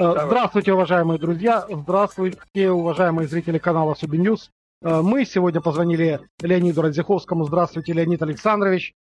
Давай. 0.00 0.24
Здравствуйте, 0.24 0.72
уважаемые 0.72 1.18
друзья. 1.18 1.66
Здравствуйте, 1.68 2.70
уважаемые 2.70 3.28
зрители 3.28 3.58
канала 3.58 3.92
SobiNews. 3.92 4.50
Мы 4.80 5.26
сегодня 5.26 5.60
позвонили 5.60 6.20
Леониду 6.40 6.80
Радзиховскому. 6.80 7.44
Здравствуйте, 7.44 7.92
Леонид 7.92 8.22
Александрович. 8.22 8.94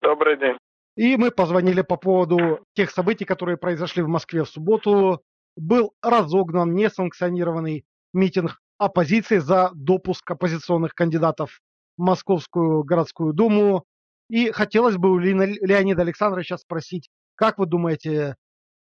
Добрый 0.00 0.38
день. 0.38 0.56
И 0.96 1.18
мы 1.18 1.30
позвонили 1.32 1.82
по 1.82 1.98
поводу 1.98 2.60
тех 2.74 2.90
событий, 2.90 3.26
которые 3.26 3.58
произошли 3.58 4.02
в 4.02 4.08
Москве 4.08 4.42
в 4.42 4.48
субботу. 4.48 5.20
Был 5.54 5.92
разогнан 6.00 6.74
несанкционированный 6.74 7.84
митинг 8.14 8.58
оппозиции 8.78 9.40
за 9.40 9.70
допуск 9.74 10.30
оппозиционных 10.30 10.94
кандидатов 10.94 11.60
в 11.98 12.02
Московскую 12.02 12.84
городскую 12.84 13.34
думу. 13.34 13.84
И 14.30 14.50
хотелось 14.50 14.96
бы 14.96 15.10
у 15.10 15.18
Леонида 15.18 16.00
Александровича 16.00 16.56
спросить, 16.56 17.10
как 17.34 17.58
вы 17.58 17.66
думаете, 17.66 18.36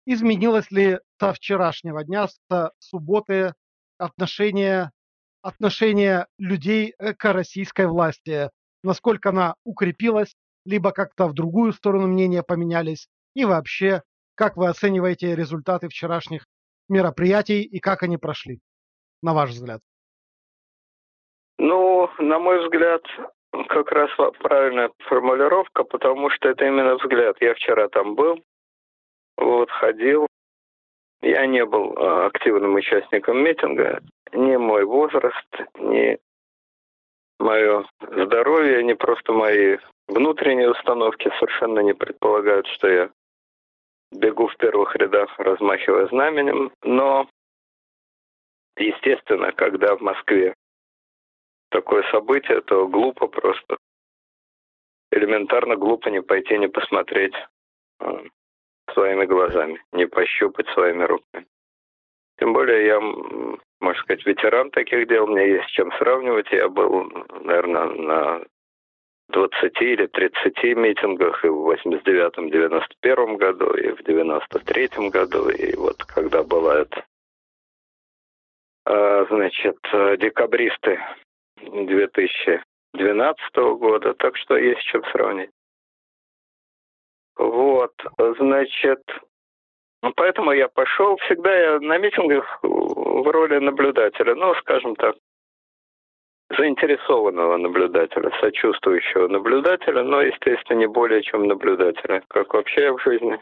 изменилось 0.06 0.70
ли 0.70 1.00
со 1.18 1.32
вчерашнего 1.32 2.04
дня, 2.04 2.28
с 2.28 2.70
субботы 2.78 3.54
отношение, 3.98 4.90
отношение 5.42 6.26
людей 6.38 6.94
к 7.18 7.32
российской 7.32 7.86
власти? 7.86 8.50
Насколько 8.82 9.30
она 9.30 9.54
укрепилась, 9.64 10.34
либо 10.64 10.92
как-то 10.92 11.26
в 11.26 11.34
другую 11.34 11.72
сторону 11.72 12.06
мнения 12.06 12.42
поменялись? 12.42 13.08
И 13.34 13.44
вообще, 13.44 14.02
как 14.34 14.56
вы 14.56 14.68
оцениваете 14.68 15.34
результаты 15.34 15.88
вчерашних 15.88 16.46
мероприятий 16.88 17.62
и 17.62 17.80
как 17.80 18.02
они 18.02 18.16
прошли, 18.16 18.60
на 19.22 19.34
ваш 19.34 19.50
взгляд? 19.50 19.80
Ну, 21.58 22.08
на 22.18 22.38
мой 22.38 22.62
взгляд, 22.64 23.02
как 23.68 23.90
раз 23.90 24.10
правильная 24.40 24.90
формулировка, 25.08 25.84
потому 25.84 26.30
что 26.30 26.48
это 26.48 26.66
именно 26.66 26.96
взгляд. 26.96 27.36
Я 27.40 27.54
вчера 27.54 27.88
там 27.88 28.14
был, 28.14 28.42
вот, 29.36 29.70
ходил. 29.70 30.26
Я 31.22 31.46
не 31.46 31.64
был 31.64 31.94
а, 31.96 32.26
активным 32.26 32.74
участником 32.74 33.42
митинга. 33.42 34.00
Ни 34.32 34.56
мой 34.56 34.84
возраст, 34.84 35.48
ни 35.78 36.18
мое 37.38 37.84
здоровье, 38.00 38.82
ни 38.82 38.92
просто 38.92 39.32
мои 39.32 39.78
внутренние 40.08 40.70
установки 40.70 41.30
совершенно 41.38 41.80
не 41.80 41.94
предполагают, 41.94 42.66
что 42.68 42.88
я 42.88 43.10
бегу 44.12 44.48
в 44.48 44.56
первых 44.56 44.94
рядах, 44.96 45.38
размахивая 45.38 46.06
знаменем. 46.08 46.72
Но, 46.82 47.28
естественно, 48.76 49.52
когда 49.52 49.96
в 49.96 50.00
Москве 50.00 50.54
такое 51.70 52.02
событие, 52.10 52.60
то 52.62 52.86
глупо 52.88 53.26
просто. 53.26 53.76
Элементарно 55.10 55.76
глупо 55.76 56.08
не 56.08 56.20
пойти, 56.20 56.58
не 56.58 56.68
посмотреть 56.68 57.34
э, 58.00 58.24
своими 58.92 59.24
глазами, 59.24 59.82
не 59.92 60.06
пощупать 60.06 60.68
своими 60.68 61.04
руками. 61.04 61.46
Тем 62.38 62.52
более 62.52 62.86
я, 62.86 63.00
можно 63.00 64.02
сказать, 64.02 64.26
ветеран 64.26 64.70
таких 64.70 65.08
дел, 65.08 65.26
мне 65.26 65.48
есть 65.48 65.68
с 65.68 65.72
чем 65.72 65.90
сравнивать. 65.92 66.50
Я 66.52 66.68
был, 66.68 67.10
наверное, 67.42 67.86
на 67.86 68.44
20 69.28 69.80
или 69.80 70.06
30 70.06 70.76
митингах 70.76 71.44
и 71.44 71.48
в 71.48 71.70
89-м, 71.70 72.50
91 72.50 73.36
году, 73.36 73.74
и 73.74 73.90
в 73.90 74.00
93-м 74.00 75.10
году, 75.10 75.48
и 75.48 75.74
вот 75.76 76.04
когда 76.04 76.42
была 76.42 76.80
это, 76.80 77.04
э, 78.86 79.26
значит, 79.30 79.78
декабристы 80.18 81.00
2012 81.60 83.56
года, 83.78 84.14
так 84.14 84.36
что 84.36 84.56
есть 84.56 84.82
чем 84.82 85.02
сравнить. 85.06 85.50
Вот, 87.36 87.92
значит, 88.38 89.02
ну, 90.02 90.12
поэтому 90.14 90.52
я 90.52 90.68
пошел. 90.68 91.16
Всегда 91.18 91.54
я 91.54 91.80
на 91.80 91.98
митингах 91.98 92.60
в 92.62 93.30
роли 93.30 93.58
наблюдателя, 93.58 94.34
ну, 94.34 94.54
скажем 94.56 94.94
так, 94.96 95.16
заинтересованного 96.56 97.56
наблюдателя, 97.56 98.30
сочувствующего 98.40 99.28
наблюдателя, 99.28 100.02
но, 100.02 100.22
естественно, 100.22 100.78
не 100.78 100.86
более 100.86 101.22
чем 101.22 101.46
наблюдателя. 101.46 102.22
Как 102.28 102.54
вообще 102.54 102.82
я 102.82 102.92
в 102.92 103.02
жизни 103.02 103.40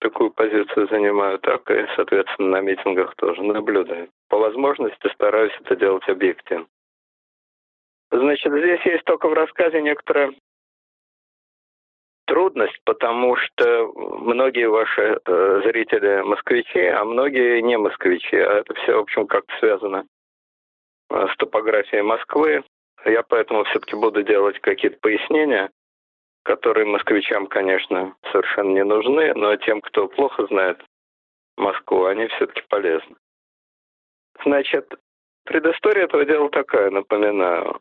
такую 0.00 0.30
позицию 0.30 0.88
занимаю, 0.88 1.38
так 1.38 1.70
и, 1.70 1.86
соответственно, 1.96 2.48
на 2.48 2.60
митингах 2.60 3.14
тоже 3.16 3.42
наблюдаю. 3.42 4.08
По 4.28 4.38
возможности 4.38 5.08
стараюсь 5.14 5.56
это 5.60 5.76
делать 5.76 6.08
объективно. 6.08 6.66
Значит, 8.10 8.52
здесь 8.52 8.80
есть 8.86 9.04
только 9.04 9.28
в 9.28 9.32
рассказе 9.32 9.82
некоторая 9.82 10.32
трудность, 12.28 12.78
потому 12.84 13.36
что 13.36 13.92
многие 13.96 14.68
ваши 14.68 15.18
э, 15.24 15.60
зрители 15.64 16.20
москвичи, 16.20 16.84
а 16.86 17.04
многие 17.04 17.60
не 17.62 17.76
москвичи, 17.78 18.36
а 18.36 18.60
это 18.60 18.74
все, 18.74 18.96
в 18.96 19.00
общем, 19.00 19.26
как-то 19.26 19.52
связано 19.58 20.04
э, 21.10 21.26
с 21.32 21.36
топографией 21.38 22.02
Москвы. 22.02 22.62
Я 23.04 23.22
поэтому 23.22 23.64
все-таки 23.64 23.96
буду 23.96 24.22
делать 24.22 24.60
какие-то 24.60 24.98
пояснения, 25.00 25.70
которые 26.44 26.86
москвичам, 26.86 27.46
конечно, 27.46 28.14
совершенно 28.30 28.70
не 28.70 28.84
нужны, 28.84 29.32
но 29.34 29.56
тем, 29.56 29.80
кто 29.80 30.08
плохо 30.08 30.46
знает 30.46 30.78
Москву, 31.56 32.04
они 32.04 32.26
все-таки 32.28 32.62
полезны. 32.68 33.16
Значит, 34.44 34.94
предыстория 35.44 36.04
этого 36.04 36.24
дела 36.24 36.50
такая, 36.50 36.90
напоминаю. 36.90 37.80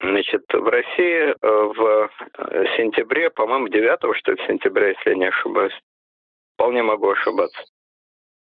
Значит, 0.00 0.44
в 0.52 0.68
России 0.68 1.34
э, 1.34 1.34
в 1.40 2.10
э, 2.38 2.64
сентябре, 2.76 3.30
по-моему, 3.30 3.68
9 3.68 4.16
что 4.16 4.32
ли, 4.32 4.46
сентября, 4.46 4.88
если 4.88 5.10
я 5.10 5.16
не 5.16 5.26
ошибаюсь, 5.26 5.76
вполне 6.54 6.82
могу 6.82 7.10
ошибаться. 7.10 7.64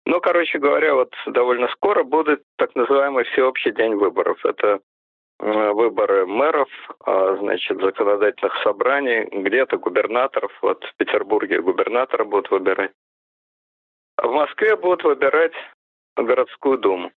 Ну, 0.05 0.21
короче 0.21 0.59
говоря, 0.59 0.95
вот 0.95 1.15
довольно 1.27 1.69
скоро 1.69 2.05
будет 2.05 2.43
так 2.57 2.75
называемый 2.75 3.25
всеобщий 3.25 3.73
день 3.73 3.95
выборов. 3.95 4.45
Это 4.45 4.81
э, 5.39 5.71
выборы 5.73 6.27
мэров, 6.27 6.69
а, 7.07 7.37
значит, 7.37 7.81
законодательных 7.81 8.55
собраний, 8.63 9.25
где-то 9.33 9.79
губернаторов. 9.79 10.53
Вот 10.61 10.85
в 10.85 10.95
Петербурге 10.97 11.63
губернатора 11.63 12.25
будут 12.25 12.51
выбирать. 12.51 12.93
А 14.17 14.29
в 14.29 14.33
Москве 14.33 14.77
будут 14.77 15.05
выбирать 15.05 15.55
городскую 16.17 16.77
думу 16.77 17.13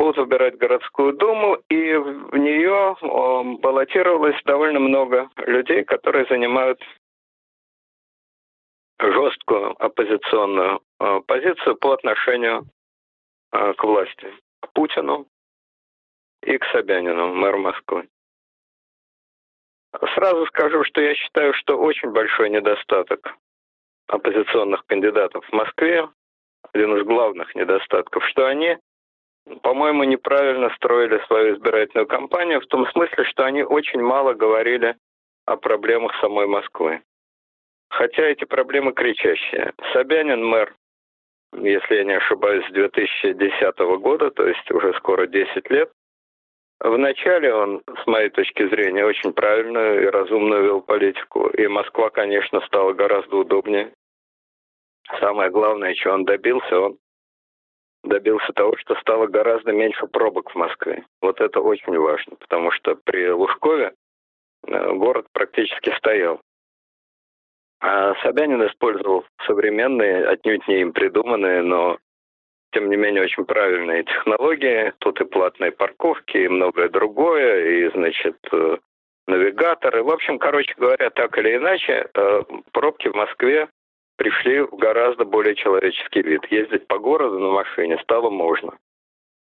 будут 0.00 0.16
выбирать 0.16 0.56
городскую 0.56 1.12
думу, 1.12 1.58
и 1.68 1.94
в 1.94 2.36
нее 2.38 2.96
баллотировалось 3.60 4.40
довольно 4.46 4.80
много 4.80 5.28
людей, 5.36 5.84
которые 5.84 6.24
занимают 6.24 6.80
жесткую 8.98 9.76
оппозиционную 9.82 10.80
э, 11.00 11.20
позицию 11.26 11.76
по 11.76 11.92
отношению 11.92 12.64
э, 13.52 13.74
к 13.74 13.84
власти, 13.84 14.32
к 14.60 14.72
Путину 14.72 15.26
и 16.42 16.56
к 16.56 16.64
Собянину, 16.72 17.34
мэру 17.34 17.58
Москвы. 17.58 18.08
Сразу 20.14 20.46
скажу, 20.46 20.82
что 20.84 21.02
я 21.02 21.14
считаю, 21.14 21.52
что 21.54 21.76
очень 21.76 22.10
большой 22.10 22.48
недостаток 22.48 23.36
оппозиционных 24.06 24.86
кандидатов 24.86 25.44
в 25.46 25.52
Москве, 25.52 26.08
один 26.72 26.96
из 26.96 27.04
главных 27.04 27.54
недостатков, 27.54 28.24
что 28.28 28.46
они 28.46 28.78
по-моему, 29.62 30.04
неправильно 30.04 30.70
строили 30.76 31.20
свою 31.26 31.54
избирательную 31.54 32.06
кампанию 32.06 32.60
в 32.60 32.66
том 32.66 32.86
смысле, 32.90 33.24
что 33.24 33.44
они 33.44 33.62
очень 33.62 34.00
мало 34.00 34.34
говорили 34.34 34.96
о 35.46 35.56
проблемах 35.56 36.12
самой 36.20 36.46
Москвы. 36.46 37.02
Хотя 37.88 38.22
эти 38.22 38.44
проблемы 38.44 38.92
кричащие. 38.92 39.72
Собянин 39.92 40.44
мэр, 40.44 40.74
если 41.54 41.96
я 41.96 42.04
не 42.04 42.16
ошибаюсь, 42.16 42.66
с 42.68 42.72
2010 42.72 43.78
года, 44.00 44.30
то 44.30 44.46
есть 44.46 44.70
уже 44.70 44.94
скоро 44.94 45.26
10 45.26 45.70
лет. 45.70 45.90
Вначале 46.78 47.52
он, 47.52 47.82
с 48.02 48.06
моей 48.06 48.30
точки 48.30 48.66
зрения, 48.68 49.04
очень 49.04 49.32
правильную 49.32 50.04
и 50.04 50.06
разумную 50.06 50.64
вел 50.64 50.80
политику. 50.80 51.48
И 51.48 51.66
Москва, 51.66 52.08
конечно, 52.10 52.60
стала 52.62 52.92
гораздо 52.92 53.36
удобнее. 53.36 53.92
Самое 55.18 55.50
главное, 55.50 55.94
чего 55.94 56.14
он 56.14 56.24
добился, 56.24 56.78
он 56.78 56.96
добился 58.04 58.52
того, 58.52 58.76
что 58.78 58.94
стало 58.96 59.26
гораздо 59.26 59.72
меньше 59.72 60.06
пробок 60.06 60.50
в 60.50 60.54
Москве. 60.56 61.04
Вот 61.20 61.40
это 61.40 61.60
очень 61.60 61.98
важно, 61.98 62.36
потому 62.36 62.70
что 62.72 62.96
при 63.04 63.30
Лужкове 63.30 63.92
э, 64.66 64.92
город 64.94 65.26
практически 65.32 65.94
стоял. 65.96 66.40
А 67.80 68.14
Собянин 68.22 68.66
использовал 68.66 69.24
современные, 69.46 70.26
отнюдь 70.26 70.66
не 70.68 70.80
им 70.80 70.92
придуманные, 70.92 71.62
но 71.62 71.98
тем 72.72 72.90
не 72.90 72.96
менее 72.96 73.24
очень 73.24 73.44
правильные 73.44 74.04
технологии. 74.04 74.92
Тут 74.98 75.20
и 75.20 75.24
платные 75.24 75.72
парковки, 75.72 76.36
и 76.36 76.48
многое 76.48 76.88
другое, 76.88 77.86
и, 77.86 77.90
значит, 77.90 78.36
э, 78.52 78.76
навигаторы. 79.26 80.02
В 80.02 80.10
общем, 80.10 80.38
короче 80.38 80.74
говоря, 80.76 81.10
так 81.10 81.36
или 81.38 81.56
иначе, 81.56 82.08
э, 82.12 82.42
пробки 82.72 83.08
в 83.08 83.14
Москве 83.14 83.68
пришли 84.20 84.60
в 84.60 84.76
гораздо 84.76 85.24
более 85.24 85.54
человеческий 85.54 86.20
вид. 86.20 86.44
Ездить 86.50 86.86
по 86.86 86.98
городу 86.98 87.38
на 87.38 87.52
машине 87.52 87.96
стало 88.02 88.28
можно. 88.28 88.76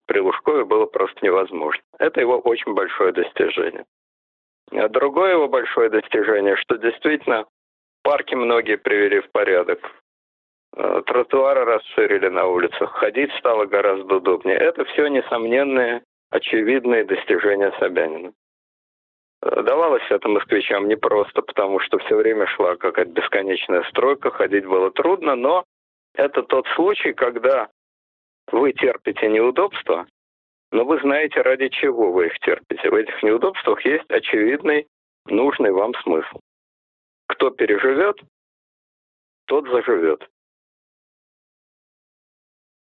При 0.07 0.21
Лужкове 0.21 0.63
было 0.63 0.85
просто 0.85 1.19
невозможно. 1.21 1.83
Это 1.99 2.21
его 2.21 2.39
очень 2.39 2.73
большое 2.73 3.11
достижение. 3.11 3.83
А 4.71 4.87
другое 4.87 5.31
его 5.33 5.49
большое 5.49 5.89
достижение, 5.89 6.55
что 6.55 6.77
действительно 6.77 7.47
парки 8.01 8.33
многие 8.33 8.77
привели 8.77 9.19
в 9.19 9.29
порядок, 9.31 9.79
э, 10.77 11.01
тротуары 11.05 11.65
расширили 11.65 12.29
на 12.29 12.45
улицах, 12.45 12.91
ходить 12.93 13.33
стало 13.39 13.65
гораздо 13.65 14.15
удобнее. 14.15 14.55
Это 14.55 14.85
все 14.85 15.07
несомненные, 15.07 16.01
очевидные 16.29 17.03
достижения 17.03 17.73
Собянина. 17.77 18.31
Э, 19.41 19.61
давалось 19.63 20.03
это 20.09 20.27
москвичам 20.27 20.87
непросто, 20.87 21.41
потому 21.41 21.79
что 21.79 21.97
все 21.99 22.15
время 22.15 22.47
шла 22.47 22.75
какая-то 22.75 23.11
бесконечная 23.11 23.83
стройка, 23.89 24.31
ходить 24.31 24.65
было 24.65 24.91
трудно, 24.91 25.35
но 25.35 25.65
это 26.13 26.43
тот 26.43 26.67
случай, 26.75 27.13
когда 27.13 27.69
вы 28.51 28.73
терпите 28.73 29.27
неудобства, 29.27 30.07
но 30.71 30.85
вы 30.85 30.99
знаете, 30.99 31.41
ради 31.41 31.69
чего 31.69 32.11
вы 32.11 32.27
их 32.27 32.39
терпите. 32.39 32.89
В 32.89 32.95
этих 32.95 33.21
неудобствах 33.23 33.83
есть 33.85 34.09
очевидный, 34.09 34.87
нужный 35.25 35.71
вам 35.71 35.93
смысл. 36.03 36.39
Кто 37.27 37.49
переживет, 37.49 38.19
тот 39.45 39.67
заживет. 39.67 40.27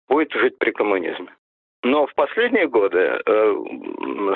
Будет 0.08 0.32
жить 0.32 0.58
при 0.58 0.70
коммунизме. 0.70 1.34
Но 1.84 2.06
в 2.06 2.14
последние 2.14 2.66
годы 2.66 2.98
э, 2.98 3.20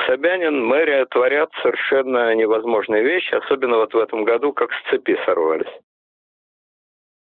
Собянин, 0.07 0.67
мэрия 0.67 1.07
творят 1.07 1.51
совершенно 1.63 2.35
невозможные 2.35 3.03
вещи, 3.03 3.35
особенно 3.35 3.79
вот 3.79 3.95
в 3.95 3.99
этом 3.99 4.25
году, 4.25 4.53
как 4.53 4.71
с 4.71 4.91
цепи 4.91 5.19
сорвались. 5.25 5.73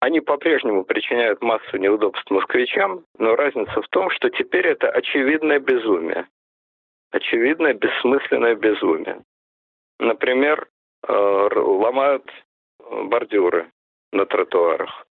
Они 0.01 0.21
по-прежнему 0.21 0.85
причиняют 0.85 1.41
массу 1.41 1.79
неудобств 1.79 2.31
москвичам, 2.31 3.07
но 3.19 3.35
разница 3.35 3.81
в 3.81 3.89
том, 3.89 4.11
что 4.11 4.29
теперь 4.29 4.67
это 4.67 4.91
очевидное 4.91 5.59
безумие. 5.59 6.29
Очевидное 7.13 7.73
бессмысленное 7.73 8.55
безумие. 8.55 9.23
Например, 9.99 10.69
э, 11.09 11.13
ломают 11.13 12.31
бордюры 13.05 13.71
на 14.13 14.27
тротуарах 14.27 15.07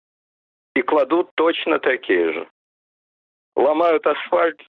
и 0.75 0.83
кладут 0.83 1.31
точно 1.33 1.79
такие 1.79 2.31
же. 2.31 2.47
Ломают 3.55 4.05
асфальт 4.05 4.61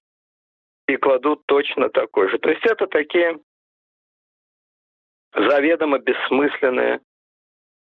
и 0.91 0.97
кладут 0.97 1.45
точно 1.45 1.89
такой 1.89 2.29
же. 2.29 2.37
То 2.39 2.49
есть 2.49 2.65
это 2.65 2.87
такие 2.87 3.39
заведомо 5.33 5.99
бессмысленные 5.99 7.01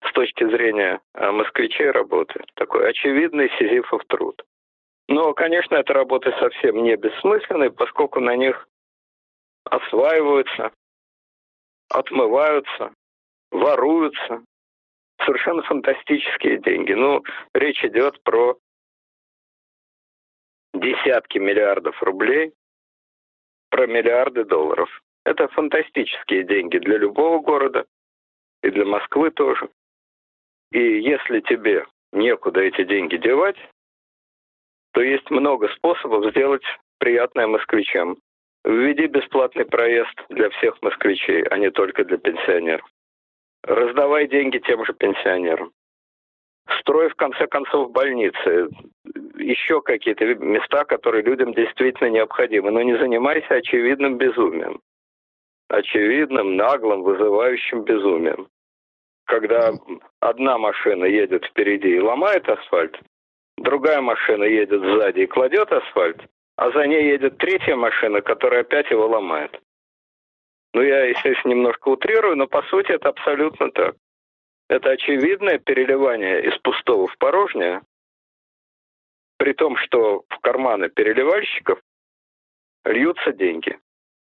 с 0.05 0.13
точки 0.13 0.45
зрения 0.45 1.01
э, 1.15 1.31
москвичей 1.31 1.91
работы. 1.91 2.45
Такой 2.55 2.89
очевидный 2.89 3.51
сизифов 3.59 4.05
труд. 4.07 4.43
Но, 5.09 5.33
конечно, 5.35 5.75
эта 5.77 5.93
работа 5.93 6.33
совсем 6.39 6.83
не 6.83 6.97
бессмысленная, 6.97 7.71
поскольку 7.71 8.21
на 8.21 8.37
них 8.37 8.69
осваиваются, 9.65 10.73
отмываются, 11.91 12.93
воруются 13.51 14.43
совершенно 15.25 15.63
фантастические 15.63 16.59
деньги. 16.59 16.93
Ну, 16.93 17.23
речь 17.55 17.85
идет 17.85 18.23
про 18.23 18.57
десятки 20.75 21.39
миллиардов 21.39 22.01
рублей, 22.03 22.53
про 23.73 23.87
миллиарды 23.87 24.45
долларов. 24.45 24.89
Это 25.25 25.49
фантастические 25.49 26.45
деньги 26.45 26.79
для 26.79 26.99
любого 26.99 27.41
города 27.41 27.87
и 28.63 28.71
для 28.71 28.85
Москвы 28.85 29.31
тоже. 29.31 29.69
И 30.73 31.01
если 31.01 31.41
тебе 31.41 31.87
некуда 32.13 32.61
эти 32.61 32.85
деньги 32.85 33.17
девать, 33.17 33.57
то 34.93 35.01
есть 35.01 35.31
много 35.31 35.69
способов 35.69 36.31
сделать 36.31 36.65
приятное 36.99 37.47
москвичам. 37.47 38.19
Введи 38.65 39.07
бесплатный 39.07 39.65
проезд 39.65 40.15
для 40.29 40.51
всех 40.51 40.81
москвичей, 40.83 41.43
а 41.45 41.57
не 41.57 41.71
только 41.71 42.05
для 42.05 42.19
пенсионеров. 42.19 42.87
Раздавай 43.65 44.29
деньги 44.29 44.59
тем 44.59 44.85
же 44.85 44.93
пенсионерам. 44.93 45.73
Строй, 46.79 47.09
в 47.09 47.15
конце 47.15 47.47
концов, 47.47 47.91
больницы, 47.91 48.69
еще 49.37 49.81
какие-то 49.81 50.25
места, 50.35 50.85
которые 50.85 51.23
людям 51.23 51.53
действительно 51.55 52.09
необходимы. 52.09 52.71
Но 52.71 52.83
не 52.83 52.97
занимайся 52.99 53.55
очевидным 53.55 54.19
безумием. 54.19 54.81
Очевидным, 55.69 56.57
наглым, 56.57 57.03
вызывающим 57.03 57.83
безумием. 57.83 58.49
Когда 59.25 59.73
одна 60.21 60.59
машина 60.59 61.05
едет 61.05 61.45
впереди 61.45 61.97
и 61.97 62.01
ломает 62.01 62.49
асфальт, 62.49 62.99
другая 63.57 64.01
машина 64.01 64.45
едет 64.45 64.81
сзади 64.81 65.21
и 65.21 65.27
кладет 65.27 65.73
асфальт, 65.73 66.21
а 66.57 66.71
за 66.73 66.87
ней 66.87 67.05
едет 67.05 67.39
третья 67.39 67.77
машина, 67.77 68.21
которая 68.21 68.61
опять 68.61 68.91
его 68.91 69.07
ломает. 69.07 69.59
Ну, 70.75 70.83
я, 70.83 71.05
естественно, 71.05 71.53
немножко 71.53 71.89
утрирую, 71.89 72.37
но 72.37 72.47
по 72.47 72.63
сути 72.65 72.93
это 72.93 73.11
абсолютно 73.11 73.71
так. 73.71 73.95
Это 74.69 74.91
очевидное 74.91 75.59
переливание 75.59 76.45
из 76.45 76.59
пустого 76.59 77.07
в 77.07 77.17
порожнее, 77.19 77.83
при 79.43 79.55
том, 79.55 79.77
что 79.77 80.23
в 80.29 80.39
карманы 80.39 80.89
переливальщиков 80.89 81.81
льются 82.85 83.33
деньги. 83.33 83.77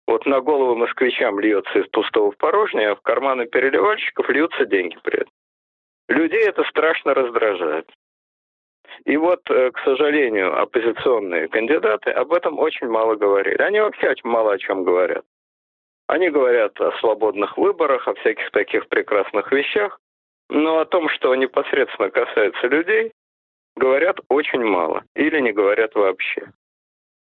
Вот 0.09 0.27
на 0.27 0.41
голову 0.41 0.75
москвичам 0.75 1.39
льется 1.39 1.79
из 1.79 1.87
пустого 1.91 2.33
в 2.33 2.37
порожнее, 2.37 2.89
а 2.89 2.97
в 2.97 3.03
карманы 3.03 3.47
переливальщиков 3.47 4.29
льются 4.29 4.67
деньги 4.67 4.99
при 5.05 5.21
этом. 5.21 5.33
Людей 6.09 6.43
это 6.49 6.65
страшно 6.65 7.15
раздражает. 7.15 7.89
И 9.05 9.17
вот, 9.17 9.49
э, 9.49 9.71
к 9.71 9.79
сожалению, 9.85 10.61
оппозиционные 10.61 11.47
кандидаты 11.47 12.11
об 12.11 12.33
этом 12.33 12.59
очень 12.59 12.89
мало 12.89 13.15
говорили. 13.15 13.63
Они 13.63 13.79
вообще 13.79 14.13
мало 14.25 14.55
о 14.55 14.59
чем 14.59 14.83
говорят. 14.83 15.25
Они 16.09 16.31
говорят 16.31 16.81
о 16.81 16.91
свободных 16.99 17.57
выборах, 17.57 18.09
о 18.09 18.15
всяких 18.15 18.51
таких 18.51 18.89
прекрасных 18.89 19.53
вещах, 19.53 20.01
но 20.49 20.81
о 20.81 20.85
том, 20.85 21.09
что 21.11 21.33
непосредственно 21.37 22.11
касается 22.11 22.67
людей, 22.67 23.13
говорят 23.77 24.19
очень 24.29 24.65
мало 24.65 25.05
или 25.15 25.39
не 25.41 25.53
говорят 25.53 25.95
вообще. 25.95 26.51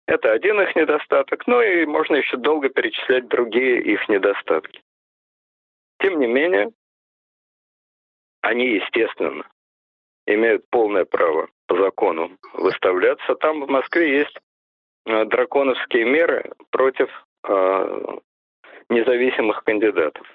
Это 0.08 0.32
один 0.32 0.60
их 0.60 0.76
недостаток, 0.76 1.46
ну 1.46 1.62
и 1.62 1.86
можно 1.86 2.16
еще 2.16 2.38
долго 2.38 2.70
перечислять 2.70 3.28
другие 3.28 3.82
их 3.82 4.10
недостатки. 4.10 4.82
Тем 6.02 6.20
не 6.20 6.28
менее, 6.28 6.72
они, 8.42 8.68
естественно, 8.70 9.46
имеют 10.26 10.68
полное 10.70 11.06
право 11.06 11.50
по 11.68 11.78
закону 11.78 12.32
выставляться. 12.54 13.36
Там 13.36 13.62
в 13.66 13.70
Москве 13.70 14.20
есть 14.20 14.38
э, 15.06 15.26
драконовские 15.26 16.06
меры 16.06 16.52
против 16.72 17.10
э, 17.48 18.18
независимых 18.90 19.64
кандидатов. 19.64 20.26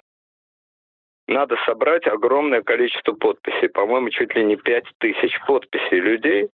Надо 1.26 1.56
собрать 1.65 2.06
огромное 2.06 2.62
количество 2.62 3.12
подписей, 3.12 3.69
по-моему, 3.69 4.11
чуть 4.11 4.35
ли 4.35 4.44
не 4.44 4.56
5 4.56 4.85
тысяч 4.99 5.38
подписей 5.47 6.00
людей, 6.00 6.50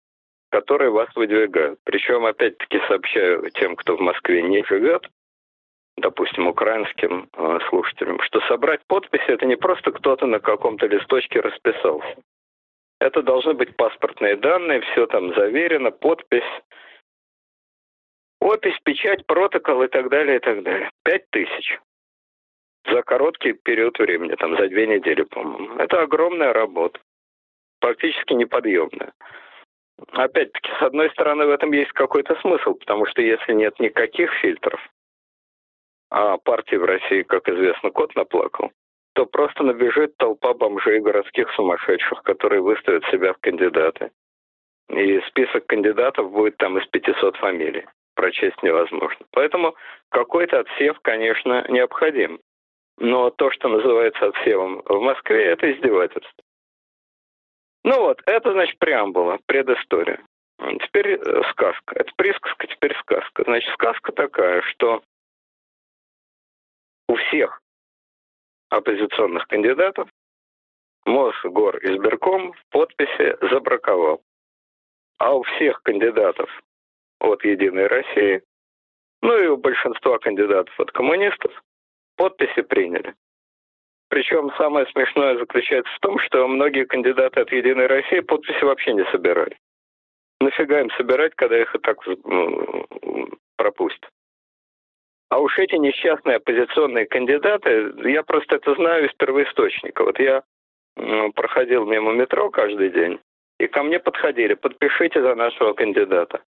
которые 0.50 0.90
вас 0.90 1.08
выдвигают. 1.14 1.78
Причем, 1.85 2.26
опять-таки, 2.26 2.80
сообщаю 2.88 3.49
тем, 3.50 3.76
кто 3.76 3.96
в 3.96 4.00
Москве 4.00 4.42
не 4.42 4.64
живет, 4.64 5.08
допустим, 5.96 6.49
украинским 6.49 7.28
э, 7.32 7.58
слушателям, 7.68 8.20
что 8.23 8.40
собрать 8.42 8.80
подписи– 8.88 9.25
это 9.28 9.46
не 9.46 9.56
просто 9.56 9.92
кто-то 9.92 10.26
на 10.26 10.40
каком-то 10.40 10.87
листочке 10.87 11.40
расписался. 11.40 12.16
Это 12.99 13.23
должны 13.23 13.54
быть 13.54 13.76
паспортные 13.76 14.37
данные, 14.37 14.80
все 14.80 15.06
там 15.06 15.32
заверено, 15.35 15.92
подпись, 15.92 16.42
опись, 18.40 18.78
печать, 18.82 19.25
протокол 19.26 19.82
и 19.82 19.88
так 19.88 20.08
далее, 20.08 20.37
и 20.37 20.40
так 20.40 20.62
далее. 20.62 20.90
Пять 21.04 21.30
тысяч 21.30 21.78
за 22.90 23.02
короткий 23.02 23.52
период 23.52 23.99
времени, 23.99 24.35
там 24.35 24.57
за 24.57 24.69
две 24.69 24.87
недели, 24.87 25.23
по-моему. 25.23 25.76
Это 25.76 26.02
огромная 26.02 26.52
работа, 26.52 26.99
практически 27.81 28.33
неподъемная. 28.33 29.12
Опять-таки, 30.12 30.71
с 30.78 30.83
одной 30.83 31.11
стороны, 31.11 31.47
в 31.47 31.50
этом 31.50 31.73
есть 31.73 31.93
какой-то 31.93 32.38
смысл, 32.40 32.75
потому 32.75 33.07
что 33.07 33.23
если 33.23 33.52
нет 33.52 33.78
никаких 33.81 34.33
фильтров, 34.35 34.81
а 36.11 36.37
партии 36.38 36.76
в 36.76 36.85
России, 36.85 37.23
как 37.23 37.49
известно, 37.49 37.90
кот 37.90 38.14
наплакал, 38.14 38.71
то 39.14 39.25
просто 39.25 39.64
набежит 39.64 40.16
толпа 40.19 40.52
бомжей 40.52 41.00
городских 41.00 41.50
сумасшедших, 41.52 42.23
которые 42.23 42.61
выставят 42.61 43.05
себя 43.07 43.33
в 43.33 43.38
кандидаты. 43.38 44.11
И 44.90 45.21
список 45.28 45.66
кандидатов 45.66 46.31
будет 46.31 46.59
там 46.59 46.78
из 46.78 46.87
500 46.88 47.37
фамилий. 47.37 47.87
Прочесть 48.14 48.62
невозможно. 48.62 49.26
Поэтому 49.33 49.75
какой-то 50.11 50.61
отсев, 50.61 50.99
конечно, 51.00 51.66
необходим. 51.69 52.40
Но 52.98 53.30
то, 53.30 53.50
что 53.50 53.68
называется 53.68 54.26
отсевом 54.26 54.82
в 54.84 55.00
Москве, 55.00 55.44
это 55.44 55.70
издевательство. 55.70 56.44
Ну 57.84 58.00
вот, 58.00 58.20
это, 58.26 58.52
значит, 58.52 58.78
преамбула, 58.78 59.38
предыстория. 59.46 60.20
Теперь 60.58 61.20
э, 61.20 61.42
сказка. 61.50 61.94
Это 61.94 62.10
присказка, 62.16 62.66
теперь 62.66 62.96
сказка. 62.98 63.44
Значит, 63.44 63.72
сказка 63.74 64.12
такая, 64.12 64.62
что 64.62 65.02
у 67.08 67.14
всех 67.16 67.60
оппозиционных 68.70 69.46
кандидатов 69.46 70.08
Мосгор 71.04 71.78
избирком 71.84 72.54
подписи 72.70 73.36
забраковал. 73.52 74.22
А 75.18 75.34
у 75.34 75.42
всех 75.44 75.82
кандидатов 75.82 76.50
от 77.20 77.44
«Единой 77.44 77.86
России», 77.86 78.42
ну 79.22 79.38
и 79.38 79.46
у 79.46 79.56
большинства 79.56 80.18
кандидатов 80.18 80.78
от 80.80 80.90
коммунистов, 80.90 81.52
подписи 82.16 82.62
приняли. 82.62 83.14
Причем 84.08 84.52
самое 84.56 84.87
смешное 84.87 85.37
заключается 85.37 85.92
в 85.94 86.00
том, 86.00 86.18
что 86.20 86.46
многие 86.46 86.85
кандидаты 86.85 87.40
от 87.40 87.52
«Единой 87.52 87.87
России» 87.87 88.20
подписи 88.20 88.62
вообще 88.64 88.92
не 88.92 89.04
собирали. 89.11 89.56
Нафига 90.40 90.80
им 90.80 90.90
собирать, 90.92 91.35
когда 91.35 91.61
их 91.61 91.75
и 91.75 91.78
так 91.78 91.99
ну, 92.25 93.28
пропустят? 93.56 94.08
А 95.28 95.40
уж 95.40 95.58
эти 95.58 95.75
несчастные 95.75 96.37
оппозиционные 96.37 97.06
кандидаты, 97.06 97.92
я 98.04 98.23
просто 98.23 98.56
это 98.56 98.75
знаю 98.75 99.08
из 99.08 99.14
первоисточника. 99.14 100.04
Вот 100.04 100.18
я 100.20 100.44
проходил 101.35 101.85
мимо 101.85 102.12
метро 102.12 102.50
каждый 102.50 102.90
день, 102.90 103.18
и 103.58 103.66
ко 103.66 103.82
мне 103.82 103.99
подходили, 103.99 104.54
подпишите 104.54 105.20
за 105.20 105.35
нашего 105.35 105.73
кандидата. 105.73 106.42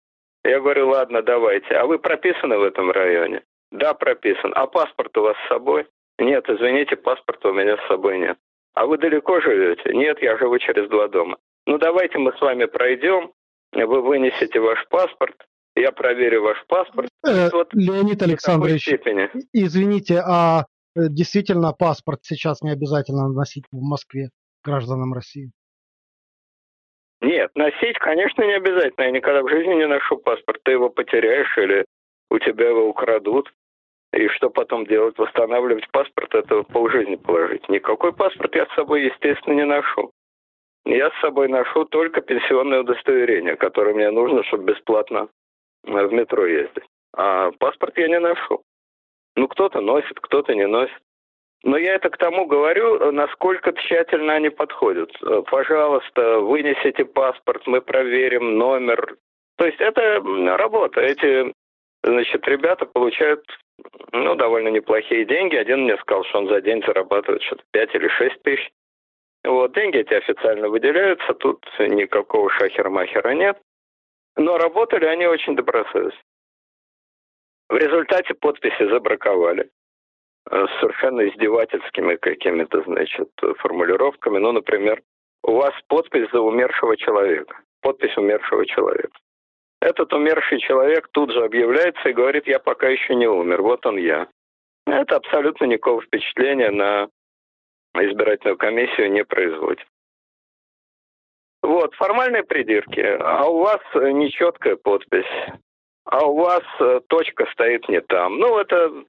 Я 0.45 0.61
говорю, 0.61 0.89
ладно, 0.89 1.23
давайте. 1.23 1.75
А 1.75 1.87
вы 1.87 1.99
прописаны 1.99 2.57
в 2.57 2.63
этом 2.63 2.91
районе? 2.91 3.43
Да, 3.71 3.95
прописан. 3.95 4.53
А 4.55 4.67
паспорт 4.67 5.17
у 5.19 5.23
вас 5.23 5.37
с 5.45 5.49
собой? 5.49 5.87
Нет, 6.19 6.49
извините, 6.49 6.97
паспорта 6.97 7.49
у 7.49 7.53
меня 7.53 7.77
с 7.77 7.89
собой 7.89 8.19
нет. 8.19 8.39
А 8.75 8.87
вы 8.87 8.99
далеко 8.99 9.41
живете? 9.41 9.93
Нет, 9.93 10.21
я 10.23 10.37
живу 10.39 10.59
через 10.59 10.89
два 10.89 11.09
дома. 11.09 11.37
Ну 11.67 11.79
давайте 11.79 12.19
мы 12.19 12.33
с 12.33 12.41
вами 12.41 12.65
пройдем, 12.65 13.33
вы 13.73 14.01
вынесете 14.01 14.61
ваш 14.61 14.87
паспорт, 14.89 15.37
я 15.75 15.93
проверю 15.93 16.43
ваш 16.43 16.65
паспорт. 16.67 17.09
Э, 17.27 17.51
вот 17.53 17.69
Леонид 17.75 18.23
Александрович, 18.23 18.89
извините, 19.53 20.21
а 20.27 20.65
э, 20.97 21.09
действительно 21.09 21.73
паспорт 21.73 22.21
сейчас 22.23 22.63
не 22.63 22.71
обязательно 22.71 23.29
носить 23.29 23.65
в 23.71 23.81
Москве 23.83 24.31
гражданам 24.65 25.13
России? 25.13 25.51
Нет, 27.21 27.51
носить, 27.55 27.99
конечно, 27.99 28.43
не 28.43 28.55
обязательно. 28.55 29.05
Я 29.05 29.11
никогда 29.11 29.43
в 29.43 29.49
жизни 29.49 29.75
не 29.75 29.87
ношу 29.87 30.19
паспорт. 30.19 30.61
Ты 30.63 30.73
его 30.73 30.89
потеряешь 30.89 31.57
или 31.59 31.85
у 32.31 32.39
тебя 32.39 32.69
его 32.69 32.89
украдут. 32.89 33.53
И 34.13 34.29
что 34.29 34.49
потом 34.49 34.87
делать? 34.87 35.19
Восстанавливать 35.19 35.89
паспорт, 35.91 36.35
это 36.35 36.63
полжизни 36.63 37.17
положить. 37.17 37.69
Никакой 37.69 38.13
паспорт 38.13 38.55
я 38.55 38.67
с 38.67 38.75
собой, 38.75 39.05
естественно, 39.05 39.55
не 39.55 39.65
ношу. 39.65 40.13
Я 40.87 41.11
с 41.11 41.21
собой 41.21 41.49
ношу 41.49 41.85
только 41.85 42.23
пенсионное 42.23 42.81
удостоверение, 42.81 43.57
которое 43.57 43.95
мне 43.95 44.11
нужно, 44.11 44.43
чтобы 44.45 44.73
бесплатно 44.73 45.29
э, 45.85 46.07
в 46.07 46.13
метро 46.13 46.47
ездить. 46.47 46.85
А 47.15 47.51
паспорт 47.59 47.99
я 47.99 48.09
не 48.09 48.19
ношу. 48.19 48.63
Ну, 49.37 49.49
кто-то 49.49 49.81
носит, 49.81 50.19
кто-то 50.21 50.55
не 50.55 50.67
носит. 50.67 50.97
Но 51.65 51.77
я 51.77 51.95
это 51.95 52.09
к 52.09 52.17
тому 52.17 52.47
говорю, 52.47 53.13
насколько 53.13 53.73
тщательно 53.73 54.35
они 54.35 54.49
подходят. 54.49 55.11
Э, 55.23 55.43
пожалуйста, 55.51 56.41
вынесите 56.41 57.05
паспорт, 57.05 57.67
мы 57.67 57.83
проверим 57.83 58.57
номер. 58.57 59.17
То 59.57 59.67
есть 59.67 59.81
это 59.81 60.23
работа. 60.57 61.03
Эти 61.03 61.53
значит, 62.03 62.47
ребята 62.47 62.87
получают 62.87 63.45
ну, 64.13 64.35
довольно 64.35 64.69
неплохие 64.69 65.25
деньги. 65.25 65.57
Один 65.57 65.83
мне 65.83 65.97
сказал, 65.99 66.25
что 66.25 66.39
он 66.39 66.49
за 66.49 66.61
день 66.61 66.83
зарабатывает 66.85 67.43
что-то 67.43 67.63
5 67.73 67.95
или 67.95 68.09
6 68.09 68.43
тысяч. 68.43 68.71
Вот, 69.45 69.73
деньги 69.75 69.99
эти 69.99 70.15
официально 70.15 70.69
выделяются, 70.69 71.33
тут 71.35 71.65
никакого 71.79 72.51
шахер-махера 72.51 73.35
нет. 73.35 73.59
Но 74.37 74.59
работали 74.59 75.07
они 75.07 75.27
очень 75.27 75.57
добросовестно. 75.57 76.21
В 77.69 77.77
результате 77.77 78.35
подписи 78.35 78.89
забраковали 78.89 79.71
с 80.51 80.81
совершенно 80.81 81.29
издевательскими 81.29 82.17
какими-то, 82.17 82.83
значит, 82.83 83.29
формулировками. 83.59 84.39
Ну, 84.39 84.53
например, 84.53 85.03
у 85.43 85.53
вас 85.53 85.75
подпись 85.89 86.29
за 86.33 86.41
умершего 86.41 86.97
человека, 86.97 87.61
подпись 87.83 88.17
умершего 88.17 88.65
человека. 88.67 89.19
Этот 89.81 90.13
умерший 90.13 90.59
человек 90.61 91.09
тут 91.13 91.33
же 91.33 91.45
объявляется 91.45 92.09
и 92.09 92.13
говорит, 92.13 92.47
я 92.47 92.59
пока 92.59 92.89
еще 92.89 93.15
не 93.15 93.29
умер, 93.29 93.63
вот 93.63 93.87
он 93.87 93.97
я. 93.97 94.29
Это 94.87 95.17
абсолютно 95.17 95.67
никакого 95.67 96.03
впечатления 96.03 96.71
на 96.71 97.09
избирательную 97.95 98.57
комиссию 98.57 99.13
не 99.13 99.25
производит. 99.25 99.87
Вот, 101.63 101.95
формальные 101.95 102.45
придирки. 102.45 103.01
А 103.01 103.45
у 103.47 103.59
вас 103.59 103.81
нечеткая 103.95 104.77
подпись. 104.77 105.27
А 106.05 106.27
у 106.27 106.37
вас 106.37 106.63
э, 106.81 107.01
точка 107.09 107.47
стоит 107.53 107.89
не 107.89 108.01
там. 108.01 108.39
Ну, 108.39 108.59
это 108.59 109.05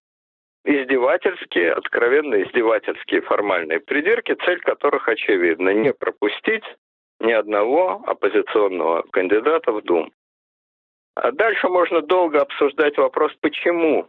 издевательские, 0.65 1.71
откровенно 1.73 2.43
издевательские 2.43 3.21
формальные 3.21 3.79
придирки, 3.79 4.35
цель 4.45 4.59
которых 4.59 5.07
очевидна– 5.07 5.69
не 5.73 5.93
пропустить 5.93 6.65
ни 7.19 7.31
одного 7.31 8.01
оппозиционного 8.05 9.03
кандидата 9.11 9.71
в 9.71 9.81
Дум. 9.83 10.11
А 11.15 11.31
дальше 11.31 11.67
можно 11.67 12.01
долго 12.01 12.41
обсуждать 12.41 12.97
вопрос, 12.97 13.33
почему 13.41 14.07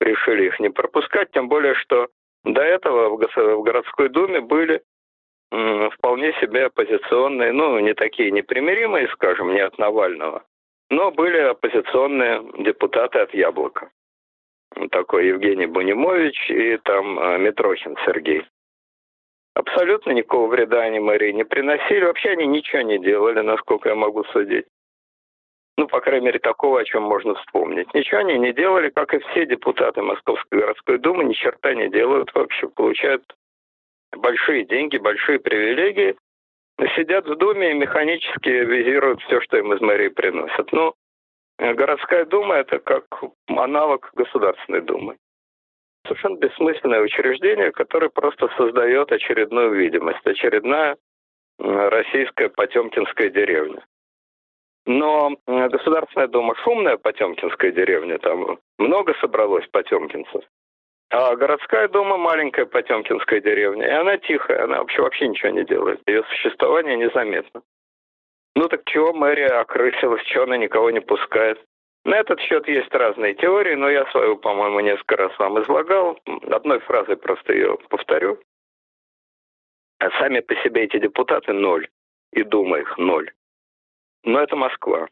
решили 0.00 0.46
их 0.46 0.60
не 0.60 0.70
пропускать, 0.70 1.30
тем 1.32 1.48
более, 1.48 1.74
что 1.74 2.08
до 2.44 2.62
этого 2.62 3.10
в 3.10 3.62
городской 3.62 4.08
думе 4.08 4.40
были 4.40 4.82
вполне 5.50 6.32
себе 6.40 6.66
оппозиционные, 6.66 7.52
ну, 7.52 7.78
не 7.80 7.94
такие 7.94 8.30
непримиримые, 8.30 9.08
скажем, 9.08 9.52
не 9.52 9.60
от 9.60 9.76
Навального, 9.78 10.44
но 10.90 11.10
были 11.10 11.38
оппозиционные 11.38 12.42
депутаты 12.62 13.18
от 13.18 13.34
Яблока 13.34 13.90
такой 14.90 15.28
Евгений 15.28 15.66
Бунимович 15.66 16.50
и 16.50 16.76
там 16.78 17.18
э, 17.18 17.38
Митрохин 17.38 17.96
Сергей. 18.04 18.44
Абсолютно 19.54 20.12
никакого 20.12 20.48
вреда 20.48 20.82
они 20.82 21.00
мэрии 21.00 21.32
не 21.32 21.44
приносили. 21.44 22.04
Вообще 22.04 22.30
они 22.30 22.46
ничего 22.46 22.82
не 22.82 22.98
делали, 22.98 23.40
насколько 23.40 23.88
я 23.88 23.94
могу 23.94 24.24
судить. 24.24 24.66
Ну, 25.80 25.88
по 25.88 26.00
крайней 26.00 26.26
мере, 26.26 26.38
такого, 26.38 26.80
о 26.80 26.84
чем 26.84 27.02
можно 27.02 27.34
вспомнить. 27.34 27.92
Ничего 27.94 28.20
они 28.20 28.38
не 28.38 28.52
делали, 28.52 28.90
как 28.90 29.14
и 29.14 29.18
все 29.18 29.46
депутаты 29.46 30.02
Московской 30.02 30.60
городской 30.60 30.98
думы, 30.98 31.24
ни 31.24 31.32
черта 31.32 31.74
не 31.74 31.88
делают 31.88 32.34
вообще. 32.34 32.68
Получают 32.68 33.24
большие 34.12 34.64
деньги, 34.64 34.98
большие 34.98 35.38
привилегии, 35.38 36.16
сидят 36.96 37.26
в 37.26 37.34
Думе 37.36 37.70
и 37.70 37.74
механически 37.74 38.48
визируют 38.48 39.22
все, 39.22 39.40
что 39.40 39.56
им 39.56 39.72
из 39.72 39.80
мэрии 39.80 40.08
приносят. 40.08 40.70
Ну, 40.72 40.94
Э, 41.60 41.74
городская 41.74 42.24
дума– 42.24 42.54
это 42.56 42.78
как 42.78 43.04
аналог 43.48 44.10
Государственной 44.14 44.80
думы. 44.80 45.18
Совершенно 46.06 46.36
бессмысленное 46.36 47.02
учреждение, 47.02 47.70
которое 47.70 48.08
просто 48.08 48.48
создает 48.56 49.12
очередную 49.12 49.74
видимость, 49.74 50.26
очередная 50.26 50.96
российская 51.58 52.48
Потемкинская 52.48 53.28
деревня. 53.28 53.84
Но 54.86 55.36
Государственная 55.46 56.28
дума 56.28 56.54
шумная 56.64 56.96
Потемкинская 56.96 57.70
деревня, 57.70 58.18
там 58.18 58.58
много 58.78 59.14
собралось 59.20 59.66
потемкинцев. 59.68 60.42
А 61.10 61.34
городская 61.36 61.88
дума 61.88 62.16
маленькая 62.16 62.66
Потемкинская 62.66 63.40
деревня, 63.40 63.86
и 63.86 63.90
она 63.90 64.16
тихая, 64.16 64.64
она 64.64 64.78
вообще 64.78 65.02
вообще 65.02 65.28
ничего 65.28 65.50
не 65.50 65.64
делает. 65.64 66.00
Ее 66.06 66.22
существование 66.24 66.96
незаметно. 66.96 67.62
Ну 68.56 68.68
так 68.68 68.84
чего 68.84 69.12
мэрия 69.12 69.60
окрысилась, 69.60 70.22
чего 70.24 70.44
она 70.44 70.56
никого 70.56 70.90
не 70.90 71.00
пускает? 71.00 71.60
На 72.04 72.16
этот 72.16 72.40
счет 72.40 72.66
есть 72.66 72.92
разные 72.94 73.34
теории, 73.34 73.74
но 73.74 73.90
я 73.90 74.06
свою, 74.06 74.36
по-моему, 74.36 74.80
несколько 74.80 75.16
раз 75.16 75.38
вам 75.38 75.62
излагал. 75.62 76.18
Одной 76.50 76.80
фразой 76.80 77.16
просто 77.16 77.52
ее 77.52 77.76
повторю. 77.88 78.38
А 79.98 80.10
сами 80.18 80.40
по 80.40 80.54
себе 80.56 80.84
эти 80.84 80.98
депутаты 80.98 81.52
ноль. 81.52 81.88
И 82.32 82.42
дума 82.42 82.78
их 82.78 82.96
ноль. 82.96 83.30
Но 84.24 84.40
это 84.40 84.56
Москва. 84.56 85.08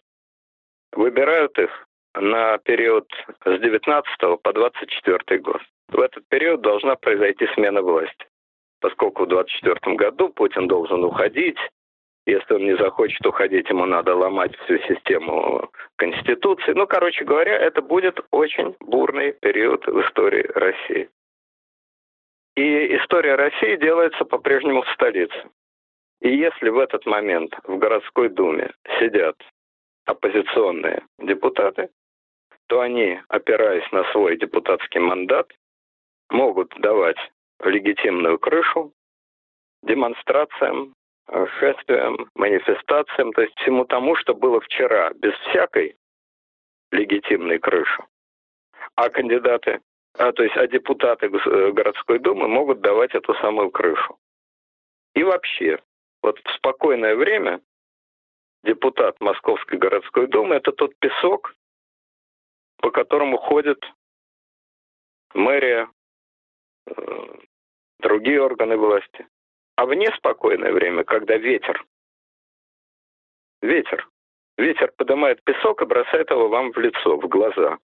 Выбирают 0.92 1.58
их 1.58 1.70
на 2.14 2.58
период 2.58 3.06
с 3.44 3.60
19 3.60 4.42
по 4.42 4.52
24 4.52 5.40
год. 5.40 5.62
В 5.88 6.00
этот 6.00 6.26
период 6.28 6.60
должна 6.60 6.96
произойти 6.96 7.46
смена 7.54 7.82
власти. 7.82 8.26
Поскольку 8.80 9.24
в 9.24 9.28
24 9.28 9.96
году 9.96 10.28
Путин 10.28 10.68
должен 10.68 11.02
уходить, 11.04 11.58
если 12.26 12.54
он 12.54 12.64
не 12.64 12.76
захочет 12.76 13.24
уходить, 13.24 13.68
ему 13.70 13.86
надо 13.86 14.14
ломать 14.14 14.54
всю 14.58 14.78
систему 14.80 15.70
Конституции. 15.96 16.72
Ну, 16.74 16.86
короче 16.86 17.24
говоря, 17.24 17.56
это 17.56 17.80
будет 17.80 18.20
очень 18.30 18.76
бурный 18.80 19.32
период 19.32 19.86
в 19.86 20.00
истории 20.02 20.46
России. 20.54 21.08
И 22.54 22.96
история 22.96 23.36
России 23.36 23.76
делается 23.76 24.24
по-прежнему 24.24 24.82
в 24.82 24.88
столице. 24.90 25.48
И 26.20 26.36
если 26.36 26.68
в 26.68 26.78
этот 26.78 27.06
момент 27.06 27.54
в 27.64 27.78
городской 27.78 28.28
думе 28.28 28.72
сидят 28.98 29.36
оппозиционные 30.04 31.04
депутаты, 31.18 31.90
то 32.66 32.80
они, 32.80 33.20
опираясь 33.28 33.90
на 33.92 34.04
свой 34.12 34.36
депутатский 34.36 35.00
мандат, 35.00 35.50
могут 36.30 36.74
давать 36.80 37.18
легитимную 37.62 38.38
крышу 38.38 38.92
демонстрациям, 39.82 40.94
Э, 41.30 41.46
шествиям, 41.58 42.30
манифестациям, 42.34 43.32
то 43.34 43.42
есть 43.42 43.54
всему 43.58 43.84
тому, 43.84 44.16
что 44.16 44.34
было 44.34 44.60
вчера, 44.60 45.12
без 45.12 45.34
всякой 45.50 45.94
легитимной 46.90 47.58
крыши. 47.58 48.02
А 48.94 49.10
кандидаты, 49.10 49.80
а, 50.16 50.32
то 50.32 50.42
есть 50.42 50.56
а 50.56 50.66
депутаты 50.66 51.26
э, 51.26 51.72
городской 51.72 52.18
думы 52.18 52.48
могут 52.48 52.80
давать 52.80 53.14
эту 53.14 53.34
самую 53.34 53.70
крышу. 53.70 54.16
И 55.14 55.22
вообще, 55.22 55.78
вот 56.22 56.38
в 56.38 56.54
спокойное 56.56 57.16
время 57.16 57.60
депутат 58.64 59.20
Московской 59.20 59.78
городской 59.78 60.26
думы 60.26 60.56
это 60.56 60.72
тот 60.72 60.96
песок, 60.98 61.54
по 62.78 62.90
которому 62.90 63.38
ходит 63.38 63.84
мэрия 65.34 65.88
э, 66.86 66.92
другие 68.00 68.42
органы 68.42 68.76
власти. 68.76 69.26
А 69.76 69.86
в 69.86 69.94
неспокойное 69.94 70.72
время, 70.72 71.04
когда 71.04 71.36
ветер, 71.36 71.84
ветер, 73.62 74.08
ветер 74.56 74.92
поднимает 74.96 75.42
песок 75.44 75.82
и 75.82 75.86
бросает 75.86 76.30
его 76.30 76.48
вам 76.48 76.72
в 76.72 76.78
лицо, 76.78 77.16
в 77.16 77.28
глаза. 77.28 77.78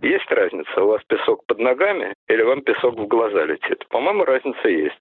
Есть 0.00 0.28
разница, 0.30 0.82
у 0.82 0.88
вас 0.88 1.02
песок 1.04 1.46
под 1.46 1.58
ногами 1.60 2.14
или 2.26 2.42
вам 2.42 2.62
песок 2.62 2.96
в 2.96 3.06
глаза 3.06 3.44
летит? 3.44 3.86
По-моему, 3.88 4.24
разница 4.24 4.68
есть. 4.68 4.98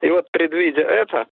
И 0.00 0.10
вот 0.10 0.30
предвидя 0.30 0.82
это, 0.82 1.26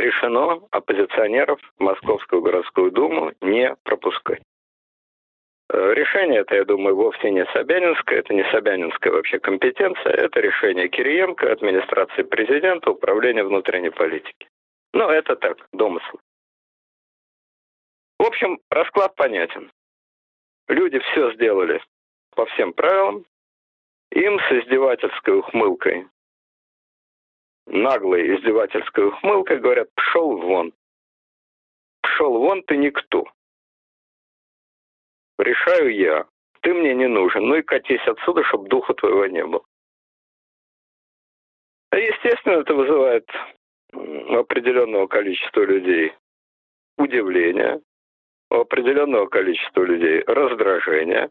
решено 0.00 0.60
оппозиционеров 0.70 1.60
в 1.78 1.82
Московскую 1.82 2.42
городскую 2.42 2.90
думу 2.90 3.32
не 3.40 3.74
пропускать. 3.82 4.42
Э, 5.70 5.92
решение 5.94 6.40
это, 6.40 6.54
я 6.54 6.64
думаю, 6.64 6.96
вовсе 6.96 7.30
не 7.30 7.44
Собянинское, 7.46 8.20
это 8.20 8.32
не 8.32 8.44
Собянинская 8.50 9.12
вообще 9.12 9.38
компетенция, 9.38 10.12
это 10.12 10.40
решение 10.40 10.88
Кириенко, 10.88 11.52
администрации 11.52 12.22
президента, 12.22 12.90
управления 12.90 13.44
внутренней 13.44 13.90
политики. 13.90 14.48
Ну, 14.94 15.08
это 15.10 15.36
так, 15.36 15.58
домысл. 15.72 16.18
В 18.18 18.24
общем, 18.24 18.58
расклад 18.70 19.14
понятен. 19.14 19.70
Люди 20.68 20.98
все 20.98 21.32
сделали 21.34 21.82
по 22.34 22.46
всем 22.46 22.72
правилам. 22.72 23.24
Им 24.10 24.40
с 24.40 24.52
издевательской 24.52 25.34
ухмылкой, 25.34 26.08
наглой 27.68 28.36
издевательской 28.36 29.06
ухмылкой 29.06 29.58
говорят 29.58 29.88
«пшел 29.94 30.36
вон». 30.38 30.72
«Пшел 32.02 32.38
вон, 32.38 32.62
ты 32.62 32.76
никто». 32.76 33.24
Решаю 35.38 35.94
я. 35.94 36.26
Ты 36.62 36.74
мне 36.74 36.94
не 36.94 37.06
нужен. 37.06 37.46
Ну 37.46 37.54
и 37.54 37.62
катись 37.62 38.06
отсюда, 38.06 38.42
чтобы 38.44 38.68
духа 38.68 38.94
твоего 38.94 39.26
не 39.26 39.44
было. 39.44 39.62
Естественно, 41.92 42.60
это 42.60 42.74
вызывает 42.74 43.28
у 43.92 44.36
определенного 44.36 45.06
количества 45.06 45.62
людей 45.62 46.12
удивление, 46.96 47.80
у 48.50 48.56
определенного 48.56 49.26
количества 49.26 49.82
людей 49.82 50.22
раздражение, 50.26 51.30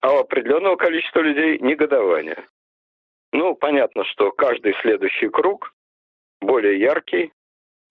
а 0.00 0.12
у 0.12 0.18
определенного 0.18 0.76
количества 0.76 1.20
людей 1.20 1.58
негодование. 1.58 2.46
Ну, 3.32 3.54
понятно, 3.54 4.04
что 4.04 4.30
каждый 4.32 4.74
следующий 4.80 5.28
круг 5.28 5.72
более 6.40 6.80
яркий 6.80 7.32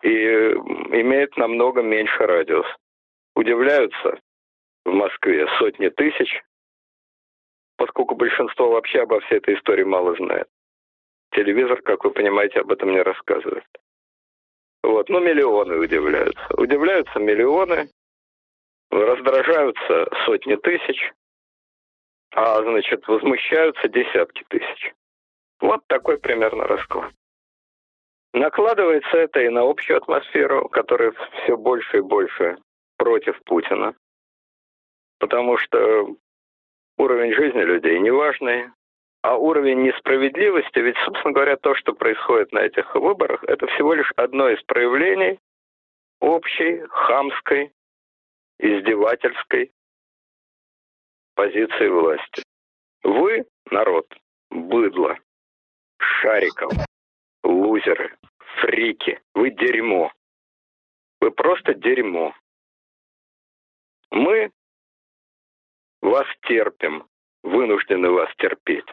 и 0.04 0.08
имеет 0.10 1.38
намного 1.38 1.82
меньше 1.82 2.26
радиус. 2.26 2.68
Удивляются 3.36 4.20
в 4.86 4.92
Москве 4.92 5.48
сотни 5.60 5.90
тысяч, 5.90 6.42
поскольку 7.78 8.16
большинство 8.16 8.72
вообще 8.72 9.02
обо 9.02 9.20
всей 9.22 9.38
этой 9.38 9.56
истории 9.56 9.84
мало 9.84 10.16
знает. 10.16 10.48
Телевизор, 11.32 11.82
как 11.82 12.04
вы 12.04 12.12
понимаете, 12.12 12.62
об 12.62 12.72
этом 12.72 12.92
не 12.92 13.02
рассказывает. 13.02 13.66
Вот, 14.82 15.10
ну, 15.10 15.20
миллионы 15.20 15.78
удивляются. 15.78 16.48
Удивляются 16.56 17.20
миллионы, 17.20 17.90
раздражаются 18.90 20.10
сотни 20.26 20.56
тысяч, 20.56 21.12
а, 22.32 22.62
значит, 22.64 23.08
возмущаются 23.08 23.88
десятки 23.88 24.46
тысяч. 24.48 24.94
Вот 25.60 25.82
такой 25.88 26.18
примерно 26.18 26.66
расклад. 26.66 27.12
Накладывается 28.34 29.18
это 29.18 29.42
и 29.42 29.50
на 29.50 29.62
общую 29.62 29.98
атмосферу, 29.98 30.70
которая 30.70 31.12
все 31.44 31.58
больше 31.58 31.98
и 31.98 32.02
больше 32.02 32.58
против 32.98 33.42
Путина. 33.44 33.96
Потому 35.20 35.58
что 35.58 36.16
уровень 36.98 37.34
жизни 37.34 37.62
людей 37.62 38.00
неважный, 38.00 38.70
а 39.24 39.36
уровень 39.38 39.82
несправедливости, 39.82 40.80
ведь, 40.80 40.98
собственно 41.04 41.34
говоря, 41.34 41.58
то, 41.58 41.74
что 41.76 41.94
происходит 41.94 42.52
на 42.52 42.60
этих 42.60 42.94
выборах, 42.96 43.44
это 43.44 43.66
всего 43.68 43.94
лишь 43.94 44.12
одно 44.16 44.50
из 44.50 44.62
проявлений 44.64 45.40
общей, 46.20 46.82
хамской, 46.90 47.72
издевательской 48.60 49.72
позиции 51.36 51.88
власти. 51.88 52.44
Вы, 53.04 53.46
народ, 53.70 54.08
быдло, 54.50 55.18
шариков, 56.22 56.72
лузеры, 57.44 58.16
фрики, 58.60 59.20
вы 59.34 59.52
дерьмо. 59.52 60.12
Вы 61.22 61.32
просто 61.32 61.74
дерьмо. 61.74 62.34
Мы 64.12 64.52
вас 66.02 66.28
терпим, 66.48 67.08
вынуждены 67.44 68.10
вас 68.10 68.30
терпеть. 68.38 68.88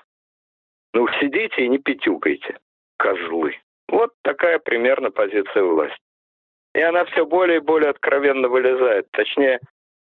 Ну, 0.93 1.09
сидите 1.21 1.65
и 1.65 1.69
не 1.69 1.79
пятюкайте, 1.79 2.59
козлы. 2.97 3.59
Вот 3.89 4.13
такая 4.23 4.59
примерно 4.59 5.11
позиция 5.11 5.63
власти. 5.63 5.99
И 6.75 6.81
она 6.81 7.05
все 7.07 7.25
более 7.25 7.59
и 7.59 7.61
более 7.61 7.91
откровенно 7.91 8.49
вылезает. 8.49 9.11
Точнее, 9.13 9.61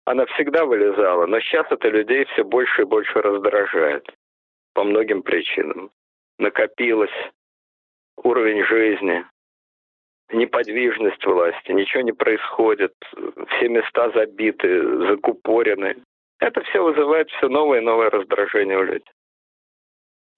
она 0.06 0.26
всегда 0.28 0.66
вылезала, 0.66 1.26
но 1.26 1.40
сейчас 1.40 1.68
это 1.70 1.90
людей 1.90 2.26
все 2.26 2.44
больше 2.44 2.82
и 2.82 2.86
больше 2.86 3.22
раздражает. 3.22 4.08
По 4.74 4.84
многим 4.84 5.24
причинам. 5.24 5.92
Накопилось 6.40 7.10
уровень 8.24 8.64
жизни, 8.66 9.26
неподвижность 10.32 11.26
власти, 11.26 11.72
ничего 11.72 12.02
не 12.02 12.12
происходит, 12.12 12.94
все 13.50 13.70
места 13.70 14.12
забиты, 14.12 15.08
закупорены. 15.08 15.96
Это 16.40 16.62
все 16.64 16.84
вызывает 16.84 17.30
все 17.32 17.48
новое 17.48 17.80
и 17.80 17.84
новое 17.84 18.10
раздражение 18.10 18.78
у 18.78 18.84
людей. 18.84 19.04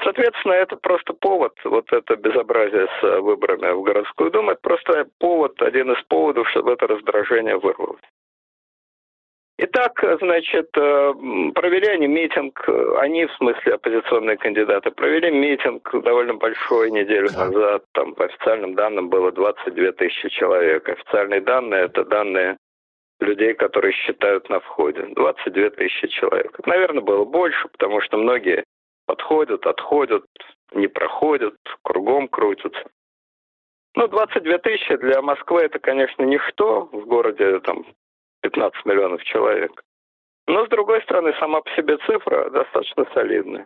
Соответственно, 0.01 0.53
это 0.53 0.77
просто 0.77 1.13
повод, 1.13 1.53
вот 1.65 1.91
это 1.91 2.15
безобразие 2.15 2.87
с 2.99 3.19
выборами 3.19 3.73
в 3.73 3.81
городскую 3.81 4.31
думу, 4.31 4.51
это 4.51 4.61
просто 4.61 5.07
повод, 5.19 5.61
один 5.61 5.91
из 5.91 6.01
поводов, 6.05 6.47
чтобы 6.49 6.71
это 6.71 6.87
раздражение 6.87 7.57
вырвалось. 7.57 8.01
Итак, 9.61 10.01
значит, 10.21 10.69
э, 10.77 11.13
провели 11.53 11.87
они 11.87 12.07
митинг, 12.07 12.63
они, 12.99 13.25
в 13.25 13.33
смысле 13.33 13.73
оппозиционные 13.73 14.37
кандидаты, 14.37 14.89
провели 14.89 15.31
митинг 15.31 15.91
довольно 16.01 16.35
большой 16.35 16.91
неделю 16.91 17.29
назад, 17.33 17.83
там 17.91 18.15
по 18.15 18.23
официальным 18.23 18.75
данным 18.75 19.09
было 19.09 19.33
22 19.33 19.91
тысячи 19.91 20.29
человек. 20.29 20.87
Официальные 20.87 21.41
данные– 21.41 21.83
это 21.85 22.05
данные 22.05 22.57
людей, 23.19 23.53
которые 23.53 23.91
считают 23.91 24.47
на 24.49 24.61
входе. 24.61 25.01
22 25.13 25.71
тысячи 25.71 26.07
человек. 26.07 26.57
Наверное, 26.65 27.03
было 27.03 27.25
больше, 27.25 27.67
потому 27.67 27.99
что 27.99 28.15
многие 28.15 28.63
подходят, 29.07 29.67
отходят, 29.67 30.23
не 30.71 30.87
проходят, 30.87 31.55
кругом 31.81 32.29
крутятся. 32.29 32.87
Ну, 33.95 34.07
22 34.07 34.57
тысячи 34.59 34.95
для 34.95 35.21
Москвы 35.21 35.63
это, 35.63 35.79
конечно, 35.79 36.23
ничто. 36.23 36.87
В 36.93 37.05
городе 37.07 37.59
там 37.59 37.83
15 38.41 38.85
миллионов 38.85 39.23
человек. 39.23 39.81
Но, 40.47 40.65
с 40.65 40.69
другой 40.69 41.01
стороны, 41.03 41.33
сама 41.39 41.61
по 41.61 41.69
себе 41.71 41.97
цифра 42.05 42.49
достаточно 42.49 43.05
солидная. 43.13 43.65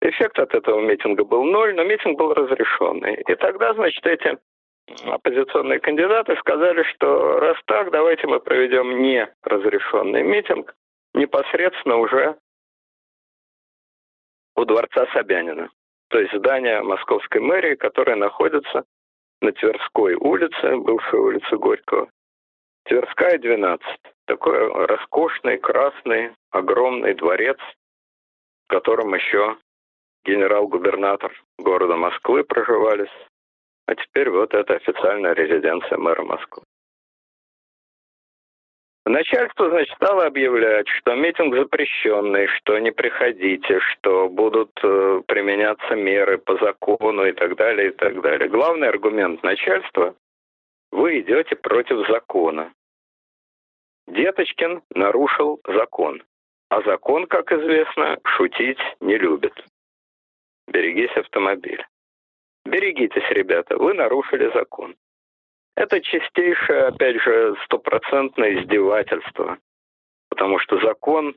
Эффект 0.00 0.38
от 0.38 0.54
этого 0.54 0.80
митинга 0.80 1.24
был 1.24 1.44
ноль, 1.44 1.74
но 1.74 1.84
митинг 1.84 2.18
был 2.18 2.34
разрешенный. 2.34 3.22
И 3.26 3.34
тогда, 3.36 3.72
значит, 3.74 4.04
эти 4.06 4.38
оппозиционные 5.06 5.80
кандидаты 5.80 6.36
сказали, 6.36 6.82
что 6.94 7.38
раз 7.40 7.56
так, 7.66 7.90
давайте 7.90 8.26
мы 8.26 8.40
проведем 8.40 9.02
не 9.02 9.32
разрешенный 9.42 10.22
митинг 10.22 10.74
непосредственно 11.14 11.96
уже 11.96 12.36
у 14.56 14.64
дворца 14.64 15.06
Собянина, 15.12 15.70
то 16.08 16.18
есть 16.18 16.34
здание 16.34 16.82
московской 16.82 17.40
мэрии, 17.40 17.74
которое 17.76 18.16
находится 18.16 18.84
на 19.40 19.52
Тверской 19.52 20.14
улице, 20.14 20.76
бывшей 20.76 21.18
улице 21.18 21.56
Горького. 21.56 22.08
Тверская, 22.84 23.38
12. 23.38 23.86
Такой 24.26 24.86
роскошный, 24.86 25.58
красный, 25.58 26.32
огромный 26.50 27.14
дворец, 27.14 27.58
в 28.66 28.68
котором 28.68 29.14
еще 29.14 29.56
генерал-губернатор 30.24 31.32
города 31.58 31.96
Москвы 31.96 32.44
проживались. 32.44 33.12
А 33.86 33.94
теперь 33.94 34.30
вот 34.30 34.54
это 34.54 34.74
официальная 34.74 35.34
резиденция 35.34 35.98
мэра 35.98 36.22
Москвы. 36.22 36.62
Начальство, 39.06 39.68
значит, 39.68 39.94
стало 39.96 40.24
объявлять, 40.24 40.88
что 40.88 41.14
митинг 41.14 41.54
запрещенный, 41.54 42.46
что 42.46 42.78
не 42.78 42.90
приходите, 42.90 43.78
что 43.80 44.30
будут 44.30 44.72
э, 44.82 45.20
применяться 45.26 45.94
меры 45.94 46.38
по 46.38 46.56
закону 46.56 47.26
и 47.26 47.32
так 47.32 47.54
далее, 47.56 47.88
и 47.88 47.92
так 47.92 48.22
далее. 48.22 48.48
Главный 48.48 48.88
аргумент 48.88 49.42
начальства– 49.42 50.14
вы 50.94 51.20
идете 51.20 51.56
против 51.56 52.06
закона. 52.08 52.72
Деточкин 54.06 54.82
нарушил 54.94 55.60
закон, 55.66 56.22
а 56.68 56.82
закон, 56.82 57.26
как 57.26 57.50
известно, 57.50 58.18
шутить 58.24 58.78
не 59.00 59.18
любит. 59.18 59.54
Берегись 60.68 61.16
автомобиля. 61.16 61.86
Берегитесь, 62.64 63.28
ребята, 63.30 63.76
вы 63.76 63.94
нарушили 63.94 64.50
закон. 64.54 64.94
Это 65.76 66.00
чистейшее, 66.00 66.84
опять 66.84 67.20
же, 67.20 67.56
стопроцентное 67.64 68.62
издевательство. 68.62 69.58
Потому 70.30 70.60
что 70.60 70.78
закон 70.78 71.34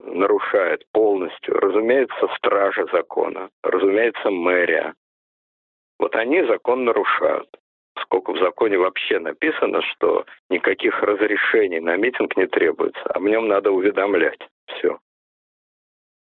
нарушает 0.00 0.84
полностью? 0.92 1.54
Разумеется, 1.54 2.28
стража 2.36 2.86
закона, 2.92 3.48
разумеется, 3.62 4.30
мэрия. 4.30 4.94
Вот 6.00 6.16
они 6.16 6.42
закон 6.44 6.84
нарушают. 6.84 7.48
Сколько 8.02 8.32
в 8.32 8.38
законе 8.38 8.78
вообще 8.78 9.18
написано, 9.18 9.82
что 9.82 10.24
никаких 10.50 11.00
разрешений 11.02 11.80
на 11.80 11.96
митинг 11.96 12.36
не 12.36 12.46
требуется, 12.46 13.02
а 13.04 13.18
в 13.18 13.22
нем 13.24 13.48
надо 13.48 13.70
уведомлять. 13.70 14.40
Все. 14.66 14.98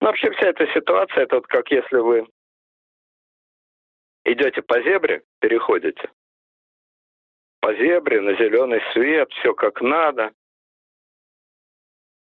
Ну, 0.01 0.08
вообще 0.08 0.30
вся 0.32 0.49
эта 0.49 0.67
ситуация, 0.73 1.23
это 1.23 1.36
вот 1.36 1.47
как 1.47 1.71
если 1.71 1.97
вы 1.97 2.28
идете 4.25 4.62
по 4.62 4.82
зебре, 4.82 5.23
переходите, 5.39 6.10
по 7.62 7.73
зебре 7.73 8.21
на 8.21 8.36
зеленый 8.36 8.82
свет, 8.93 9.32
все 9.34 9.54
как 9.54 9.82
надо. 9.82 10.32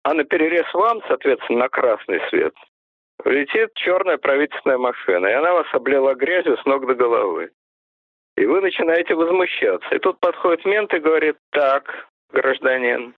А 0.04 0.14
на 0.14 0.24
перерез 0.24 0.72
вам, 0.74 1.00
соответственно, 1.08 1.60
на 1.60 1.68
красный 1.68 2.20
свет, 2.28 2.54
летит 3.24 3.72
черная 3.74 4.18
правительственная 4.18 4.78
машина, 4.78 5.26
и 5.26 5.32
она 5.32 5.52
вас 5.52 5.66
облила 5.72 6.14
грязью 6.14 6.56
с 6.58 6.64
ног 6.64 6.86
до 6.86 6.94
головы. 6.94 7.50
И 8.36 8.46
вы 8.46 8.60
начинаете 8.60 9.14
возмущаться. 9.14 9.94
И 9.94 9.98
тут 9.98 10.18
подходит 10.20 10.64
мент 10.64 10.92
и 10.94 10.98
говорит, 10.98 11.36
так, 11.50 12.08
гражданин, 12.30 13.14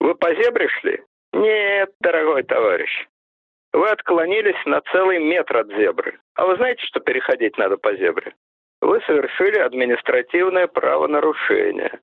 вы 0.00 0.14
по 0.14 0.34
зебре 0.34 0.68
шли? 0.68 1.02
Нет, 1.32 1.90
дорогой 2.00 2.42
товарищ. 2.42 3.06
Вы 3.72 3.88
отклонились 3.88 4.64
на 4.64 4.80
целый 4.92 5.18
метр 5.18 5.58
от 5.58 5.68
зебры. 5.68 6.18
А 6.34 6.46
вы 6.46 6.56
знаете, 6.56 6.84
что 6.86 7.00
переходить 7.00 7.58
надо 7.58 7.76
по 7.76 7.94
зебре? 7.94 8.34
Вы 8.80 9.00
совершили 9.02 9.58
административное 9.58 10.66
правонарушение. 10.66 12.00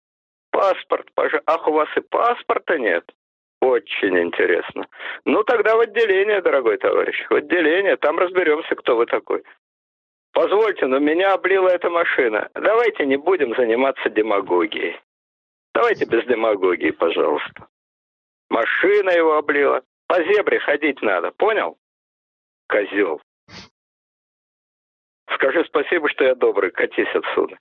Паспорт, 0.52 1.08
пожалуйста. 1.16 1.52
Ах, 1.52 1.68
у 1.68 1.72
вас 1.72 1.90
и 1.96 2.02
паспорта 2.02 2.78
нет? 2.78 3.04
Очень 3.62 4.20
интересно. 4.20 4.88
Ну, 5.26 5.44
тогда 5.44 5.76
в 5.76 5.80
отделение, 5.80 6.42
дорогой 6.42 6.78
товарищ. 6.78 7.26
В 7.30 7.36
отделение, 7.36 7.98
там 7.98 8.20
разберемся, 8.20 8.76
кто 8.76 8.96
вы 8.96 9.06
такой. 9.06 9.44
Позвольте, 10.36 10.86
но 10.86 11.00
меня 11.00 11.34
облила 11.34 11.70
эта 11.70 11.90
машина. 11.90 12.50
Давайте 12.56 13.06
не 13.06 13.16
будем 13.16 13.56
заниматься 13.56 14.10
демагогией. 14.10 15.00
Давайте 15.74 16.04
без 16.04 16.26
демагогии, 16.26 16.92
пожалуйста. 16.92 17.70
Машина 18.50 19.12
его 19.12 19.38
облила. 19.38 19.82
По 20.08 20.22
зебре 20.22 20.60
ходить 20.60 21.02
надо, 21.02 21.32
понял? 21.32 21.78
Козел. 22.68 23.22
Скажи 25.34 25.64
спасибо, 25.70 26.10
что 26.10 26.26
я 26.26 26.36
добрый, 26.36 26.72
катись 26.72 27.16
отсюда. 27.16 27.58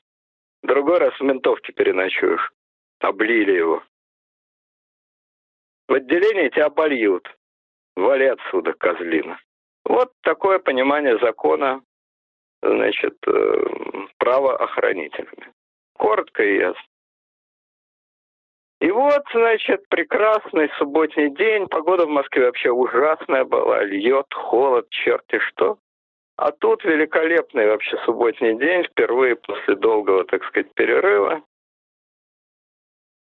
Другой 0.64 0.98
раз 0.98 1.14
в 1.14 1.22
ментовке 1.22 1.72
переночуешь. 1.72 2.50
Облили 2.98 3.52
его. 3.52 3.84
В 5.86 5.92
отделении 5.92 6.48
тебя 6.48 6.66
обольют. 6.66 7.28
Вали 7.94 8.26
отсюда, 8.26 8.72
козлина. 8.72 9.38
Вот 9.84 10.12
такое 10.22 10.58
понимание 10.58 11.16
закона, 11.20 11.80
значит, 12.64 13.16
э, 13.26 13.64
правоохранителями. 14.18 15.52
Коротко 15.94 16.42
и 16.42 16.58
ясно. 16.58 16.82
И 18.80 18.90
вот, 18.90 19.22
значит, 19.32 19.88
прекрасный 19.88 20.70
субботний 20.78 21.30
день. 21.30 21.66
Погода 21.68 22.06
в 22.06 22.10
Москве 22.10 22.46
вообще 22.46 22.70
ужасная 22.70 23.44
была. 23.44 23.82
Льет, 23.84 24.26
холод, 24.34 24.88
черти 24.90 25.38
что. 25.38 25.78
А 26.36 26.50
тут 26.50 26.84
великолепный 26.84 27.66
вообще 27.68 27.96
субботний 28.04 28.58
день, 28.58 28.84
впервые 28.84 29.36
после 29.36 29.76
долгого, 29.76 30.24
так 30.24 30.44
сказать, 30.44 30.72
перерыва. 30.74 31.42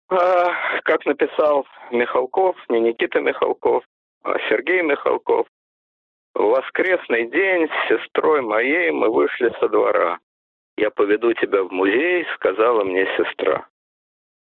А, 0.09 0.81
как 0.83 1.05
написал 1.07 1.67
Михалков, 1.91 2.57
не 2.69 2.81
Никита 2.81 3.21
Михалков, 3.21 3.85
а 4.23 4.39
Сергей 4.49 4.83
Михалков, 4.83 5.47
в 6.35 6.43
воскресный 6.43 7.27
день 7.27 7.69
с 7.69 7.89
сестрой 7.89 8.41
моей 8.43 8.91
мы 8.91 9.11
вышли 9.11 9.53
со 9.61 9.69
двора. 9.69 10.19
«Я 10.77 10.91
поведу 10.91 11.33
тебя 11.35 11.63
в 11.63 11.71
музей»,— 11.71 12.27
сказала 12.35 12.85
мне 12.85 13.07
сестра. 13.17 13.67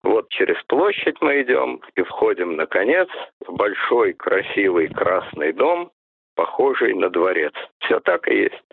Вот 0.03 0.29
через 0.29 0.61
площадь 0.63 1.21
мы 1.21 1.41
идем 1.41 1.81
и 1.95 2.01
входим, 2.01 2.55
наконец, 2.55 3.07
в 3.45 3.53
большой 3.53 4.13
красивый 4.13 4.87
красный 4.87 5.53
дом, 5.53 5.91
похожий 6.35 6.93
на 6.93 7.09
дворец. 7.09 7.53
Все 7.79 7.99
так 7.99 8.27
и 8.27 8.35
есть. 8.35 8.63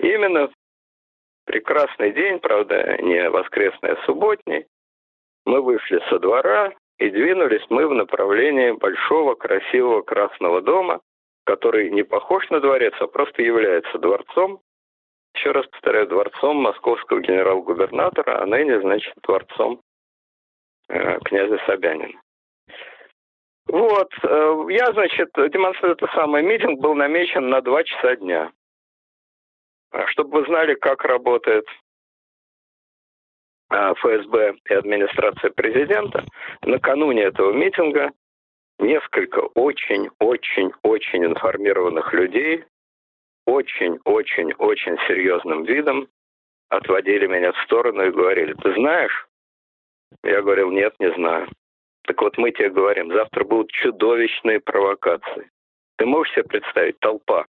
Именно 0.00 0.50
прекрасный 1.46 2.12
день, 2.12 2.40
правда, 2.40 2.96
не 3.00 3.30
воскресный, 3.30 3.92
а 3.92 4.04
субботний, 4.06 4.66
мы 5.46 5.60
вышли 5.60 6.02
со 6.08 6.18
двора 6.18 6.72
и 6.98 7.10
двинулись 7.10 7.64
мы 7.70 7.86
в 7.86 7.94
направлении 7.94 8.72
большого 8.72 9.34
красивого 9.34 10.02
красного 10.02 10.62
дома, 10.62 11.00
который 11.44 11.90
не 11.90 12.02
похож 12.02 12.48
на 12.50 12.60
дворец, 12.60 12.94
а 13.00 13.06
просто 13.06 13.42
является 13.42 13.98
дворцом. 13.98 14.60
Еще 15.34 15.50
раз 15.50 15.66
повторяю, 15.66 16.06
дворцом 16.06 16.58
московского 16.58 17.20
генерал-губернатора, 17.20 18.42
а 18.42 18.46
ныне, 18.46 18.80
значит, 18.80 19.14
дворцом 19.22 19.80
Э, 20.88 21.18
князя 21.20 21.58
Собянина. 21.66 22.20
Вот, 23.66 24.10
э, 24.22 24.64
я, 24.68 24.92
значит, 24.92 25.30
демонстрирую 25.34 25.96
это 25.96 26.06
самый 26.14 26.42
митинг 26.42 26.80
был 26.80 26.94
намечен 26.94 27.48
на 27.48 27.62
2 27.62 27.84
часа 27.84 28.16
дня. 28.16 28.52
А 29.90 30.06
чтобы 30.08 30.40
вы 30.40 30.46
знали, 30.46 30.74
как 30.74 31.02
работает 31.04 31.64
э, 33.70 33.94
ФСБ 33.94 34.56
и 34.68 34.74
администрация 34.74 35.50
президента, 35.52 36.26
накануне 36.62 37.22
этого 37.22 37.52
митинга 37.52 38.12
несколько 38.78 39.40
очень-очень-очень 39.54 41.24
информированных 41.24 42.12
людей 42.12 42.64
очень-очень-очень 43.46 44.96
серьезным 45.06 45.64
видом 45.64 46.08
отводили 46.70 47.26
меня 47.26 47.52
в 47.52 47.58
сторону 47.64 48.06
и 48.06 48.10
говорили, 48.10 48.54
ты 48.54 48.72
знаешь, 48.74 49.26
я 50.22 50.42
говорил, 50.42 50.70
нет, 50.70 50.94
не 50.98 51.12
знаю. 51.14 51.48
Так 52.06 52.20
вот 52.20 52.36
мы 52.38 52.52
тебе 52.52 52.70
говорим, 52.70 53.12
завтра 53.12 53.44
будут 53.44 53.70
чудовищные 53.70 54.60
провокации. 54.60 55.50
Ты 55.96 56.06
можешь 56.06 56.34
себе 56.34 56.44
представить, 56.44 56.98
толпа, 57.00 57.46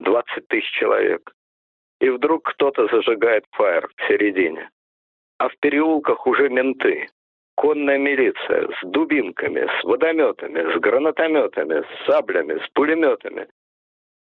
20 0.00 0.48
тысяч 0.48 0.70
человек. 0.72 1.32
И 2.00 2.08
вдруг 2.10 2.44
кто-то 2.44 2.86
зажигает 2.86 3.44
фаер 3.52 3.88
в 3.88 4.06
середине. 4.06 4.70
А 5.38 5.48
в 5.48 5.56
переулках 5.58 6.26
уже 6.26 6.48
менты, 6.48 7.08
конная 7.58 7.98
милиция 7.98 8.68
с 8.68 8.86
дубинками, 8.86 9.66
с 9.66 9.84
водометами, 9.84 10.72
с 10.72 10.80
гранатометами, 10.80 11.82
с 11.82 12.06
саблями, 12.06 12.64
с 12.64 12.68
пулеметами. 12.72 13.48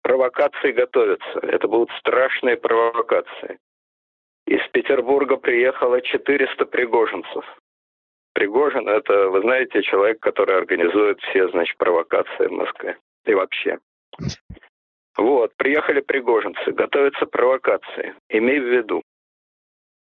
Провокации 0.02 0.71
готовятся. 0.71 1.39
Это 1.41 1.67
будут 1.67 1.91
страшные 2.00 2.56
провокации. 2.56 3.60
Из 4.48 4.62
Петербурга 4.71 5.36
приехало 5.36 6.02
400 6.02 6.65
пригожинцев. 6.65 7.43
Пригожин– 8.34 8.88
это, 8.89 9.30
вы 9.30 9.41
знаете, 9.41 9.82
человек, 9.82 10.19
который 10.19 10.58
организует 10.58 11.19
все, 11.21 11.50
значит, 11.50 11.78
провокации 11.78 12.48
в 12.48 12.52
Москве. 12.52 12.98
И 13.26 13.34
вообще. 13.34 13.80
Вот, 15.17 15.52
приехали 15.58 16.02
пригожинцы, 16.02 16.71
готовятся 16.71 17.26
провокации. 17.26 18.13
Имей 18.30 18.60
в 18.60 18.67
виду. 18.67 19.02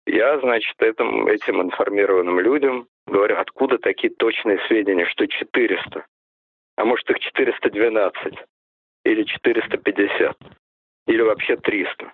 Я, 0.06 0.40
значит, 0.40 0.74
этим, 0.80 1.26
этим 1.26 1.60
информированным 1.62 2.40
людям 2.40 2.88
говорю, 3.10 3.38
откуда 3.38 3.78
такие 3.78 4.12
точные 4.14 4.58
сведения, 4.66 5.06
что 5.06 5.26
400? 5.26 6.06
А 6.76 6.84
может 6.84 7.08
их 7.10 7.18
412? 7.18 8.34
Или 9.04 9.24
450? 9.24 10.36
Или 11.06 11.22
вообще 11.22 11.56
300? 11.56 12.12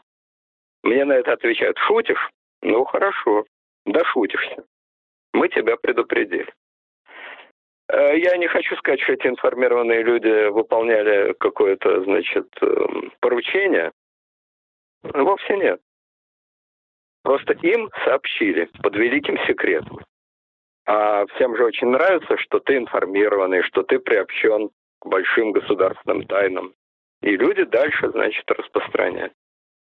Мне 0.83 1.05
на 1.05 1.13
это 1.15 1.33
отвечают, 1.33 1.79
шутишь? 1.79 2.31
Ну, 2.63 2.85
хорошо, 2.85 3.45
да 3.85 4.05
шутишься. 4.05 4.65
Мы 5.33 5.49
тебя 5.49 5.77
предупредили. 5.77 6.53
Э, 7.89 8.19
я 8.19 8.37
не 8.37 8.49
хочу 8.49 8.75
сказать, 8.77 9.01
что 9.01 9.13
эти 9.13 9.27
информированные 9.27 10.03
люди 10.03 10.49
выполняли 10.49 11.35
какое-то, 11.35 12.03
значит, 12.05 12.49
эм, 12.61 13.13
поручение. 13.21 13.93
Вовсе 15.03 15.57
нет. 15.57 15.81
Просто 17.23 17.53
им 17.55 17.91
сообщили 18.05 18.69
под 18.83 18.97
великим 18.97 19.39
секретом. 19.47 20.01
А 20.87 21.27
всем 21.35 21.57
же 21.57 21.65
очень 21.65 21.89
нравится, 21.89 22.37
что 22.39 22.61
ты 22.61 22.77
информированный, 22.77 23.63
что 23.63 23.83
ты 23.83 23.99
приобщен 23.99 24.71
к 25.01 25.07
большим 25.07 25.53
государственным 25.53 26.25
тайнам. 26.27 26.73
И 27.23 27.37
люди 27.37 27.65
дальше, 27.65 28.11
значит, 28.11 28.49
распространяют. 28.51 29.33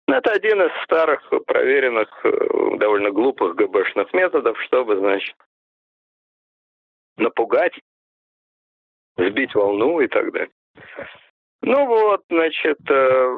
Это 0.08 0.32
один 0.32 0.62
из 0.62 0.72
старых, 0.84 1.22
проверенных, 1.46 2.08
э, 2.24 2.78
довольно 2.78 3.12
глупых 3.12 3.56
ГБшных 3.56 4.14
методов, 4.14 4.58
чтобы, 4.62 4.96
значит, 4.96 5.36
напугать, 7.18 7.78
сбить 9.18 9.54
волну 9.54 10.00
и 10.00 10.08
так 10.08 10.32
далее. 10.32 10.52
Ну 11.62 11.86
вот, 11.86 12.24
значит, 12.30 12.80
э, 12.90 13.36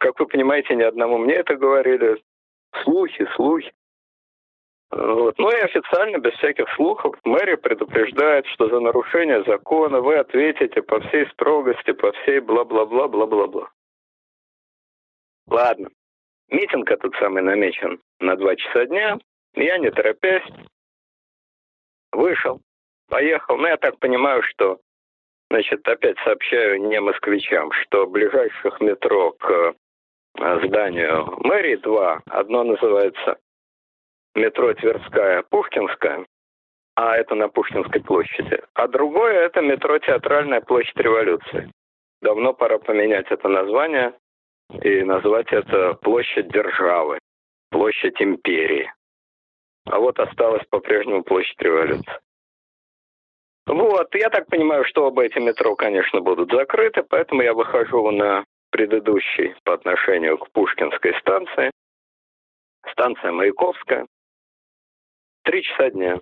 как 0.00 0.18
вы 0.18 0.26
понимаете, 0.26 0.74
ни 0.74 0.82
одному 0.82 1.18
мне 1.18 1.34
это 1.34 1.54
говорили. 1.54 2.20
Слухи, 2.82 3.28
слухи. 3.36 3.72
Вот. 4.90 5.36
Ну 5.38 5.50
и 5.50 5.60
официально, 5.60 6.18
без 6.18 6.32
всяких 6.34 6.68
слухов, 6.74 7.16
мэрия 7.24 7.56
предупреждает, 7.56 8.46
что 8.46 8.68
за 8.68 8.80
нарушение 8.80 9.42
закона 9.44 10.00
вы 10.00 10.16
ответите 10.16 10.80
по 10.82 11.00
всей 11.00 11.26
строгости, 11.30 11.92
по 11.92 12.12
всей 12.12 12.40
бла-бла-бла, 12.40 13.08
бла-бла-бла. 13.08 13.68
Ладно. 15.48 15.88
Митинг 16.48 16.90
этот 16.90 17.14
самый 17.16 17.42
намечен 17.42 18.00
на 18.20 18.36
два 18.36 18.54
часа 18.54 18.86
дня. 18.86 19.18
Я, 19.54 19.78
не 19.78 19.90
торопясь, 19.90 20.46
вышел, 22.12 22.60
поехал. 23.08 23.56
Ну, 23.56 23.66
я 23.66 23.76
так 23.78 23.98
понимаю, 23.98 24.42
что, 24.42 24.78
значит, 25.50 25.86
опять 25.88 26.18
сообщаю 26.24 26.80
не 26.88 27.00
москвичам, 27.00 27.72
что 27.72 28.06
ближайших 28.06 28.80
метро 28.80 29.32
к 29.32 29.74
э, 30.38 30.66
зданию 30.66 31.26
мэрии 31.44 31.76
два. 31.76 32.22
Одно 32.26 32.62
называется 32.62 33.38
метро 34.36 34.74
Тверская, 34.74 35.42
Пушкинская, 35.42 36.26
а 36.94 37.16
это 37.16 37.34
на 37.34 37.48
Пушкинской 37.48 38.02
площади. 38.02 38.62
А 38.74 38.88
другое 38.88 39.46
это 39.46 39.60
метро 39.60 39.98
Театральная 39.98 40.60
площадь 40.60 40.96
революции. 40.96 41.70
Давно 42.22 42.54
пора 42.54 42.78
поменять 42.78 43.26
это 43.30 43.48
название 43.48 44.14
и 44.82 45.02
назвать 45.02 45.52
это 45.52 45.94
площадь 45.94 46.48
державы, 46.48 47.18
площадь 47.70 48.20
империи. 48.20 48.92
А 49.86 50.00
вот 50.00 50.18
осталась 50.18 50.64
по-прежнему 50.70 51.22
площадь 51.22 51.60
революции. 51.60 52.18
Вот, 53.66 54.14
я 54.14 54.30
так 54.30 54.46
понимаю, 54.46 54.84
что 54.84 55.06
оба 55.06 55.24
эти 55.24 55.38
метро, 55.38 55.74
конечно, 55.74 56.20
будут 56.20 56.50
закрыты, 56.50 57.02
поэтому 57.02 57.42
я 57.42 57.52
выхожу 57.52 58.10
на 58.10 58.44
предыдущий 58.70 59.54
по 59.64 59.74
отношению 59.74 60.38
к 60.38 60.50
Пушкинской 60.52 61.14
станции. 61.20 61.70
Станция 62.92 63.32
Маяковская. 63.32 64.06
Три 65.46 65.62
часа 65.62 65.90
дня 65.90 66.18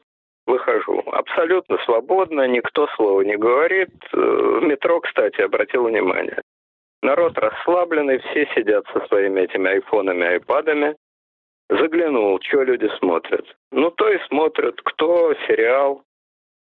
выхожу. 0.47 1.03
Абсолютно 1.07 1.79
свободно, 1.79 2.47
никто 2.47 2.87
слова 2.89 3.23
не 3.23 3.37
говорит. 3.37 3.89
Э, 4.13 4.17
в 4.17 4.63
метро, 4.63 5.01
кстати, 5.01 5.41
обратил 5.41 5.85
внимание. 5.85 6.43
Народ 7.03 7.39
расслабленный, 7.39 8.19
все 8.19 8.47
сидят 8.55 8.85
со 8.93 9.01
своими 9.07 9.41
этими 9.41 9.71
айфонами, 9.71 10.27
айпадами. 10.27 10.97
Заглянул, 11.71 12.39
что 12.43 12.65
люди 12.65 12.87
смотрят. 12.99 13.47
Ну, 13.73 13.91
то 13.91 14.11
и 14.11 14.19
смотрят, 14.29 14.79
кто 14.83 15.33
сериал, 15.49 16.03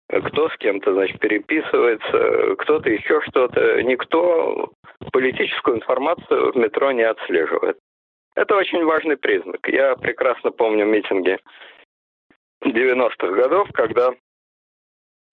кто 0.08 0.48
с 0.48 0.56
кем-то, 0.56 0.94
значит, 0.94 1.20
переписывается, 1.20 2.56
кто-то 2.56 2.88
еще 2.88 3.20
что-то. 3.28 3.82
Никто 3.82 4.70
политическую 5.12 5.76
информацию 5.76 6.52
в 6.52 6.56
метро 6.56 6.92
не 6.92 7.02
отслеживает. 7.02 7.76
Это 8.34 8.56
очень 8.56 8.84
важный 8.84 9.18
признак. 9.18 9.68
Я 9.68 9.96
прекрасно 9.96 10.50
помню 10.50 10.86
митинги 10.86 11.38
90-х 12.70 13.28
годов, 13.28 13.68
когда 13.72 14.10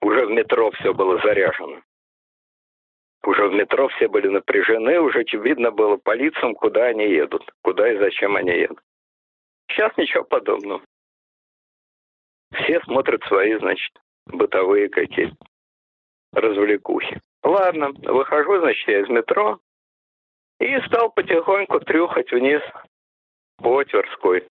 уже 0.02 0.26
в 0.26 0.32
метро 0.32 0.72
все 0.72 0.94
было 0.94 1.20
заряжено. 1.22 1.82
Уже 3.24 3.48
в 3.48 3.54
метро 3.54 3.88
все 3.90 4.08
были 4.08 4.28
напряжены, 4.28 5.00
уже 5.00 5.24
видно 5.34 5.72
было 5.72 5.98
по 5.98 6.16
лицам, 6.16 6.56
куда 6.56 6.86
они 6.86 7.08
едут, 7.08 7.48
куда 7.62 7.92
и 7.92 7.98
зачем 7.98 8.36
они 8.36 8.52
едут. 8.52 8.80
Сейчас 9.70 9.96
ничего 9.96 10.24
подобного. 10.24 10.82
Все 12.54 12.82
смотрят 12.82 13.24
свои, 13.24 13.56
значит, 13.60 13.94
бытовые 14.26 14.90
какие-то 14.90 15.36
развлекухи. 16.34 17.22
Ладно, 17.44 17.92
выхожу, 18.04 18.60
значит, 18.60 18.88
я 18.88 19.02
из 19.02 19.10
метро 19.10 19.60
и 20.60 20.80
стал 20.88 21.12
потихоньку 21.12 21.80
трюхать 21.80 22.32
вниз 22.32 22.62
по 23.58 23.84
Тверской. 23.84 24.48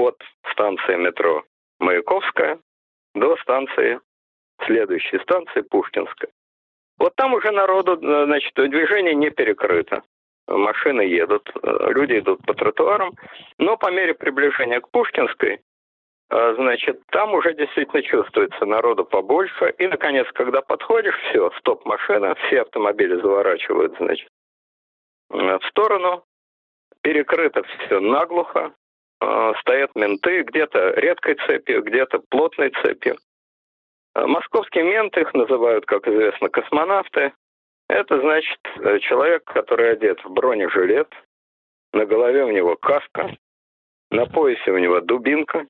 От 0.00 0.22
станции 0.52 0.96
метро 0.96 1.44
Маяковская 1.78 2.58
до 3.14 3.36
станции, 3.36 4.00
следующей 4.64 5.18
станции 5.18 5.60
Пушкинская. 5.60 6.30
Вот 6.98 7.14
там 7.16 7.34
уже 7.34 7.50
народу, 7.50 7.98
э, 8.00 8.24
значит, 8.24 8.54
движение 8.54 9.14
не 9.14 9.28
перекрыто. 9.28 10.02
Машины 10.48 11.02
едут, 11.02 11.50
э, 11.54 11.92
люди 11.92 12.18
идут 12.18 12.40
по 12.46 12.54
тротуарам, 12.54 13.12
но 13.58 13.76
по 13.76 13.90
мере 13.90 14.14
приближения 14.14 14.80
к 14.80 14.90
Пушкинской, 14.90 15.60
э, 16.30 16.54
значит, 16.54 17.02
там 17.10 17.34
уже 17.34 17.52
действительно 17.52 18.02
чувствуется 18.02 18.64
народу 18.64 19.04
побольше. 19.04 19.74
И, 19.76 19.86
наконец, 19.86 20.26
когда 20.32 20.62
подходишь, 20.62 21.18
все, 21.28 21.50
стоп-машина, 21.58 22.34
все 22.46 22.62
автомобили 22.62 23.20
заворачивают, 23.20 23.94
значит, 23.98 24.28
в 25.28 25.60
сторону, 25.68 26.24
перекрыто 27.02 27.62
все 27.84 28.00
наглухо, 28.00 28.72
стоят 29.60 29.94
менты, 29.94 30.42
где-то 30.42 30.94
редкой 30.96 31.34
цепью, 31.46 31.82
где-то 31.82 32.20
плотной 32.30 32.70
цепью. 32.82 33.18
Э, 34.14 34.26
московские 34.26 34.84
менты, 34.84 35.20
их 35.20 35.34
называют, 35.34 35.86
как 35.86 36.06
известно, 36.08 36.48
космонавты. 36.48 37.32
Это 37.88 38.20
значит 38.20 38.58
э, 38.76 38.98
человек, 39.00 39.44
который 39.44 39.92
одет 39.92 40.22
в 40.24 40.30
бронежилет, 40.30 41.12
на 41.92 42.06
голове 42.06 42.44
у 42.44 42.50
него 42.50 42.76
каска, 42.76 43.36
на 44.10 44.26
поясе 44.26 44.70
у 44.70 44.78
него 44.78 45.00
дубинка, 45.00 45.66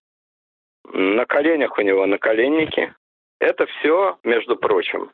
на 0.92 1.24
коленях 1.26 1.78
у 1.78 1.82
него 1.82 2.06
наколенники. 2.06 2.94
Это 3.38 3.66
все, 3.66 4.18
между 4.22 4.56
прочим, 4.56 5.10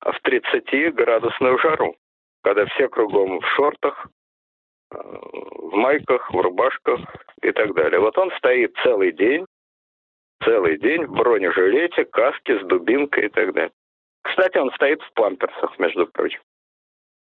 в 0.00 0.16
30-градусную 0.24 1.58
жару, 1.58 1.96
когда 2.42 2.66
все 2.66 2.88
кругом 2.88 3.40
в 3.40 3.46
шортах, 3.56 4.06
э, 4.06 4.08
в 5.02 5.74
майках, 5.74 6.30
в 6.30 6.40
рубашках 6.40 7.00
и 7.42 7.52
так 7.52 7.74
далее. 7.74 8.00
Вот 8.00 8.16
он 8.18 8.30
стоит 8.38 8.74
целый 8.82 9.12
день, 9.12 9.46
целый 10.44 10.78
день 10.78 11.04
в 11.06 11.12
бронежилете, 11.12 12.04
каске 12.04 12.60
с 12.60 12.66
дубинкой 12.66 13.26
и 13.26 13.28
так 13.28 13.52
далее. 13.52 13.72
Кстати, 14.22 14.58
он 14.58 14.70
стоит 14.72 15.02
в 15.02 15.12
памперсах, 15.12 15.78
между 15.78 16.06
прочим. 16.06 16.40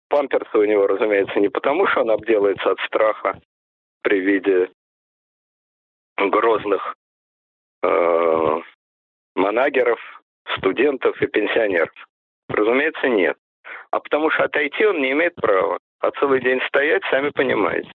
Памперсы 0.09 0.59
у 0.59 0.65
него, 0.65 0.87
разумеется, 0.87 1.39
не 1.39 1.49
потому, 1.49 1.87
что 1.87 2.01
он 2.01 2.11
обделается 2.11 2.73
от 2.73 2.81
страха 2.81 3.41
при 4.03 4.21
виде 4.21 4.71
грозных 6.17 6.95
э, 7.83 8.61
манагеров, 9.35 10.01
студентов 10.57 11.21
и 11.23 11.27
пенсионеров. 11.27 11.93
Разумеется, 12.49 13.09
нет. 13.09 13.37
А 13.91 14.01
потому 14.01 14.31
что 14.31 14.45
отойти 14.45 14.85
он 14.85 15.01
не 15.01 15.13
имеет 15.13 15.35
права. 15.37 15.79
А 16.01 16.11
целый 16.13 16.41
день 16.41 16.61
стоять, 16.67 17.03
сами 17.11 17.31
понимаете. 17.31 17.91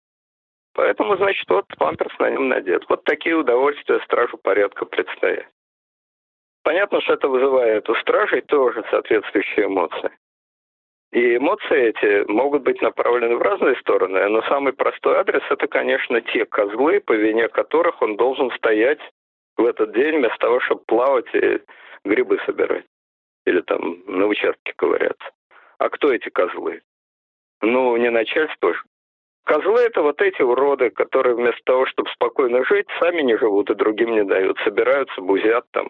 Поэтому, 0.75 1.17
значит, 1.17 1.49
вот 1.49 1.67
памперс 1.79 2.19
на 2.19 2.31
нем 2.31 2.49
надет. 2.49 2.85
Вот 2.89 3.05
такие 3.05 3.37
удовольствия 3.37 4.01
стражу 4.01 4.39
порядка 4.39 4.85
предстоят. 4.85 5.47
Понятно, 6.65 7.01
что 7.01 7.15
это 7.15 7.29
вызывает 7.29 7.89
у 7.89 7.95
стражей 7.97 8.41
тоже 8.43 8.85
соответствующие 8.91 9.67
эмоции. 9.67 10.11
И 11.13 11.37
эмоции 11.37 11.89
эти 11.89 12.31
могут 12.31 12.63
быть 12.63 12.81
направлены 12.81 13.37
в 13.37 13.43
разные 13.43 13.77
стороны, 13.77 14.27
но 14.29 14.43
самый 14.43 14.73
простой 14.73 15.17
адрес– 15.17 15.43
это, 15.51 15.67
конечно, 15.67 16.21
те 16.23 16.47
козлы, 16.47 17.01
по 17.01 17.13
вине 17.13 17.49
которых 17.49 18.01
он 18.01 18.17
должен 18.17 18.51
стоять 18.53 19.01
в 19.57 19.67
этот 19.67 19.93
день 19.93 20.19
вместо 20.19 20.39
того, 20.39 20.61
чтобы 20.61 20.83
плавать 20.87 21.27
и 21.35 21.61
грибы 22.05 22.39
собирать. 22.47 22.87
Или 23.45 23.61
там 23.61 24.03
на 24.07 24.27
участке 24.27 24.73
ковыряться. 24.77 25.31
А 25.79 25.91
кто 25.91 26.13
эти 26.13 26.31
козлы? 26.31 26.81
Ну, 27.63 27.97
не 27.97 28.11
начальство 28.11 28.75
же. 28.75 28.83
Козлы– 29.45 29.81
это 29.83 30.03
вот 30.03 30.21
эти 30.21 30.43
уроды, 30.43 30.91
которые 30.91 31.35
вместо 31.35 31.61
того, 31.65 31.87
чтобы 31.87 32.11
спокойно 32.11 32.65
жить, 32.65 32.87
сами 33.01 33.23
не 33.23 33.37
живут 33.37 33.71
и 33.71 33.75
другим 33.75 34.13
не 34.13 34.25
дают. 34.25 34.59
Собираются, 34.65 35.21
бузят 35.21 35.65
там, 35.73 35.89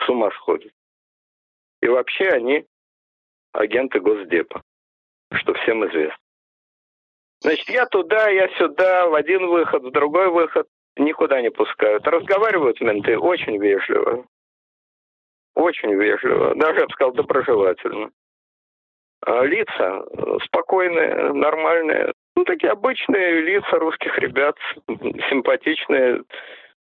с 0.00 0.08
ума 0.08 0.30
сходят. 0.32 0.72
И 1.80 1.88
вообще 1.88 2.28
они 2.28 2.66
агенты 3.52 4.00
Госдепа, 4.00 4.62
что 5.32 5.54
всем 5.54 5.86
известно. 5.88 6.18
Значит, 7.40 7.68
я 7.68 7.86
туда, 7.86 8.28
я 8.28 8.48
сюда, 8.58 9.08
в 9.08 9.14
один 9.14 9.46
выход, 9.46 9.84
в 9.84 9.90
другой 9.92 10.28
выход, 10.28 10.66
никуда 10.96 11.40
не 11.40 11.50
пускают. 11.50 12.06
Разговаривают 12.06 12.80
менты 12.80 13.16
очень 13.16 13.58
вежливо. 13.58 14.26
Очень 15.54 15.94
вежливо. 15.94 16.54
Даже, 16.56 16.80
я 16.80 16.86
бы 16.86 16.92
сказал, 16.92 17.12
доброжелательно. 17.12 18.10
А 19.26 19.44
лица 19.44 20.04
э, 20.10 20.38
спокойные, 20.44 21.32
нормальные. 21.32 22.12
Ну, 22.36 22.44
такие 22.44 22.70
обычные 22.70 23.40
лица 23.40 23.78
русских 23.78 24.16
ребят, 24.18 24.56
симпатичные. 25.28 26.22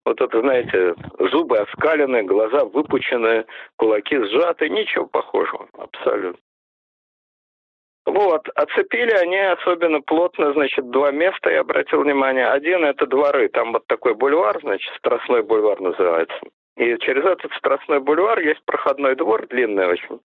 Вот 0.05 0.21
это, 0.21 0.41
знаете, 0.41 0.95
зубы 1.31 1.59
оскалены, 1.59 2.23
глаза 2.23 2.65
выпучены, 2.65 3.45
кулаки 3.77 4.17
сжаты. 4.19 4.69
Ничего 4.69 5.07
похожего, 5.07 5.69
абсолютно. 5.77 6.41
Вот, 8.09 8.49
оцепили 8.55 9.11
они 9.11 9.37
особенно 9.37 10.01
плотно, 10.01 10.55
значит, 10.55 10.91
два 10.91 11.11
места, 11.11 11.51
я 11.51 11.61
обратил 11.61 12.01
внимание. 12.01 12.47
Один– 12.47 12.85
это 12.87 13.07
дворы, 13.07 13.51
там 13.51 13.73
вот 13.73 13.87
такой 13.87 14.15
бульвар, 14.15 14.59
значит, 14.63 14.91
Страстной 14.97 15.43
бульвар 15.43 15.79
называется. 15.79 16.39
И 16.79 16.97
через 17.01 17.23
этот 17.23 17.53
Страстной 17.53 18.01
бульвар 18.01 18.39
есть 18.39 18.65
проходной 18.65 19.15
двор, 19.15 19.47
длинный 19.49 19.89
очень 19.89 20.21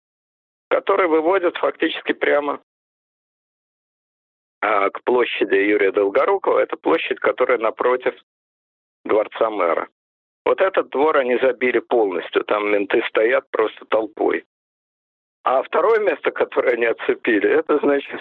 который 0.81 1.07
выводит 1.07 1.57
фактически 1.57 2.11
прямо 2.13 2.59
а, 4.61 4.89
к 4.89 5.03
площади 5.03 5.53
Юрия 5.53 5.91
Долгорукова. 5.91 6.57
Это 6.57 6.75
площадь, 6.75 7.19
которая 7.19 7.59
напротив 7.59 8.15
дворца 9.05 9.51
мэра. 9.51 9.89
Вот 10.43 10.59
этот 10.59 10.89
двор 10.89 11.17
они 11.17 11.37
забили 11.37 11.77
полностью, 11.77 12.43
там 12.45 12.71
менты 12.71 13.03
стоят 13.09 13.45
просто 13.51 13.85
толпой. 13.85 14.43
А 15.43 15.61
второе 15.61 15.99
место, 15.99 16.31
которое 16.31 16.73
они 16.73 16.85
отцепили, 16.85 17.47
это, 17.47 17.77
значит, 17.77 18.19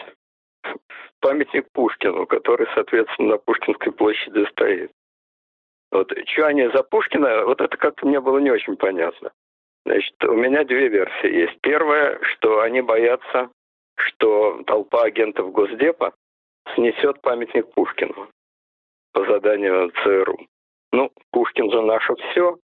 памятник 1.20 1.66
Пушкину, 1.72 2.26
который, 2.26 2.66
соответственно, 2.74 3.28
на 3.30 3.38
Пушкинской 3.38 3.92
площади 3.92 4.44
стоит. 4.50 4.92
Вот, 5.90 6.12
что 6.26 6.46
они 6.46 6.68
за 6.68 6.82
Пушкина, 6.82 7.46
вот 7.46 7.62
это 7.62 7.74
как-то 7.78 8.06
мне 8.06 8.20
было 8.20 8.38
не 8.38 8.50
очень 8.50 8.76
понятно. 8.76 9.32
Значит, 9.84 10.24
у 10.24 10.34
меня 10.34 10.64
две 10.64 10.88
версии 10.88 11.32
есть. 11.32 11.58
Первая, 11.62 12.18
что 12.22 12.60
они 12.60 12.80
боятся, 12.80 13.50
что 13.96 14.62
толпа 14.66 15.02
агентов 15.02 15.52
Госдепа 15.52 16.12
снесет 16.74 17.20
памятник 17.22 17.72
Пушкину 17.74 18.28
по 19.12 19.24
заданию 19.24 19.90
ЦРУ. 20.02 20.38
Ну, 20.92 21.10
Пушкин 21.32 21.70
же 21.70 21.82
наше 21.82 22.14
все, 22.16 22.58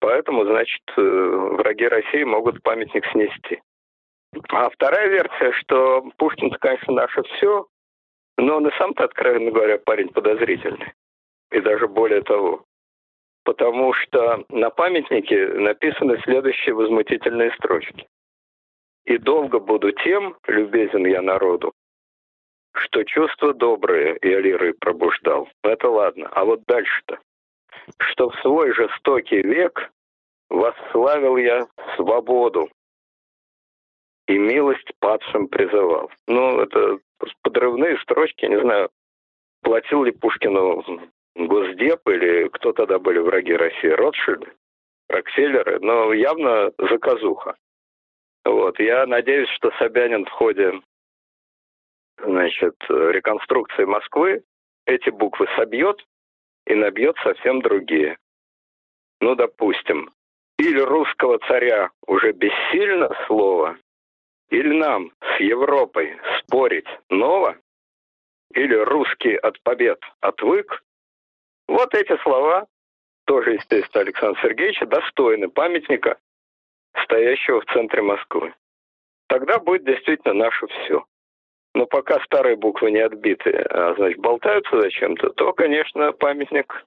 поэтому, 0.00 0.44
значит, 0.44 0.82
э, 0.96 1.00
враги 1.00 1.86
России 1.86 2.24
могут 2.24 2.62
памятник 2.62 3.06
снести. 3.12 3.60
А 4.50 4.68
вторая 4.70 5.08
версия, 5.08 5.52
что 5.52 6.02
Пушкин, 6.18 6.50
конечно, 6.50 6.92
наше 6.92 7.22
все, 7.22 7.66
но 8.36 8.56
он 8.56 8.68
и 8.68 8.76
сам-то, 8.76 9.04
откровенно 9.04 9.50
говоря, 9.50 9.78
парень 9.78 10.08
подозрительный. 10.08 10.92
И 11.52 11.60
даже 11.60 11.86
более 11.88 12.22
того. 12.22 12.64
Потому 13.46 13.94
что 13.94 14.44
на 14.50 14.70
памятнике 14.70 15.46
написаны 15.46 16.18
следующие 16.24 16.74
возмутительные 16.74 17.52
строчки. 17.52 18.06
«И 19.04 19.16
долго 19.16 19.60
буду 19.60 19.92
тем, 19.92 20.36
любезен 20.46 21.06
я 21.06 21.22
народу, 21.22 21.72
что 22.74 23.04
чувства 23.04 23.54
добрые 23.54 24.18
я 24.20 24.40
лирой 24.40 24.74
пробуждал. 24.74 25.48
Это 25.62 25.88
ладно. 25.88 26.28
А 26.32 26.44
вот 26.44 26.64
дальше-то 26.66 27.18
что 27.98 28.30
в 28.30 28.40
свой 28.40 28.72
жестокий 28.72 29.42
век 29.42 29.90
восславил 30.48 31.36
я 31.36 31.66
свободу 31.96 32.68
и 34.26 34.38
милость 34.38 34.90
падшим 34.98 35.48
призывал. 35.48 36.10
Ну, 36.26 36.60
это 36.60 36.98
подрывные 37.42 37.98
строчки, 37.98 38.44
не 38.46 38.60
знаю, 38.60 38.90
платил 39.62 40.04
ли 40.04 40.10
Пушкину 40.10 40.84
Госдеп 41.36 42.08
или 42.08 42.48
кто 42.48 42.72
тогда 42.72 42.98
были 42.98 43.18
враги 43.18 43.52
России, 43.52 43.88
Ротшильды, 43.88 44.52
Рокфеллеры, 45.08 45.78
но 45.80 46.12
явно 46.12 46.72
заказуха. 46.78 47.56
Вот, 48.44 48.78
я 48.78 49.06
надеюсь, 49.06 49.48
что 49.50 49.70
Собянин 49.78 50.24
в 50.24 50.30
ходе 50.30 50.80
значит, 52.18 52.74
реконструкции 52.88 53.84
Москвы 53.84 54.42
эти 54.86 55.10
буквы 55.10 55.46
собьет 55.56 56.02
и 56.66 56.74
набьет 56.74 57.16
совсем 57.22 57.60
другие. 57.60 58.18
Ну, 59.20 59.34
допустим, 59.34 60.12
или 60.58 60.80
русского 60.80 61.38
царя 61.46 61.90
уже 62.06 62.32
бессильно 62.32 63.10
слово, 63.26 63.76
или 64.50 64.72
нам 64.72 65.12
с 65.20 65.40
Европой 65.40 66.18
спорить 66.38 66.88
ново, 67.10 67.56
или 68.54 68.74
русский 68.74 69.34
от 69.34 69.60
побед 69.62 70.00
отвык. 70.20 70.82
Вот 71.68 71.94
эти 71.94 72.16
слова, 72.22 72.66
тоже, 73.26 73.54
естественно, 73.54 74.02
Александра 74.02 74.40
Сергеевича, 74.42 74.86
достойны 74.86 75.48
памятника, 75.48 76.18
стоящего 77.02 77.60
в 77.60 77.66
центре 77.66 78.02
Москвы. 78.02 78.54
Тогда 79.28 79.58
будет 79.58 79.84
действительно 79.84 80.34
наше 80.34 80.66
все. 80.66 81.04
Но 81.74 81.86
пока 81.86 82.20
старые 82.20 82.56
буквы 82.56 82.90
не 82.90 83.00
отбиты, 83.00 83.50
а, 83.50 83.94
значит, 83.96 84.18
болтаются 84.18 84.80
зачем-то, 84.80 85.30
то, 85.30 85.52
конечно, 85.52 86.12
памятник 86.12 86.86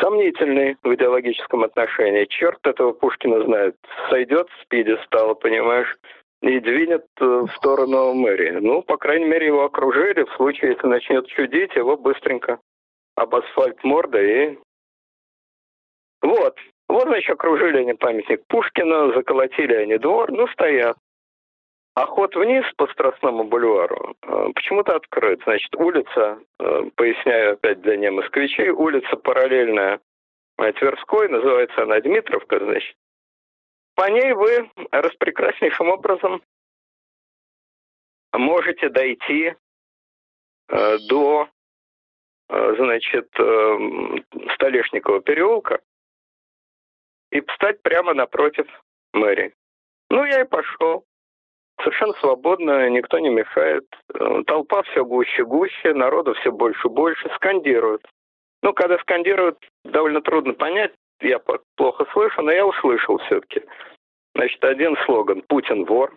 сомнительный 0.00 0.76
в 0.82 0.94
идеологическом 0.94 1.64
отношении. 1.64 2.24
Черт 2.26 2.66
этого 2.66 2.92
Пушкина 2.92 3.44
знает. 3.44 3.76
Сойдет 4.08 4.48
с 4.60 4.64
пьедестала, 4.66 5.34
понимаешь, 5.34 5.94
и 6.40 6.58
двинет 6.60 7.04
э, 7.20 7.24
в 7.24 7.48
сторону 7.56 8.14
мэрии. 8.14 8.52
Ну, 8.52 8.82
по 8.82 8.96
крайней 8.96 9.26
мере, 9.26 9.46
его 9.46 9.64
окружили. 9.64 10.24
В 10.24 10.32
случае, 10.36 10.72
если 10.72 10.86
начнет 10.86 11.26
чудить, 11.26 11.74
его 11.74 11.96
быстренько 11.96 12.58
об 13.16 13.34
асфальт 13.34 13.82
морда 13.84 14.20
и... 14.20 14.58
Вот. 16.22 16.56
Вот, 16.88 17.04
значит, 17.04 17.30
окружили 17.30 17.78
они 17.78 17.94
памятник 17.94 18.44
Пушкина, 18.46 19.14
заколотили 19.14 19.74
они 19.74 19.98
двор, 19.98 20.30
ну, 20.30 20.46
стоят. 20.48 20.96
А 21.94 22.06
ход 22.06 22.34
вниз 22.34 22.64
по 22.76 22.86
Страстному 22.88 23.44
бульвару 23.44 24.14
э, 24.22 24.46
почему-то 24.54 24.96
открыт. 24.96 25.40
Значит, 25.44 25.74
улица, 25.76 26.38
э, 26.58 26.82
поясняю 26.96 27.52
опять 27.54 27.82
для 27.82 27.96
не 27.96 28.10
москвичей, 28.10 28.70
улица 28.70 29.16
параллельная 29.16 30.00
Тверской, 30.56 31.28
называется 31.28 31.82
она 31.82 32.00
Дмитровка, 32.00 32.58
значит. 32.58 32.94
По 33.94 34.08
ней 34.10 34.32
вы 34.32 34.70
распрекраснейшим 34.90 35.88
образом 35.90 36.42
можете 38.32 38.88
дойти 38.88 39.54
э, 40.68 40.98
до, 41.08 41.48
значит, 42.76 43.28
Столешникова 44.54 45.20
переулка 45.22 45.80
и 47.30 47.40
встать 47.40 47.80
прямо 47.82 48.14
напротив 48.14 48.66
мэрии. 49.14 49.54
Ну, 50.10 50.24
я 50.24 50.42
и 50.42 50.44
пошел 50.44 51.04
совершенно 51.82 52.12
свободно, 52.14 52.88
никто 52.90 53.18
не 53.18 53.30
мешает. 53.30 53.84
Э, 54.14 54.42
толпа 54.46 54.82
все 54.82 55.04
гуще, 55.04 55.44
гуще, 55.44 55.94
народу 55.94 56.34
все 56.34 56.52
больше 56.52 56.88
и 56.88 56.90
больше, 56.90 57.30
скандируют. 57.36 58.06
Ну, 58.62 58.72
когда 58.72 58.98
скандируют, 58.98 59.58
довольно 59.84 60.20
трудно 60.20 60.54
понять, 60.54 60.92
я 61.20 61.40
плохо 61.76 62.06
слышу, 62.12 62.42
но 62.42 62.52
я 62.52 62.66
услышал 62.66 63.18
все-таки. 63.18 63.62
Значит, 64.34 64.62
один 64.64 64.96
слоган 65.04 65.42
«Путин 65.42 65.84
вор», 65.84 66.16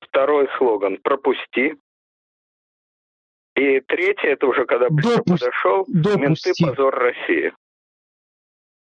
второй 0.00 0.48
слоган 0.56 0.98
«Пропусти», 0.98 1.76
и 3.58 3.80
третий, 3.80 4.28
это 4.28 4.46
уже 4.46 4.64
когда 4.66 4.88
Допуск... 4.88 5.24
подошел, 5.24 5.84
Допусти. 5.88 6.50
«Менты 6.50 6.66
позор 6.66 6.94
России». 6.94 7.52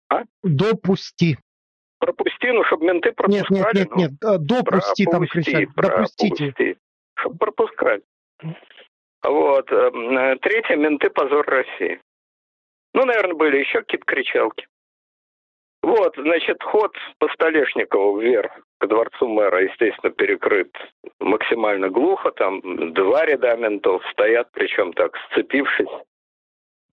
А? 0.10 0.24
Допусти 0.44 1.38
пропусти, 2.00 2.52
ну, 2.52 2.64
чтобы 2.66 2.86
менты 2.86 3.12
пропускали. 3.12 3.58
Нет, 3.58 3.74
нет, 3.74 3.96
нет, 3.96 4.12
ну, 4.22 4.32
нет, 4.34 4.46
допусти 4.46 5.06
там 5.06 5.26
кричали. 5.28 5.68
Допустите. 5.76 6.78
Чтобы 7.16 7.38
пропускали. 7.38 8.04
Вот. 9.24 9.72
Э, 9.72 10.36
третье, 10.42 10.76
менты 10.76 11.10
позор 11.10 11.46
России. 11.48 12.00
Ну, 12.94 13.06
наверное, 13.06 13.36
были 13.36 13.58
еще 13.58 13.80
какие-то 13.80 14.06
кричалки. 14.06 14.68
Вот, 15.82 16.16
значит, 16.18 16.62
ход 16.64 16.96
по 17.20 17.28
Столешникову 17.30 18.20
вверх 18.20 18.52
к 18.80 18.88
дворцу 18.88 19.28
мэра, 19.28 19.64
естественно, 19.64 20.12
перекрыт 20.12 20.72
максимально 21.20 21.90
глухо. 21.90 22.32
Там 22.32 22.62
два 22.94 23.26
ряда 23.26 23.56
ментов 23.56 24.04
стоят, 24.12 24.50
причем 24.52 24.94
так 24.94 25.18
сцепившись, 25.30 25.90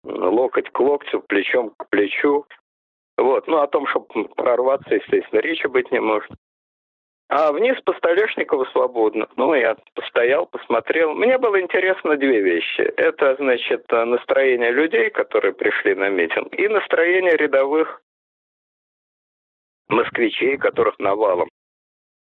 локоть 0.05 0.71
к 0.71 0.81
локтю, 0.81 1.21
плечом 1.21 1.71
к 1.77 1.89
плечу. 1.91 2.47
Вот. 3.17 3.47
Ну, 3.47 3.59
о 3.59 3.67
том, 3.69 3.87
чтобы 3.87 4.29
прорваться, 4.35 4.95
естественно, 4.95 5.41
речи 5.41 5.67
быть 5.67 5.91
не 5.93 6.01
может. 6.01 6.31
А 7.29 7.53
вниз 7.53 7.81
по 7.85 7.95
Столешникову 7.95 8.67
свободно. 8.67 9.29
Ну, 9.37 9.55
я 9.55 9.77
постоял, 9.95 10.47
посмотрел. 10.47 11.15
Мне 11.15 11.39
было 11.39 11.61
интересно 11.61 12.17
две 12.17 12.41
вещи. 12.41 12.83
Это, 12.83 13.37
значит, 13.37 13.91
настроение 13.91 14.71
людей, 14.73 15.11
которые 15.11 15.55
пришли 15.55 15.95
на 15.95 16.11
митинг, 16.11 16.53
и 16.59 16.69
настроение 16.69 17.37
рядовых 17.37 18.03
москвичей, 19.89 20.59
которых 20.59 20.99
навалом. 20.99 21.49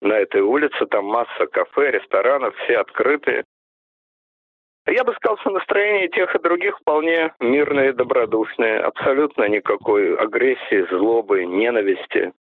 На 0.00 0.14
этой 0.14 0.42
улице 0.42 0.86
там 0.86 1.06
масса 1.06 1.46
кафе, 1.46 1.90
ресторанов, 1.90 2.56
все 2.58 2.78
открытые. 2.78 3.44
Я 4.86 5.04
бы 5.04 5.12
сказал, 5.14 5.36
что 5.38 5.50
настроение 5.50 6.08
тех 6.08 6.34
и 6.34 6.38
других 6.38 6.78
вполне 6.78 7.34
мирное 7.40 7.90
и 7.90 7.92
добродушное. 7.92 8.82
Абсолютно 8.84 9.48
никакой 9.48 10.16
агрессии, 10.16 10.86
злобы, 10.88 11.44
ненависти, 11.44 12.32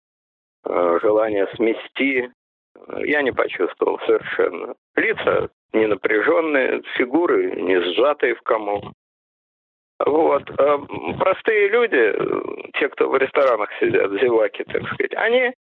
э, 0.64 0.99
желания 1.03 1.49
смести. 1.57 2.31
Я 2.99 3.23
не 3.23 3.33
почувствовал 3.33 3.99
совершенно. 4.07 4.75
Лица 4.95 5.49
не 5.72 5.87
напряженные, 5.87 6.83
фигуры 6.97 7.61
не 7.61 7.80
сжатые 7.80 8.35
в 8.35 8.43
комок. 8.43 8.93
Вот. 9.99 10.49
А 10.59 10.78
простые 11.18 11.68
люди, 11.68 12.14
те, 12.78 12.89
кто 12.91 13.09
в 13.09 13.16
ресторанах 13.16 13.70
сидят, 13.80 14.12
зеваки, 14.20 14.62
так 14.64 14.83
сказать, 14.93 15.14
они 15.14 15.53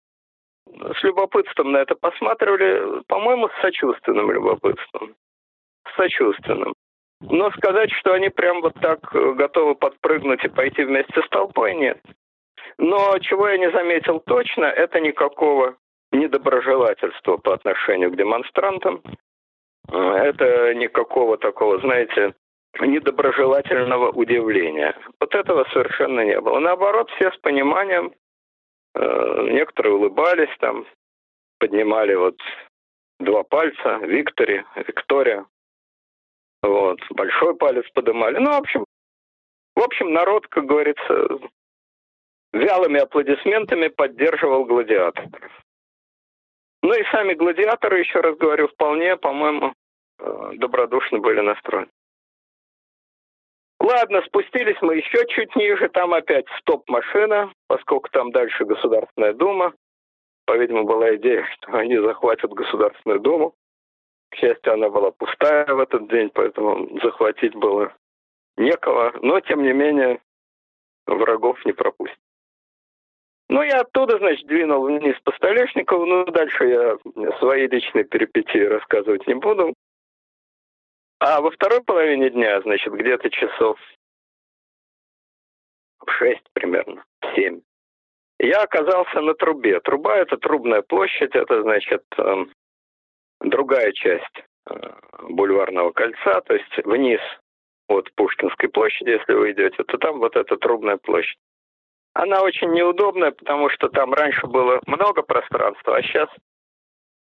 с 0.98 1.02
любопытством 1.02 1.72
на 1.72 1.78
это 1.78 1.94
посматривали, 1.94 3.02
по-моему, 3.06 3.48
с 3.48 3.60
сочувственным 3.60 4.30
любопытством 4.30 5.14
сочувственным. 5.96 6.74
Но 7.20 7.50
сказать, 7.52 7.90
что 7.92 8.12
они 8.12 8.28
прям 8.28 8.60
вот 8.60 8.74
так 8.80 8.98
э, 9.14 9.32
готовы 9.32 9.74
подпрыгнуть 9.74 10.44
и 10.44 10.48
пойти 10.48 10.84
вместе 10.84 11.22
с 11.22 11.28
толпой, 11.28 11.74
нет. 11.74 11.98
Но 12.76 13.18
чего 13.18 13.48
я 13.48 13.56
не 13.56 13.70
заметил 13.70 14.20
точно, 14.20 14.66
это 14.66 15.00
никакого 15.00 15.76
недоброжелательства 16.12 17.36
по 17.36 17.54
отношению 17.54 18.10
к 18.10 18.16
демонстрантам. 18.16 19.00
Э, 19.90 19.96
это 19.96 20.74
никакого 20.74 21.38
такого, 21.38 21.78
знаете, 21.78 22.34
недоброжелательного 22.80 24.10
удивления. 24.10 24.94
Вот 25.20 25.34
этого 25.34 25.64
совершенно 25.72 26.20
не 26.20 26.38
было. 26.40 26.58
Наоборот, 26.58 27.08
все 27.12 27.30
с 27.30 27.36
пониманием, 27.38 28.12
некоторые 28.94 29.94
улыбались 29.94 30.54
там, 30.60 30.86
поднимали 31.58 32.14
вот 32.14 32.38
два 33.18 33.42
пальца, 33.42 33.98
Виктори, 34.02 34.64
Виктория, 34.76 35.46
вот, 36.62 36.98
большой 37.10 37.54
палец 37.56 37.84
поднимали. 37.92 38.38
Ну, 38.38 38.50
в 38.50 38.56
общем, 38.56 38.84
в 39.76 39.82
общем, 39.82 40.12
народ, 40.12 40.46
как 40.48 40.64
говорится, 40.64 41.28
вялыми 42.52 43.00
аплодисментами 43.00 43.88
поддерживал 43.88 44.64
гладиаторов. 44.64 45.52
Ну 46.82 46.92
и 46.94 47.04
сами 47.10 47.34
гладиаторы, 47.34 48.00
еще 48.00 48.20
раз 48.20 48.36
говорю, 48.36 48.68
вполне, 48.68 49.16
по-моему, 49.16 49.74
э, 50.18 50.50
добродушно 50.54 51.18
были 51.18 51.40
настроены. 51.40 51.88
Ладно, 53.80 54.22
спустились 54.22 54.80
мы 54.80 54.96
еще 54.96 55.26
чуть 55.28 55.54
ниже, 55.56 55.88
там 55.88 56.14
опять 56.14 56.46
стоп-машина, 56.60 57.52
поскольку 57.66 58.08
там 58.10 58.30
дальше 58.30 58.64
Государственная 58.64 59.34
Дума. 59.34 59.74
По-видимому, 60.46 60.86
была 60.86 61.16
идея, 61.16 61.44
что 61.54 61.72
они 61.72 61.98
захватят 61.98 62.52
Государственную 62.52 63.20
Думу. 63.20 63.54
К 64.30 64.36
счастью, 64.36 64.74
она 64.74 64.90
была 64.90 65.10
пустая 65.10 65.66
в 65.66 65.78
этот 65.78 66.08
день, 66.08 66.30
поэтому 66.32 66.98
захватить 67.00 67.54
было 67.54 67.94
некого. 68.56 69.12
Но, 69.22 69.40
тем 69.40 69.62
не 69.62 69.72
менее, 69.72 70.20
врагов 71.06 71.64
не 71.64 71.72
пропустят. 71.72 72.18
Ну, 73.48 73.62
я 73.62 73.80
оттуда, 73.80 74.18
значит, 74.18 74.46
двинул 74.46 74.84
вниз 74.84 75.16
по 75.24 75.32
Столешникову. 75.32 76.06
Ну, 76.06 76.24
дальше 76.26 76.64
я 76.64 76.96
свои 77.38 77.66
личные 77.68 78.04
перипетии 78.04 78.64
рассказывать 78.64 79.26
не 79.26 79.34
буду. 79.34 79.74
А 81.26 81.40
во 81.40 81.50
второй 81.50 81.82
половине 81.82 82.28
дня, 82.28 82.60
значит, 82.60 82.92
где-то 82.92 83.30
часов 83.30 83.78
шесть 86.18 86.44
примерно, 86.52 87.02
семь, 87.34 87.62
я 88.38 88.60
оказался 88.60 89.22
на 89.22 89.32
трубе. 89.32 89.80
Труба– 89.80 90.16
это 90.18 90.36
трубная 90.36 90.82
площадь, 90.82 91.34
это, 91.34 91.62
значит, 91.62 92.04
эм, 92.18 92.52
другая 93.40 93.92
часть 93.92 94.44
э, 94.68 94.74
бульварного 95.30 95.92
кольца, 95.92 96.42
то 96.42 96.56
есть 96.56 96.84
вниз 96.84 97.20
от 97.88 98.12
Пушкинской 98.16 98.68
площади, 98.68 99.08
если 99.08 99.32
вы 99.32 99.52
идете, 99.52 99.82
то 99.82 99.96
там 99.96 100.18
вот 100.18 100.36
эта 100.36 100.58
трубная 100.58 100.98
площадь. 100.98 101.38
Она 102.12 102.42
очень 102.42 102.70
неудобная, 102.70 103.30
потому 103.30 103.70
что 103.70 103.88
там 103.88 104.12
раньше 104.12 104.46
было 104.46 104.78
много 104.86 105.22
пространства, 105.22 105.96
а 105.96 106.02
сейчас 106.02 106.28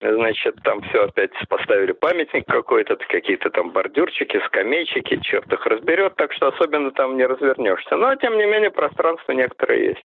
Значит, 0.03 0.55
там 0.63 0.81
все 0.81 1.05
опять 1.05 1.31
поставили 1.47 1.93
памятник 1.93 2.45
какой-то, 2.45 2.97
какие-то 2.97 3.49
там 3.51 3.71
бордюрчики, 3.71 4.37
скамейчики, 4.47 5.21
черт 5.21 5.51
их 5.53 5.65
разберет, 5.65 6.15
так 6.17 6.33
что 6.33 6.47
особенно 6.47 6.91
там 6.91 7.15
не 7.15 7.25
развернешься. 7.25 7.95
Но, 7.95 8.13
тем 8.15 8.37
не 8.37 8.45
менее, 8.45 8.69
пространство 8.69 9.31
некоторое 9.31 9.91
есть. 9.91 10.03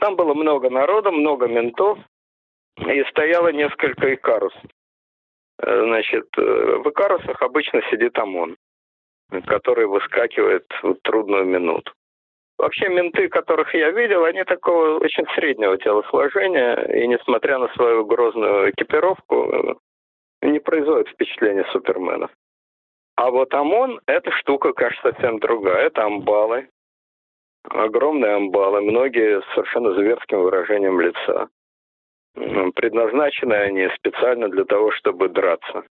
Там 0.00 0.16
было 0.16 0.34
много 0.34 0.70
народа, 0.70 1.12
много 1.12 1.46
ментов, 1.46 1.98
и 2.78 3.04
стояло 3.04 3.52
несколько 3.52 4.12
икарус. 4.12 4.54
Э, 5.62 5.82
значит, 5.84 6.26
э, 6.36 6.42
в 6.42 6.90
икарусах 6.90 7.40
обычно 7.42 7.82
сидит 7.90 8.18
ОМОН, 8.18 8.56
который 9.46 9.86
выскакивает 9.86 10.66
в 10.82 10.94
трудную 11.02 11.44
минуту. 11.44 11.92
Вообще 12.58 12.88
менты, 12.88 13.28
которых 13.28 13.74
я 13.74 13.90
видел, 13.90 14.24
они 14.24 14.42
такого 14.44 14.98
очень 14.98 15.26
среднего 15.34 15.76
телосложения, 15.76 16.74
и 16.94 17.06
несмотря 17.06 17.58
на 17.58 17.68
свою 17.74 18.06
грозную 18.06 18.70
экипировку, 18.70 19.78
не 20.40 20.58
производят 20.60 21.08
впечатления 21.08 21.66
суперменов. 21.72 22.30
А 23.16 23.30
вот 23.30 23.52
ОМОН– 23.52 24.00
эта 24.06 24.30
штука, 24.30 24.72
кажется, 24.72 25.10
совсем 25.10 25.38
другая. 25.38 25.86
Это 25.86 26.04
амбалы. 26.04 26.68
Огромные 27.64 28.36
амбалы, 28.36 28.82
многие 28.82 29.40
с 29.40 29.54
совершенно 29.54 29.92
зверским 29.94 30.42
выражением 30.42 31.00
лица. 31.00 31.48
Предназначены 32.34 33.54
они 33.54 33.88
специально 33.96 34.48
для 34.48 34.64
того, 34.64 34.92
чтобы 34.92 35.28
драться. 35.28 35.84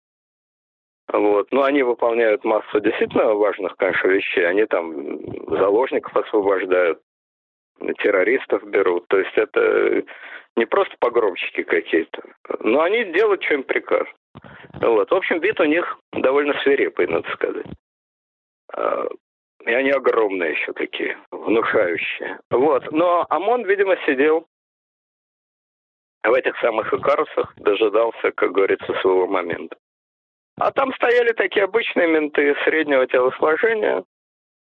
Вот. 1.12 1.52
Но 1.52 1.62
они 1.62 1.82
выполняют 1.82 2.44
массу 2.44 2.80
действительно 2.80 3.34
важных, 3.34 3.76
конечно, 3.76 4.08
вещей. 4.08 4.46
Они 4.46 4.64
там 4.66 5.20
заложников 5.48 6.16
освобождают, 6.16 7.00
террористов 7.98 8.64
берут. 8.64 9.06
То 9.08 9.18
есть 9.18 9.36
это 9.36 10.02
не 10.56 10.64
просто 10.64 10.94
погромщики 10.98 11.62
какие-то, 11.62 12.22
но 12.60 12.82
они 12.82 13.04
делают, 13.12 13.42
что 13.44 13.54
им 13.54 13.62
прикажут. 13.62 14.14
Вот. 14.80 15.10
В 15.10 15.14
общем, 15.14 15.40
вид 15.40 15.60
у 15.60 15.64
них 15.64 15.98
довольно 16.12 16.54
свирепый, 16.62 17.06
надо 17.06 17.28
сказать. 17.32 17.66
А, 18.74 19.06
и 19.64 19.72
они 19.72 19.90
огромные 19.90 20.52
еще 20.52 20.72
такие, 20.72 21.18
внушающие. 21.30 22.38
Вот. 22.50 22.90
Но 22.92 23.26
ОМОН, 23.28 23.64
видимо, 23.66 23.96
сидел 24.06 24.46
в 26.24 26.32
этих 26.32 26.58
самых 26.58 26.92
икарусах, 26.92 27.54
дожидался, 27.56 28.32
как 28.32 28.52
говорится, 28.52 28.92
своего 29.00 29.26
момента. 29.26 29.76
А 30.58 30.70
там 30.72 30.92
стояли 30.94 31.32
такие 31.32 31.64
обычные 31.64 32.08
менты 32.08 32.54
среднего 32.64 33.06
телосложения. 33.06 34.04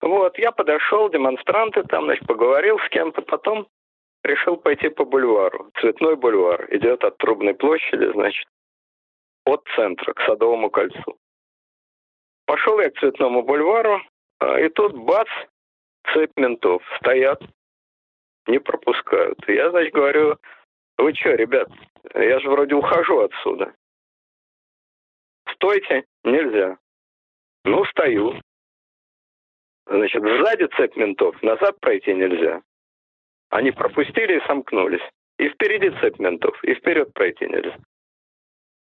Вот, 0.00 0.38
я 0.38 0.50
подошел, 0.50 1.10
демонстранты 1.10 1.82
там, 1.84 2.04
значит, 2.04 2.26
поговорил 2.26 2.78
с 2.78 2.88
кем-то, 2.88 3.22
потом 3.22 3.68
решил 4.22 4.56
пойти 4.56 4.88
по 4.88 5.04
бульвару. 5.04 5.70
Цветной 5.80 6.16
бульвар 6.16 6.66
идет 6.74 7.04
от 7.04 7.18
Трубной 7.18 7.54
площади, 7.54 8.10
значит, 8.12 8.46
от 9.44 9.62
центра 9.76 10.14
к 10.14 10.20
Садовому 10.22 10.70
кольцу. 10.70 11.18
Пошел 12.46 12.80
я 12.80 12.90
к 12.90 12.98
Цветному 12.98 13.42
бульвару, 13.42 14.00
а, 14.40 14.60
и 14.60 14.68
тут 14.70 14.94
бац, 14.94 15.28
цепь 16.12 16.32
ментов 16.36 16.82
стоят, 16.98 17.42
не 18.46 18.58
пропускают. 18.58 19.38
Я, 19.48 19.70
значит, 19.70 19.92
говорю, 19.92 20.36
вы 20.98 21.14
что, 21.14 21.30
ребят, 21.30 21.68
я 22.14 22.40
же 22.40 22.50
вроде 22.50 22.74
ухожу 22.74 23.20
отсюда. 23.20 23.74
Стойте, 25.54 26.04
нельзя. 26.24 26.78
Ну, 27.64 27.84
стою. 27.86 28.40
Значит, 29.86 30.22
сзади 30.22 30.68
цепь 30.76 30.96
ментов, 30.96 31.40
назад 31.42 31.78
пройти 31.80 32.14
нельзя. 32.14 32.62
Они 33.50 33.70
пропустили 33.70 34.38
и 34.38 34.46
сомкнулись. 34.46 35.02
И 35.38 35.48
впереди 35.48 35.90
цепь 36.00 36.18
ментов, 36.18 36.62
и 36.64 36.74
вперед 36.74 37.12
пройти 37.12 37.46
нельзя. 37.46 37.76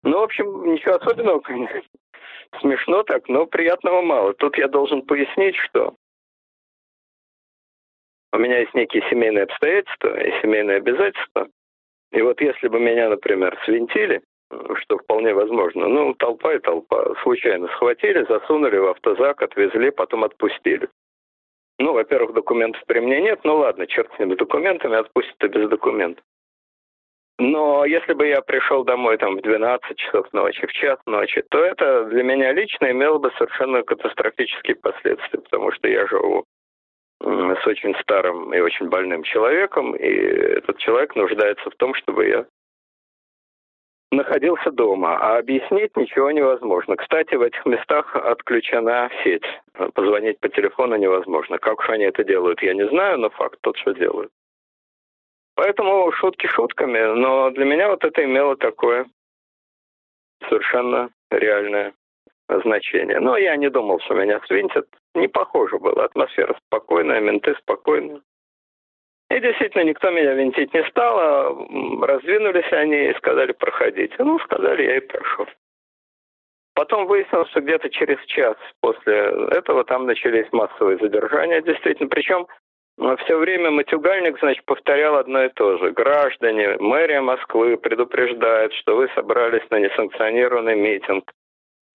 Ну, 0.03 0.19
в 0.19 0.23
общем, 0.23 0.73
ничего 0.73 0.95
особенного, 0.95 1.39
конечно. 1.39 1.81
Смешно 2.61 3.03
так, 3.03 3.27
но 3.27 3.47
приятного 3.47 4.01
мало. 4.01 4.33
Тут 4.35 4.57
я 4.57 4.67
должен 4.67 5.01
пояснить, 5.01 5.55
что 5.55 5.95
у 8.31 8.37
меня 8.37 8.59
есть 8.59 8.73
некие 8.73 9.03
семейные 9.09 9.45
обстоятельства 9.45 10.21
и 10.21 10.41
семейные 10.41 10.77
обязательства. 10.77 11.47
И 12.11 12.21
вот 12.21 12.39
если 12.39 12.67
бы 12.67 12.79
меня, 12.79 13.09
например, 13.09 13.59
свинтили, 13.65 14.21
что 14.81 14.97
вполне 14.97 15.33
возможно. 15.33 15.87
Ну, 15.87 16.13
толпа 16.13 16.53
и 16.53 16.59
толпа. 16.59 17.13
Случайно 17.23 17.67
схватили, 17.69 18.25
засунули 18.27 18.77
в 18.77 18.87
автозак, 18.87 19.41
отвезли, 19.41 19.91
потом 19.91 20.23
отпустили. 20.23 20.89
Ну, 21.77 21.93
во-первых, 21.93 22.33
документов 22.33 22.81
при 22.87 22.99
мне 22.99 23.21
нет. 23.21 23.41
Ну 23.43 23.57
ладно, 23.57 23.85
черт 23.87 24.09
с 24.15 24.19
ними 24.19 24.35
документами, 24.35 24.95
отпустят 24.95 25.43
и 25.43 25.47
без 25.47 25.69
документов. 25.69 26.23
Но 27.37 27.83
если 27.83 28.13
бы 28.13 28.27
я 28.27 28.41
пришел 28.41 28.85
домой 28.85 29.17
там 29.17 29.35
в 29.35 29.41
12 29.41 29.97
часов 29.97 30.31
ночи, 30.31 30.65
в 30.65 30.71
час 30.71 30.97
ночи, 31.05 31.43
то 31.49 31.59
это 31.59 32.05
для 32.05 32.23
меня 32.23 32.53
лично 32.53 32.89
имело 32.91 33.17
бы 33.17 33.29
совершенно 33.37 33.83
катастрофические 33.83 34.77
последствия, 34.77 35.41
потому 35.41 35.71
что 35.73 35.89
я 35.89 36.07
живу 36.07 36.45
с 37.21 37.67
очень 37.67 37.93
старым 38.01 38.53
и 38.53 38.59
очень 38.59 38.87
больным 38.87 39.23
человеком, 39.23 39.95
и 39.95 40.07
этот 40.07 40.77
человек 40.77 41.15
нуждается 41.15 41.69
в 41.69 41.75
том, 41.75 41.93
чтобы 41.95 42.27
я 42.27 42.45
находился 44.15 44.71
дома, 44.71 45.17
а 45.17 45.37
объяснить 45.37 45.95
ничего 45.95 46.31
невозможно. 46.31 46.95
Кстати, 46.95 47.35
в 47.35 47.41
этих 47.41 47.65
местах 47.65 48.15
отключена 48.15 49.09
сеть. 49.23 49.45
Позвонить 49.93 50.39
по 50.39 50.49
телефону 50.49 50.95
невозможно. 50.95 51.57
Как 51.57 51.79
уж 51.79 51.89
они 51.89 52.05
это 52.05 52.23
делают, 52.23 52.61
я 52.61 52.73
не 52.73 52.87
знаю, 52.87 53.19
но 53.19 53.29
факт 53.29 53.57
тот, 53.61 53.77
что 53.77 53.93
делают. 53.93 54.31
Поэтому 55.55 56.11
шутки 56.11 56.47
шутками, 56.47 56.99
но 57.15 57.49
для 57.51 57.65
меня 57.65 57.89
вот 57.89 58.03
это 58.03 58.23
имело 58.23 58.57
такое 58.57 59.05
совершенно 60.49 61.09
реальное 61.31 61.93
значение. 62.49 63.19
Но 63.19 63.37
я 63.37 63.55
не 63.55 63.69
думал, 63.69 63.99
что 64.01 64.13
меня 64.13 64.39
свинтят. 64.47 64.85
Не 65.15 65.27
похоже 65.27 65.79
было. 65.79 66.03
Атмосфера 66.03 66.55
спокойная, 66.67 67.21
менты 67.21 67.55
спокойные. 67.61 68.21
И 69.31 69.39
действительно, 69.39 69.83
никто 69.83 70.11
меня 70.11 70.33
винтить 70.33 70.73
не 70.73 70.83
стал, 70.85 71.19
а 71.19 72.05
раздвинулись 72.05 72.71
они 72.71 73.09
и 73.09 73.13
сказали 73.15 73.53
проходить. 73.53 74.11
Ну, 74.19 74.37
сказали, 74.39 74.83
я 74.83 74.97
и 74.97 74.99
прошел. 74.99 75.47
Потом 76.75 77.07
выяснилось, 77.07 77.49
что 77.49 77.61
где-то 77.61 77.89
через 77.89 78.23
час 78.25 78.55
после 78.81 79.15
этого 79.51 79.83
там 79.85 80.05
начались 80.05 80.51
массовые 80.51 80.97
задержания, 80.99 81.61
действительно. 81.61 82.09
Причем 82.09 82.47
все 83.25 83.37
время 83.37 83.71
матюгальник, 83.71 84.37
значит, 84.39 84.63
повторял 84.65 85.15
одно 85.15 85.45
и 85.45 85.49
то 85.49 85.77
же. 85.77 85.91
Граждане, 85.91 86.77
мэрия 86.79 87.21
Москвы 87.21 87.77
предупреждает, 87.77 88.73
что 88.73 88.95
вы 88.95 89.09
собрались 89.15 89.67
на 89.69 89.79
несанкционированный 89.79 90.75
митинг. 90.75 91.31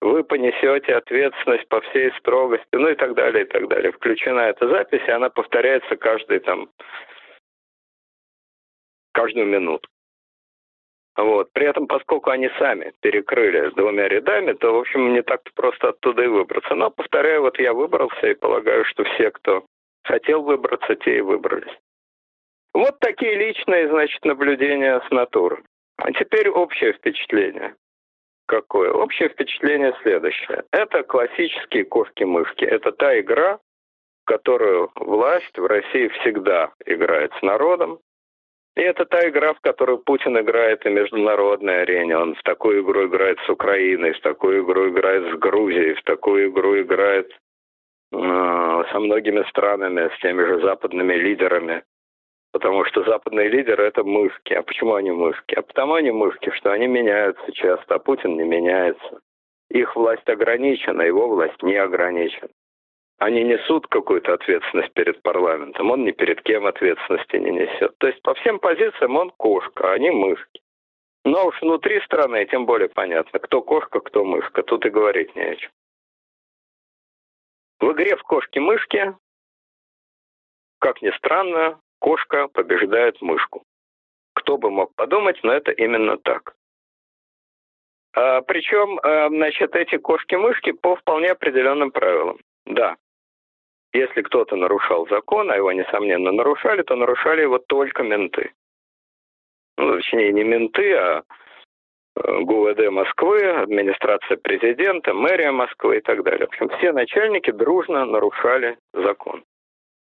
вы 0.01 0.23
понесете 0.23 0.95
ответственность 0.95 1.67
по 1.69 1.79
всей 1.81 2.11
строгости, 2.19 2.65
ну 2.73 2.89
и 2.89 2.95
так 2.95 3.13
далее, 3.13 3.45
и 3.45 3.47
так 3.47 3.67
далее. 3.67 3.91
Включена 3.91 4.41
эта 4.41 4.67
запись, 4.67 5.01
и 5.07 5.11
она 5.11 5.29
повторяется 5.29 5.95
каждый 5.95 6.39
там, 6.39 6.69
каждую 9.11 9.45
минуту. 9.45 9.87
Вот. 11.17 11.51
При 11.53 11.67
этом, 11.67 11.87
поскольку 11.87 12.29
они 12.29 12.49
сами 12.57 12.93
перекрыли 13.01 13.69
двумя 13.75 14.07
рядами, 14.07 14.53
то, 14.53 14.73
в 14.73 14.79
общем, 14.79 15.13
не 15.13 15.21
так-то 15.21 15.51
просто 15.53 15.89
оттуда 15.89 16.23
и 16.23 16.27
выбраться. 16.27 16.73
Но, 16.75 16.89
повторяю, 16.89 17.41
вот 17.41 17.59
я 17.59 17.73
выбрался 17.73 18.27
и 18.27 18.35
полагаю, 18.35 18.85
что 18.85 19.03
все, 19.03 19.31
кто 19.31 19.65
хотел 20.03 20.41
выбраться, 20.43 20.95
те 20.95 21.17
и 21.17 21.21
выбрались. 21.21 21.77
Вот 22.73 22.97
такие 22.99 23.35
личные, 23.35 23.89
значит, 23.89 24.23
наблюдения 24.23 25.01
с 25.05 25.11
натуры. 25.11 25.63
А 25.97 26.11
теперь 26.13 26.49
общее 26.49 26.93
впечатление. 26.93 27.75
Какое? 28.47 28.91
Общее 28.91 29.29
впечатление 29.29 29.93
следующее. 30.01 30.63
Это 30.71 31.03
классические 31.03 31.85
кошки-мышки. 31.85 32.65
Это 32.65 32.91
та 32.91 33.19
игра, 33.19 33.59
которую 34.25 34.91
власть 34.95 35.57
в 35.57 35.65
России 35.65 36.07
всегда 36.19 36.71
играет 36.85 37.31
с 37.37 37.41
народом. 37.41 37.99
И 38.77 38.81
это 38.81 39.05
та 39.05 39.27
игра, 39.27 39.53
в 39.53 39.59
которую 39.59 39.99
Путин 39.99 40.39
играет 40.39 40.85
и 40.85 40.89
международной 40.89 41.81
арене. 41.81 42.17
Он 42.17 42.35
в 42.35 42.43
такую 42.43 42.83
игру 42.83 43.07
играет 43.07 43.37
с 43.45 43.49
Украиной, 43.49 44.13
в 44.13 44.21
такую 44.21 44.63
игру 44.63 44.89
играет 44.89 45.33
с 45.33 45.37
Грузией, 45.37 45.95
в 45.95 46.03
такую 46.03 46.49
игру 46.49 46.79
играет 46.79 47.29
э, 48.13 48.83
со 48.91 48.99
многими 48.99 49.43
странами, 49.49 50.09
с 50.15 50.19
теми 50.21 50.43
же 50.43 50.61
западными 50.61 51.13
лидерами. 51.15 51.83
Потому 52.53 52.85
что 52.85 53.03
западные 53.03 53.49
лидеры 53.49 53.83
это 53.83 54.03
мышки. 54.03 54.53
А 54.53 54.63
почему 54.63 54.95
они 54.95 55.11
мышки? 55.11 55.53
А 55.55 55.61
потому 55.61 55.95
они 55.95 56.11
мышки, 56.11 56.49
что 56.51 56.71
они 56.71 56.87
меняются 56.87 57.51
часто, 57.51 57.95
а 57.95 57.99
Путин 57.99 58.37
не 58.37 58.43
меняется. 58.43 59.19
Их 59.69 59.95
власть 59.95 60.27
ограничена, 60.29 61.01
его 61.01 61.27
власть 61.27 61.61
не 61.61 61.75
ограничена. 61.75 62.49
Они 63.21 63.43
несут 63.43 63.85
какую-то 63.85 64.33
ответственность 64.33 64.93
перед 64.93 65.21
парламентом, 65.21 65.91
он 65.91 66.03
ни 66.03 66.09
перед 66.09 66.41
кем 66.41 66.65
ответственности 66.65 67.35
не 67.35 67.51
несет. 67.51 67.95
То 67.99 68.07
есть 68.07 68.19
по 68.23 68.33
всем 68.33 68.57
позициям 68.57 69.15
он 69.15 69.29
кошка, 69.29 69.91
а 69.91 69.93
они 69.93 70.09
мышки. 70.09 70.59
Но 71.23 71.45
уж 71.45 71.61
внутри 71.61 72.01
страны 72.01 72.43
тем 72.47 72.65
более 72.65 72.89
понятно, 72.89 73.37
кто 73.37 73.61
кошка, 73.61 73.99
кто 73.99 74.25
мышка. 74.25 74.63
Тут 74.63 74.87
и 74.87 74.89
говорить 74.89 75.35
не 75.35 75.43
о 75.43 75.55
чем. 75.55 75.71
В 77.79 77.91
игре 77.91 78.15
в 78.15 78.23
кошки-мышки, 78.23 79.15
как 80.79 81.03
ни 81.03 81.11
странно, 81.17 81.79
кошка 81.99 82.47
побеждает 82.47 83.21
мышку. 83.21 83.63
Кто 84.33 84.57
бы 84.57 84.71
мог 84.71 84.95
подумать, 84.95 85.39
но 85.43 85.53
это 85.53 85.69
именно 85.69 86.17
так. 86.17 86.55
А, 88.13 88.41
причем, 88.41 88.99
а, 89.03 89.27
значит, 89.27 89.75
эти 89.75 89.97
кошки-мышки 89.99 90.71
по 90.71 90.95
вполне 90.95 91.29
определенным 91.29 91.91
правилам. 91.91 92.39
Да, 92.65 92.97
если 93.93 94.21
кто-то 94.21 94.55
нарушал 94.55 95.07
закон, 95.07 95.51
а 95.51 95.55
его, 95.55 95.71
несомненно, 95.71 96.31
нарушали, 96.31 96.81
то 96.81 96.95
нарушали 96.95 97.41
его 97.41 97.59
только 97.59 98.03
менты. 98.03 98.51
Ну, 99.77 99.95
точнее, 99.95 100.31
не 100.31 100.43
менты, 100.43 100.93
а 100.93 101.23
э, 102.15 102.39
ГУВД 102.41 102.89
Москвы, 102.89 103.41
администрация 103.41 104.37
президента, 104.37 105.13
мэрия 105.13 105.51
Москвы 105.51 105.97
и 105.97 106.01
так 106.01 106.23
далее. 106.23 106.45
В 106.45 106.49
общем, 106.49 106.69
все 106.77 106.91
начальники 106.93 107.51
дружно 107.51 108.05
нарушали 108.05 108.77
закон. 108.93 109.43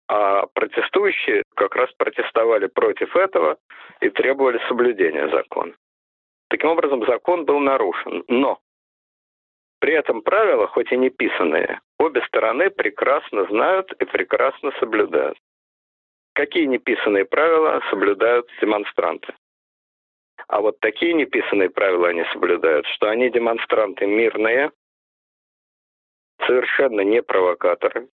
А 0.08 0.46
протестующие 0.54 1.44
как 1.56 1.76
раз 1.76 1.92
протестовали 1.98 2.68
против 2.68 3.16
этого 3.16 3.58
и 4.02 4.10
требовали 4.10 4.60
соблюдения 4.68 5.28
закона. 5.30 5.74
Таким 6.50 6.70
образом, 6.70 7.04
закон 7.06 7.46
был 7.46 7.60
нарушен. 7.60 8.24
Но 8.28 8.60
при 9.80 9.94
этом 9.94 10.22
правила, 10.22 10.68
хоть 10.68 10.92
и 10.92 10.98
не 10.98 11.10
писанные, 11.10 11.82
обе 12.00 12.22
стороны 12.28 12.70
прекрасно 12.70 13.46
знают 13.46 13.92
и 13.94 14.06
прекрасно 14.06 14.72
соблюдают. 14.80 15.38
Какие 16.34 16.66
неписанные 16.66 17.26
правила 17.26 17.82
соблюдают 17.90 18.48
демонстранты? 18.62 19.34
А 20.48 20.62
вот 20.62 20.80
такие 20.80 21.14
неписанные 21.14 21.70
правила 21.70 22.10
они 22.10 22.26
соблюдают, 22.34 22.86
что 22.88 23.10
они 23.10 23.30
демонстранты 23.30 24.06
мирные, 24.06 24.72
совершенно 26.46 27.02
не 27.02 27.22
провокаторы, 27.22 28.10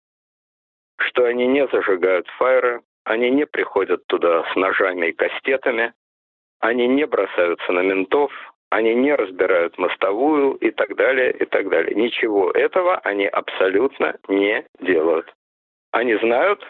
что 1.00 1.26
они 1.26 1.48
не 1.48 1.66
зажигают 1.68 2.28
фаеры, 2.38 2.82
они 3.06 3.30
не 3.30 3.46
приходят 3.46 4.06
туда 4.08 4.44
с 4.52 4.56
ножами 4.56 5.08
и 5.08 5.14
кастетами, 5.14 5.94
они 6.60 6.88
не 6.88 7.08
бросаются 7.08 7.72
на 7.72 7.80
ментов, 7.80 8.32
они 8.70 8.94
не 8.94 9.16
разбирают 9.16 9.78
мостовую 9.78 10.54
и 10.56 10.72
так 10.72 10.96
далее, 10.96 11.32
и 11.32 11.46
так 11.46 11.70
далее. 11.70 11.96
Ничего 11.96 12.52
этого 12.52 12.98
они 13.00 13.26
абсолютно 13.26 14.16
не 14.28 14.66
делают. 14.80 15.34
Они 15.92 16.16
знают, 16.18 16.62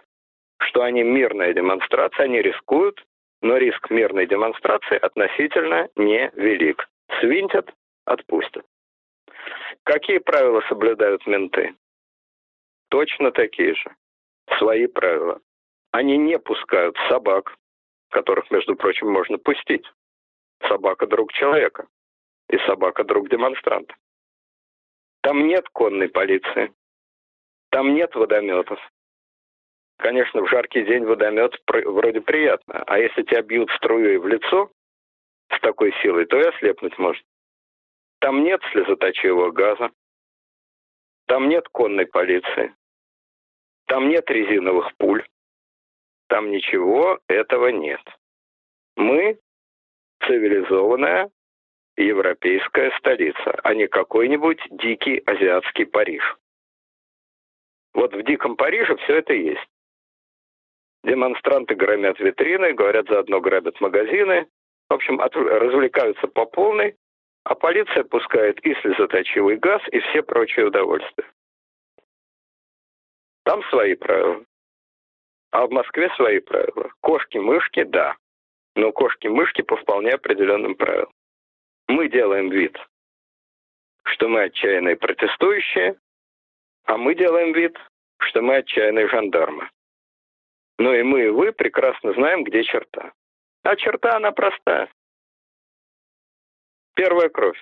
что 0.62 0.84
они 0.84 1.04
мирная 1.04 1.54
демонстрация, 1.54 2.26
они 2.26 2.42
рискуют, 2.42 3.04
но 3.42 3.58
риск 3.58 3.90
мирной 3.90 4.28
демонстрации 4.28 4.98
относительно 4.98 5.90
невелик. 5.96 6.90
Свинтят, 7.20 7.74
отпустят. 8.06 8.66
Какие 9.84 10.20
правила 10.20 10.62
соблюдают 10.70 11.26
менты? 11.26 11.76
Точно 12.90 13.32
такие 13.32 13.76
же 13.76 13.96
свои 14.58 14.88
правила. 14.88 15.40
Они 15.92 16.18
не 16.18 16.40
пускают 16.40 16.96
собак, 17.08 17.56
которых, 18.10 18.50
между 18.52 18.76
прочим, 18.76 19.10
можно 19.10 19.38
пустить. 19.38 19.86
Собака– 20.68 21.08
друг 21.08 21.32
человека, 21.34 21.88
и 22.50 22.58
собака– 22.60 23.04
друг 23.06 23.30
демонстранта. 23.30 23.96
Там 25.22 25.48
нет 25.48 25.68
конной 25.70 26.10
полиции, 26.10 26.74
там 27.72 27.94
нет 27.94 28.16
водометов. 28.16 28.80
Конечно, 29.98 30.42
в 30.42 30.48
жаркий 30.48 30.84
день 30.84 31.06
водомет 31.06 31.54
вроде 31.68 32.22
приятно, 32.22 32.84
а 32.88 32.98
если 32.98 33.24
тебя 33.24 33.42
бьют 33.42 33.70
струей 33.72 34.18
в 34.18 34.28
лицо 34.28 34.72
с 35.54 35.60
такой 35.60 35.94
силой, 36.02 36.26
то 36.26 36.38
и 36.38 36.48
ослепнуть 36.48 36.98
может. 36.98 37.24
Там 38.20 38.44
нет 38.44 38.62
слезоточивого 38.72 39.52
газа, 39.52 39.92
там 41.28 41.50
нет 41.50 41.68
конной 41.70 42.06
полиции, 42.06 42.74
там 43.88 44.08
нет 44.10 44.30
резиновых 44.30 44.96
пуль. 44.98 45.26
Там 46.30 46.52
ничего 46.52 47.20
этого 47.28 47.70
нет. 47.70 48.02
Мы 48.96 49.40
цивилизованная 50.26 51.30
европейская 51.98 52.92
столица, 52.98 53.60
а 53.64 53.74
не 53.74 53.88
какой-нибудь 53.88 54.60
дикий 54.72 55.22
азиатский 55.26 55.86
Париж. 55.86 56.24
Вот 57.94 58.14
в 58.14 58.24
диком 58.24 58.56
Париже 58.56 58.96
все 58.98 59.18
это 59.18 59.34
есть. 59.34 59.68
Демонстранты 61.04 61.76
громят 61.76 62.20
витрины, 62.20 62.74
говорят, 62.74 63.08
заодно 63.08 63.40
грабят 63.40 63.80
магазины. 63.82 64.48
В 64.90 64.94
общем, 64.94 65.20
от, 65.22 65.36
развлекаются 65.36 66.28
по 66.28 66.46
полной, 66.46 66.96
а 67.44 67.56
полиция 67.56 68.04
пускает 68.04 68.60
и 68.66 68.74
слезоточивый 68.76 69.58
газ, 69.58 69.82
и 69.92 70.00
все 70.00 70.24
прочие 70.24 70.68
удовольствия. 70.68 71.26
Там 73.44 73.64
свои 73.64 73.96
правила. 73.96 74.44
А 75.52 75.66
в 75.66 75.72
Москве 75.72 76.10
свои 76.16 76.40
правила. 76.40 76.92
Кошки-мышки, 77.02 77.84
да. 77.84 78.16
Но 78.80 78.94
кошки-мышки 78.94 79.62
по 79.62 79.76
вполне 79.76 80.12
определенным 80.12 80.74
правилам. 80.74 81.12
Мы 81.90 82.08
делаем 82.08 82.50
вид, 82.50 82.78
что 84.04 84.30
мы 84.30 84.44
отчаянные 84.44 84.96
протестующие, 84.96 86.00
а 86.86 86.96
мы 86.96 87.14
делаем 87.14 87.52
вид, 87.52 87.78
что 88.20 88.42
мы 88.42 88.56
отчаянные 88.56 89.10
жандармы. 89.10 89.70
Но 90.78 90.96
и 90.96 91.04
мы, 91.04 91.26
и 91.26 91.28
вы 91.28 91.52
прекрасно 91.52 92.14
знаем, 92.14 92.46
где 92.46 92.64
черта. 92.64 93.12
А 93.64 93.76
черта, 93.76 94.16
она 94.16 94.32
простая. 94.32 94.90
Первая 96.96 97.28
кровь. 97.28 97.62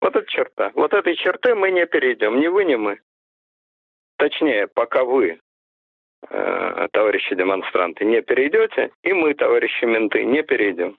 Вот 0.00 0.16
эта 0.16 0.28
черта. 0.28 0.72
Вот 0.74 0.92
этой 0.92 1.14
черты 1.14 1.54
мы 1.54 1.70
не 1.70 1.86
перейдем, 1.86 2.40
ни 2.40 2.48
вы, 2.48 2.64
ни 2.64 2.74
мы. 2.74 2.98
Точнее, 4.16 4.66
пока 4.66 5.04
вы, 5.04 5.40
э, 6.28 6.88
товарищи 6.92 7.34
демонстранты, 7.34 8.04
не 8.04 8.22
перейдете, 8.22 8.90
и 9.02 9.12
мы, 9.12 9.34
товарищи 9.34 9.84
менты, 9.84 10.24
не 10.24 10.42
перейдем. 10.42 10.96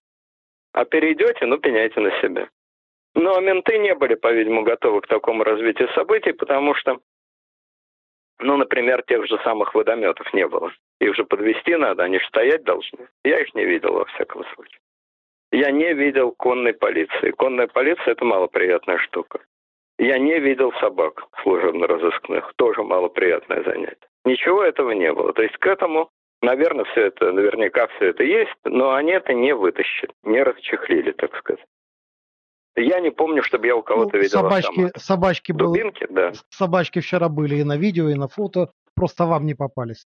А 0.74 0.86
перейдете, 0.86 1.45
ну, 1.45 1.57
пеняйте 1.57 1.99
на 1.99 2.11
себя. 2.22 2.47
Но 3.13 3.39
менты 3.41 3.78
не 3.78 3.93
были, 3.93 4.15
по-видимому, 4.15 4.63
готовы 4.63 5.01
к 5.01 5.07
такому 5.07 5.43
развитию 5.43 5.89
событий, 5.89 6.32
потому 6.32 6.74
что, 6.76 6.99
ну, 8.39 8.57
например, 8.57 9.03
тех 9.03 9.28
же 9.28 9.38
самых 9.43 9.76
водометов 9.76 10.34
не 10.34 10.47
было. 10.47 10.72
Их 10.99 11.15
же 11.15 11.26
подвести 11.26 11.76
надо, 11.76 12.03
они 12.03 12.19
же 12.19 12.28
стоять 12.28 12.63
должны. 12.63 13.09
Я 13.24 13.41
их 13.41 13.53
не 13.53 13.65
видел, 13.65 13.93
во 13.93 14.05
всяком 14.05 14.45
случае. 14.53 14.80
Я 15.51 15.72
не 15.72 15.93
видел 15.93 16.32
конной 16.32 16.74
полиции. 16.74 17.32
Конная 17.32 17.67
полиция– 17.67 18.11
это 18.13 18.24
малоприятная 18.24 18.97
штука. 18.99 19.41
Я 20.02 20.18
не 20.18 20.39
видел 20.39 20.72
собак 20.80 21.22
служебно-розыскных. 21.43 22.52
Тоже 22.56 22.82
малоприятное 22.82 23.64
занятие. 23.64 24.08
Ничего 24.26 24.64
этого 24.64 24.91
не 24.91 25.14
было. 25.14 25.32
То 25.32 25.43
есть 25.43 25.56
к 25.58 25.68
этому, 25.68 26.10
наверное, 26.41 26.86
все 26.86 27.02
это, 27.08 27.32
наверняка 27.32 27.86
все 27.95 28.08
это 28.08 28.24
есть, 28.24 28.56
но 28.66 28.93
они 28.95 29.12
это 29.12 29.34
не 29.34 29.54
вытащили, 29.54 30.12
не 30.24 30.41
расчехлили, 30.41 31.12
так 31.12 31.36
сказать. 31.38 31.64
Я 32.76 32.99
не 32.99 33.12
помню, 33.12 33.43
чтобы 33.43 33.68
я 33.68 33.76
у 33.76 33.84
кого-то 33.84 34.16
Ну, 34.18 34.24
видел 34.24 34.39
собачки, 34.39 34.70
автомат. 34.70 34.91
собачки, 34.97 35.52
был, 35.52 35.68
Дубинки, 35.68 36.08
да. 36.10 36.32
собачки 36.49 36.99
вчера 36.99 37.30
были 37.30 37.58
и 37.58 37.64
на 37.64 37.78
видео, 37.78 38.10
и 38.10 38.16
на 38.16 38.28
фото, 38.28 38.72
просто 38.95 39.26
вам 39.26 39.45
не 39.45 39.54
попались. 39.54 40.08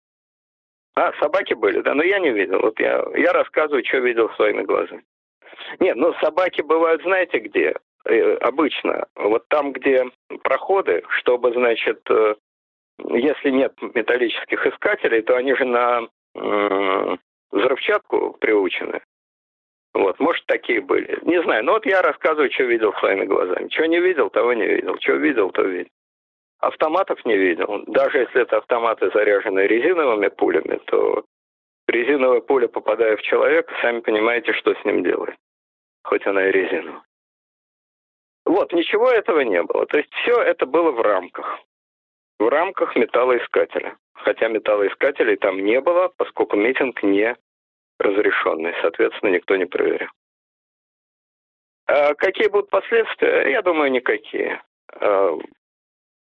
А, 0.96 1.14
собаки 1.20 1.54
были, 1.54 1.82
да, 1.82 1.94
но 1.94 2.02
я 2.02 2.18
не 2.18 2.32
видел. 2.32 2.62
Вот 2.62 2.80
я, 2.80 3.06
я 3.16 3.32
рассказываю, 3.32 3.86
что 3.86 3.98
видел 3.98 4.28
своими 4.32 4.64
глазами. 4.64 5.04
Нет, 5.80 5.98
ну 5.98 6.14
собаки 6.16 6.62
бывают, 6.64 7.04
знаете 7.04 7.38
где? 7.38 7.76
Э, 8.06 8.36
обычно. 8.38 9.08
Вот 9.16 9.47
там, 9.47 9.72
где 9.72 10.06
проходы, 10.43 11.04
чтобы, 11.20 11.54
значит, 11.54 12.01
э, 12.10 12.36
если 13.10 13.49
нет 13.49 13.74
металлических 13.82 14.68
искателей, 14.68 15.22
то 15.22 15.36
они 15.36 15.56
же 15.56 15.66
на 15.66 16.08
взрывчатку 17.51 18.36
приучены. 18.39 19.01
Вот, 19.93 20.20
может, 20.20 20.43
такие 20.47 20.82
были. 20.82 21.20
Не 21.22 21.41
знаю, 21.43 21.64
но 21.64 21.74
вот 21.74 21.86
я 21.86 22.01
рассказываю, 22.01 22.51
что 22.51 22.64
видел 22.64 22.93
своими 22.93 23.26
глазами. 23.26 23.70
Что 23.70 23.86
не 23.86 23.99
видел, 23.99 24.30
того 24.32 24.54
не 24.54 24.66
видел. 24.66 24.97
Что 24.99 25.14
видел, 25.14 25.51
то 25.51 25.62
видел. 25.62 25.91
Автоматов 26.60 27.24
не 27.26 27.38
видел. 27.38 27.84
Даже 27.88 28.20
если 28.20 28.41
это 28.41 28.58
автоматы, 28.58 29.12
заряженные 29.14 29.68
резиновыми 29.68 30.30
пулями, 30.30 30.80
то 30.86 31.24
резиновая 31.88 32.41
пуля, 32.41 32.68
попадая 32.68 33.18
в 33.18 33.22
человека, 33.22 33.72
сами 33.82 33.99
понимаете, 33.99 34.54
что 34.54 34.74
с 34.74 34.86
ним 34.86 35.04
делает. 35.04 35.36
Хоть 36.04 36.26
она 36.26 36.47
и 36.47 36.51
резиновая. 36.51 37.04
Вот, 38.46 38.74
ничего 38.74 39.10
этого 39.10 39.41
не 39.41 39.62
было. 39.64 39.86
То 39.86 39.98
есть 39.98 40.14
все 40.16 40.41
это 40.41 40.66
было 40.66 40.91
в 40.91 41.02
рамках. 41.02 41.60
В 42.39 42.48
рамках 42.48 42.96
металлоискателя. 42.96 43.98
Хотя 44.14 44.48
металлоискателей 44.48 45.38
там 45.38 45.60
не 45.60 45.80
было, 45.82 46.10
поскольку 46.18 46.58
митинг 46.58 47.02
не 47.04 47.36
разрешенный. 48.00 48.74
Соответственно, 48.82 49.32
никто 49.32 49.56
не 49.56 49.66
проверял. 49.66 50.10
А 51.86 52.14
какие 52.16 52.48
будут 52.48 52.70
последствия? 52.70 53.52
Я 53.52 53.62
думаю, 53.62 53.91
никакие. 53.91 54.62
А, 54.94 55.38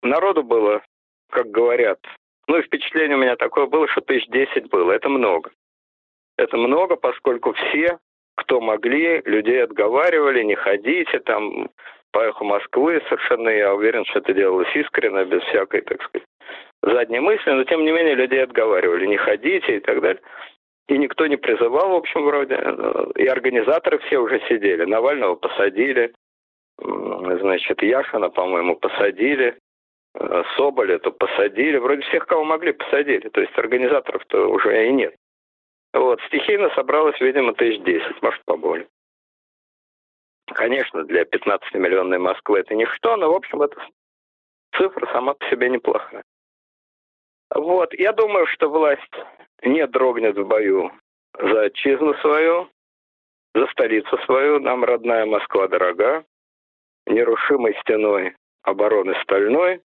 народу 0.03 0.43
было, 0.43 0.83
как 1.31 1.51
говорят, 1.51 2.01
ну 2.47 2.59
и 2.59 2.63
впечатление 2.63 3.17
у 3.17 3.21
меня 3.21 3.37
такое 3.37 3.67
было, 3.67 3.89
что 3.89 4.01
тысяч 4.01 4.27
десять 4.29 4.69
было. 4.69 4.93
Это 4.93 5.09
много. 5.09 5.51
Это 6.37 6.57
много, 6.57 6.97
поскольку 6.97 7.53
все, 7.53 7.99
кто 8.37 8.61
могли, 8.61 9.23
людей 9.25 9.63
отговаривали, 9.63 10.43
не 10.43 10.55
ходите 10.55 11.21
там, 11.21 11.69
по 12.13 12.21
эху 12.21 12.45
Москвы 12.45 13.03
совершенно, 13.09 13.49
я 13.49 13.75
уверен, 13.75 14.05
что 14.07 14.21
это 14.21 14.33
делалось 14.33 14.75
искренне, 14.75 15.25
без 15.25 15.43
всякой, 15.45 15.83
так 15.83 16.03
сказать, 16.03 16.27
задней 16.83 17.21
мысли, 17.21 17.51
но 17.51 17.65
тем 17.65 17.85
не 17.85 17.93
менее 17.93 18.15
людей 18.15 18.43
отговаривали, 18.43 19.07
не 19.07 19.17
ходите 19.17 19.77
и 19.77 19.81
так 19.81 20.01
далее. 20.01 20.23
И 20.89 20.99
никто 20.99 21.27
не 21.27 21.37
призывал, 21.37 21.91
в 21.91 21.95
общем, 21.95 22.25
вроде. 22.25 22.55
И 23.17 23.27
организаторы 23.27 23.99
все 24.01 24.19
уже 24.19 24.41
сидели. 24.49 24.85
Навального 24.85 25.35
посадили, 25.35 26.13
значит, 26.79 27.83
Яшина, 27.83 28.29
по-моему, 28.29 28.77
посадили, 28.77 29.57
э, 30.15 30.43
Соболя 30.57 30.99
то 30.99 31.11
посадили. 31.11 31.79
Вроде 31.79 32.03
всех, 32.03 32.27
кого 32.27 32.45
могли, 32.45 32.73
посадили. 32.73 33.29
То 33.31 33.41
есть 33.41 33.57
организаторов-то 33.57 34.49
уже 34.49 34.89
и 34.89 34.93
нет. 34.93 35.15
Вот, 35.95 36.21
стихийно 36.23 36.71
собралось, 36.75 37.19
видимо, 37.21 37.55
тысяч 37.55 37.81
десять, 37.85 38.21
может, 38.21 38.45
поболее. 38.45 38.89
Конечно, 40.47 41.05
для 41.05 41.23
15-миллионной 41.23 42.19
Москвы 42.19 42.59
это 42.59 42.75
ничто, 42.75 43.17
но, 43.17 43.33
в 43.33 43.37
общем, 43.37 43.63
эта 43.63 43.81
цифра 44.77 45.07
сама 45.13 45.35
по 45.35 45.47
себе 45.47 45.71
неплохая. 45.71 46.25
Вот, 47.55 47.95
я 47.95 48.13
думаю, 48.13 48.47
что 48.49 48.69
власть 48.69 49.15
не 49.63 49.87
дрогнет 49.87 50.37
в 50.37 50.45
бою 50.45 50.91
за 51.39 51.63
отчизну 51.63 52.15
свою, 52.15 52.69
за 53.55 53.67
столицу 53.69 54.19
свою. 54.25 54.59
Нам 54.59 54.83
родная 54.85 55.27
Москва 55.27 55.69
дорога. 55.69 56.25
Нерушимой 57.07 57.77
стеной 57.83 58.35
обороны 58.63 59.15
стальной 59.23 59.81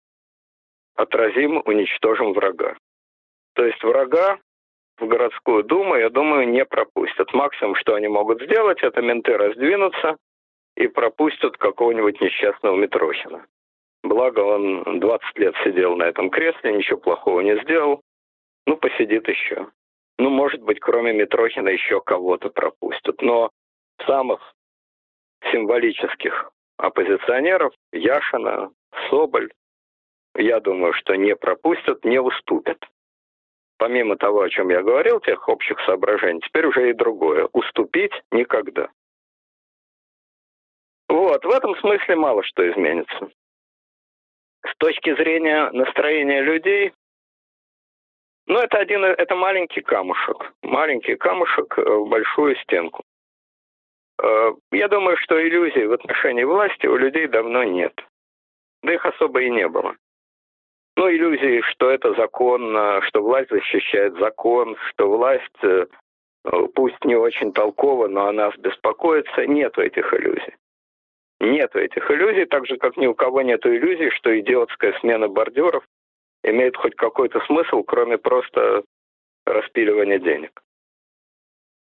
отразим, 0.96 1.62
уничтожим 1.64 2.34
врага. 2.34 2.76
То 3.55 3.64
есть 3.64 3.82
врага 3.82 4.38
в 4.99 5.07
городскую 5.07 5.64
думу, 5.64 5.97
я 5.97 6.11
думаю, 6.11 6.49
не 6.49 6.64
пропустят. 6.64 7.32
Максимум, 7.32 7.74
что 7.76 7.95
они 7.95 8.09
могут 8.09 8.42
сделать, 8.42 8.82
это 8.82 9.03
менты 9.03 9.36
раздвинутся 9.36 10.16
и 10.76 10.86
пропустят 10.86 11.57
какого-нибудь 11.57 12.20
несчастного 12.20 12.76
Митрохина. 12.76 13.47
Благо, 14.03 14.40
он 14.40 15.01
20 15.01 15.38
лет 15.38 15.55
сидел 15.64 15.97
на 15.97 16.05
этом 16.05 16.30
кресле, 16.30 16.74
ничего 16.74 16.99
плохого 16.99 17.40
не 17.40 17.61
сделал. 17.62 18.03
Ну, 18.66 18.76
посидит 18.76 19.28
еще. 19.28 19.68
Ну, 20.18 20.30
может 20.30 20.62
быть, 20.62 20.78
кроме 20.80 21.12
Митрохина 21.12 21.68
еще 21.68 22.01
кого-то 22.01 22.51
пропустят. 22.51 23.20
Но 23.22 23.51
самых 24.07 24.55
символических 25.51 26.51
оппозиционеров, 26.76 27.72
Яшина, 27.92 28.70
Соболь, 29.09 29.51
я 30.36 30.61
думаю, 30.61 30.92
что 30.95 31.14
не 31.14 31.34
пропустят, 31.36 32.05
не 32.05 32.20
уступят. 32.20 32.78
Помимо 33.77 34.16
того, 34.16 34.43
о 34.43 34.49
чем 34.49 34.70
я 34.70 34.83
говорил, 34.83 35.20
тех 35.20 35.49
общих 35.49 35.79
соображений, 35.85 36.41
теперь 36.41 36.66
уже 36.66 36.91
и 36.91 36.95
другое. 36.95 37.49
Уступить 37.53 38.12
никогда. 38.31 38.89
Вот, 41.09 41.45
в 41.45 41.51
этом 41.51 41.77
смысле 41.77 42.16
мало 42.16 42.43
что 42.45 42.68
изменится. 42.70 43.29
С 44.66 44.77
точки 44.79 45.14
зрения 45.16 45.70
настроения 45.72 46.41
людей, 46.41 46.93
ну, 48.47 48.59
это 48.59 48.79
один, 48.79 49.05
это 49.05 49.35
маленький 49.35 49.81
камушек. 49.81 50.53
Маленький 50.62 51.16
камушек 51.16 51.77
в 51.77 52.09
большую 52.09 52.57
стенку. 52.57 53.03
Я 54.70 54.89
думаю, 54.89 55.16
что 55.18 55.43
иллюзий 55.43 55.87
в 55.87 55.93
отношении 55.93 56.45
власти 56.45 56.87
у 56.87 56.97
людей 56.97 57.27
давно 57.27 57.64
нет. 57.64 57.93
Да 58.83 58.93
их 58.95 59.05
особо 59.05 59.43
и 59.43 59.51
не 59.51 59.66
было. 59.68 59.97
Ну, 60.97 61.11
иллюзии, 61.11 61.61
что 61.72 61.90
это 61.90 62.14
законно, 62.14 63.03
что 63.03 63.22
власть 63.22 63.51
защищает 63.51 64.14
закон, 64.18 64.76
что 64.90 65.11
власть, 65.11 65.90
пусть 66.74 67.05
не 67.05 67.16
очень 67.16 67.53
толково, 67.53 68.07
но 68.07 68.28
о 68.28 68.32
нас 68.32 68.57
беспокоится, 68.59 69.47
нету 69.47 69.82
этих 69.82 70.14
иллюзий. 70.14 70.55
Нету 71.40 71.80
этих 71.80 72.09
иллюзий, 72.11 72.45
так 72.45 72.66
же, 72.66 72.76
как 72.76 72.97
ни 72.97 73.09
у 73.09 73.14
кого 73.14 73.42
нету 73.42 73.74
иллюзий, 73.74 74.11
что 74.11 74.38
идиотская 74.38 74.92
смена 75.01 75.28
бордюров 75.28 75.84
имеет 76.45 76.76
хоть 76.76 76.95
какой-то 76.95 77.40
смысл, 77.47 77.82
кроме 77.82 78.16
просто 78.16 78.84
распиливания 79.47 80.20
денег. 80.20 80.62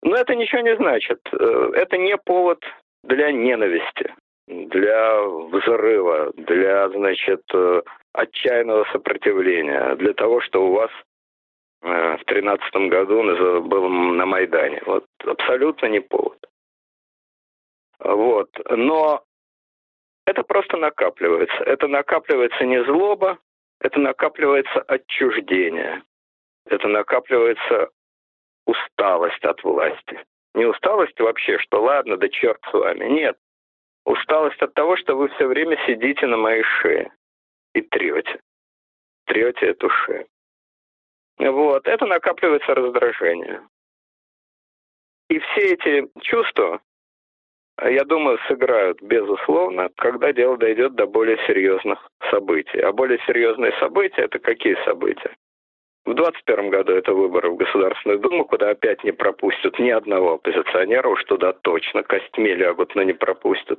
Но 0.02 0.16
это 0.16 0.34
ничего 0.34 0.62
не 0.62 0.74
значит. 0.76 1.20
Это 1.32 1.98
не 1.98 2.16
повод 2.16 2.64
для 3.04 3.30
ненависти, 3.30 4.14
для 4.48 5.22
взрыва, 5.22 6.32
для, 6.34 6.88
значит, 6.88 7.42
отчаянного 8.12 8.84
сопротивления, 8.92 9.94
для 9.96 10.12
того, 10.12 10.40
что 10.40 10.66
у 10.66 10.72
вас 10.72 10.90
в 11.80 12.20
тринадцатом 12.26 12.88
году 12.88 13.22
был 13.62 13.88
на 13.88 14.24
Майдане. 14.24 14.82
Вот 14.86 15.04
абсолютно 15.24 15.86
не 15.86 16.00
повод. 16.00 16.38
Вот. 17.98 18.50
Но 18.70 19.24
это 20.26 20.42
просто 20.44 20.76
накапливается. 20.76 21.56
Это 21.64 21.88
накапливается 21.88 22.64
не 22.64 22.84
злоба, 22.84 23.38
это 23.80 23.98
накапливается 23.98 24.80
отчуждение. 24.82 26.02
Это 26.66 26.86
накапливается 26.86 27.90
усталость 28.66 29.44
от 29.44 29.62
власти. 29.64 30.24
Не 30.54 30.66
усталость 30.66 31.18
вообще, 31.18 31.58
что 31.58 31.82
ладно, 31.82 32.16
да 32.16 32.28
черт 32.28 32.60
с 32.70 32.72
вами. 32.72 33.06
Нет. 33.06 33.36
Усталость 34.04 34.62
от 34.62 34.74
того, 34.74 34.96
что 34.96 35.16
вы 35.16 35.28
все 35.30 35.46
время 35.46 35.76
сидите 35.86 36.26
на 36.26 36.36
моей 36.36 36.62
шее 36.62 37.10
и 37.74 37.82
трете. 37.82 38.40
Трете 39.26 39.66
эту 39.66 39.88
шею. 39.88 40.26
Вот. 41.38 41.86
Это 41.86 42.06
накапливается 42.06 42.74
раздражение. 42.74 43.62
И 45.28 45.38
все 45.38 45.72
эти 45.72 46.08
чувства, 46.20 46.80
я 47.82 48.04
думаю, 48.04 48.38
сыграют, 48.48 49.00
безусловно, 49.00 49.88
когда 49.96 50.32
дело 50.32 50.58
дойдет 50.58 50.94
до 50.94 51.06
более 51.06 51.38
серьезных 51.46 52.06
событий. 52.30 52.80
А 52.80 52.92
более 52.92 53.18
серьезные 53.26 53.72
события– 53.78 54.22
это 54.24 54.38
какие 54.38 54.76
события? 54.84 55.34
В 56.04 56.14
2021 56.14 56.70
году 56.70 56.92
это 56.92 57.14
выборы 57.14 57.50
в 57.50 57.56
Государственную 57.56 58.18
Думу, 58.18 58.44
куда 58.44 58.70
опять 58.70 59.04
не 59.04 59.12
пропустят 59.12 59.78
ни 59.78 59.88
одного 59.88 60.34
оппозиционера, 60.34 61.08
уж 61.08 61.22
туда 61.24 61.52
точно 61.52 62.02
костьми 62.02 62.52
лягут, 62.54 62.94
но 62.96 63.04
не 63.04 63.12
пропустят. 63.12 63.78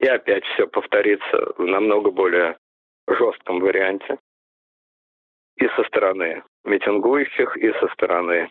И 0.00 0.06
опять 0.06 0.44
все 0.46 0.66
повторится 0.66 1.52
в 1.58 1.64
намного 1.64 2.10
более 2.10 2.56
жестком 3.08 3.60
варианте. 3.60 4.18
И 5.56 5.66
со 5.68 5.84
стороны 5.84 6.44
митингующих, 6.64 7.56
и 7.56 7.72
со 7.80 7.88
стороны 7.88 8.50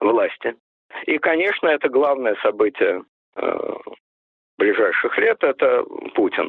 власти. 0.00 0.56
И, 1.06 1.18
конечно, 1.18 1.68
это 1.68 1.88
главное 1.88 2.36
событие 2.36 3.04
э, 3.36 3.74
ближайших 4.58 5.18
лет– 5.18 5.38
это 5.42 5.84
Путин. 6.14 6.48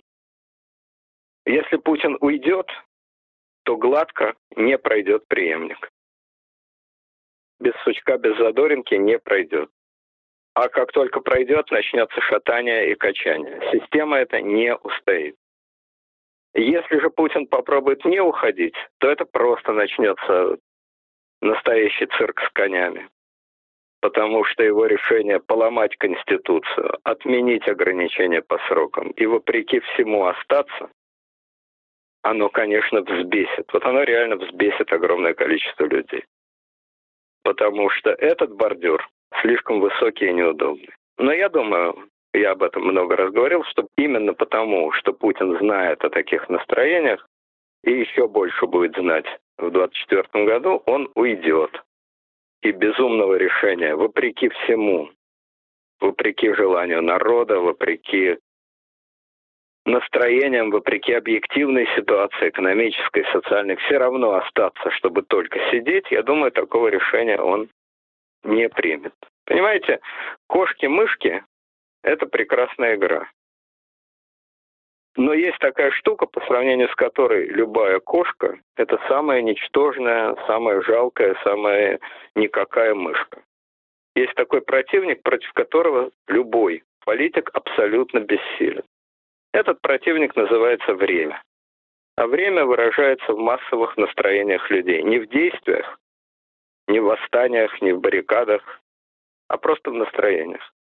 Если 1.45 1.77
Путин 1.77 2.17
уйдет, 2.21 2.69
то 3.63 3.77
гладко 3.77 4.35
не 4.55 4.77
пройдет 4.77 5.27
преемник. 5.27 5.89
Без 7.59 7.73
сучка, 7.83 8.17
без 8.17 8.37
задоринки 8.37 8.95
не 8.95 9.17
пройдет. 9.17 9.69
А 10.53 10.69
как 10.69 10.91
только 10.91 11.19
пройдет, 11.19 11.69
начнется 11.71 12.19
шатание 12.21 12.91
и 12.91 12.95
качание. 12.95 13.59
Система 13.71 14.17
это 14.17 14.41
не 14.41 14.75
устоит. 14.75 15.35
Если 16.55 16.99
же 16.99 17.09
Путин 17.09 17.47
попробует 17.47 18.05
не 18.05 18.21
уходить, 18.21 18.75
то 18.99 19.09
это 19.09 19.25
просто 19.25 19.73
начнется 19.73 20.57
настоящий 21.41 22.05
цирк 22.17 22.39
с 22.39 22.49
конями. 22.51 23.09
Потому 23.99 24.45
что 24.45 24.63
его 24.63 24.85
решение 24.85 25.41
поломать 25.41 25.97
Конституцию, 25.97 26.97
отменить 27.03 27.67
ограничения 27.67 28.41
по 28.41 28.57
срокам 28.69 29.11
и 29.11 29.25
вопреки 29.25 29.81
всему 29.81 30.25
остаться, 30.27 30.89
оно, 32.21 32.49
конечно, 32.49 33.01
взбесит. 33.01 33.71
Вот 33.73 33.83
оно 33.83 34.03
реально 34.03 34.37
взбесит 34.37 34.91
огромное 34.93 35.33
количество 35.33 35.83
людей. 35.85 36.23
Потому 37.43 37.89
что 37.89 38.11
этот 38.11 38.55
бордюр 38.55 39.05
слишком 39.41 39.81
высокий 39.81 40.27
и 40.27 40.33
неудобный. 40.33 40.95
Но 41.17 41.33
я 41.33 41.49
думаю, 41.49 42.09
я 42.35 42.51
об 42.51 42.63
этом 42.63 42.83
много 42.83 43.15
раз 43.15 43.31
говорил, 43.31 43.63
что 43.65 43.87
именно 43.97 44.33
потому, 44.33 44.91
что 44.93 45.13
Путин 45.13 45.57
знает 45.57 46.03
о 46.03 46.09
таких 46.09 46.49
настроениях 46.49 47.27
и 47.83 47.91
еще 47.91 48.27
больше 48.27 48.65
будет 48.65 48.95
знать 48.95 49.25
в 49.57 49.71
2024 49.71 50.45
году, 50.45 50.83
он 50.85 51.09
уйдет. 51.15 51.83
И 52.61 52.71
безумного 52.71 53.35
решения, 53.35 53.95
вопреки 53.95 54.49
всему, 54.49 55.09
вопреки 55.99 56.51
желанию 56.53 57.03
народа, 57.03 57.59
вопреки 57.59 58.37
настроениям, 59.85 60.71
вопреки 60.71 61.13
объективной 61.13 61.87
ситуации, 61.95 62.49
экономической, 62.49 63.23
социальной, 63.31 63.75
все 63.75 63.97
равно 63.97 64.33
остаться, 64.33 64.89
чтобы 64.91 65.21
только 65.21 65.59
сидеть, 65.71 66.09
я 66.09 66.23
думаю, 66.23 66.51
такого 66.51 66.87
решения 66.87 67.39
он 67.39 67.69
не 68.43 68.67
примет. 68.67 69.13
Понимаете, 69.45 69.99
кошки-мышки 70.47 71.43
это 72.05 72.27
прекрасная 72.27 72.95
игра. 72.95 73.29
Но 75.17 75.33
есть 75.33 75.57
такая 75.59 75.91
штука, 75.91 76.25
по 76.27 76.41
сравнению 76.41 76.89
с 76.89 76.95
которой 76.95 77.47
любая 77.47 77.99
кошка– 77.99 78.59
это 78.75 78.99
самая 79.07 79.41
ничтожная, 79.41 80.35
самая 80.45 80.81
жалкая, 80.81 81.35
самая 81.43 81.99
никакая 82.35 82.93
мышка. 82.93 83.41
Есть 84.15 84.35
такой 84.35 84.61
противник, 84.61 85.23
против 85.23 85.51
которого 85.53 86.11
любой 86.27 86.83
политик 87.05 87.49
абсолютно 87.53 88.19
бессилен. 88.19 88.83
Этот 89.53 89.81
противник 89.81 90.35
называется 90.35 90.93
время. 90.93 91.41
А 92.17 92.27
время 92.27 92.65
выражается 92.65 93.33
в 93.33 93.39
массовых 93.39 93.97
настроениях 93.97 94.69
людей. 94.69 95.01
Не 95.01 95.19
в 95.19 95.27
действиях, 95.27 95.97
не 96.87 96.99
в 96.99 97.05
восстаниях, 97.05 97.81
не 97.81 97.93
в 97.93 97.99
баррикадах, 97.99 98.81
а 99.47 99.57
просто 99.57 99.91
в 99.91 99.95
настроениях 99.95 100.74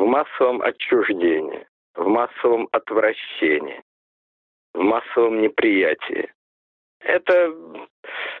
в 0.00 0.06
массовом 0.06 0.62
отчуждении, 0.62 1.66
в 1.94 2.06
массовом 2.06 2.68
отвращении, 2.72 3.82
в 4.72 4.80
массовом 4.80 5.42
неприятии. 5.42 6.32
Это 7.00 7.54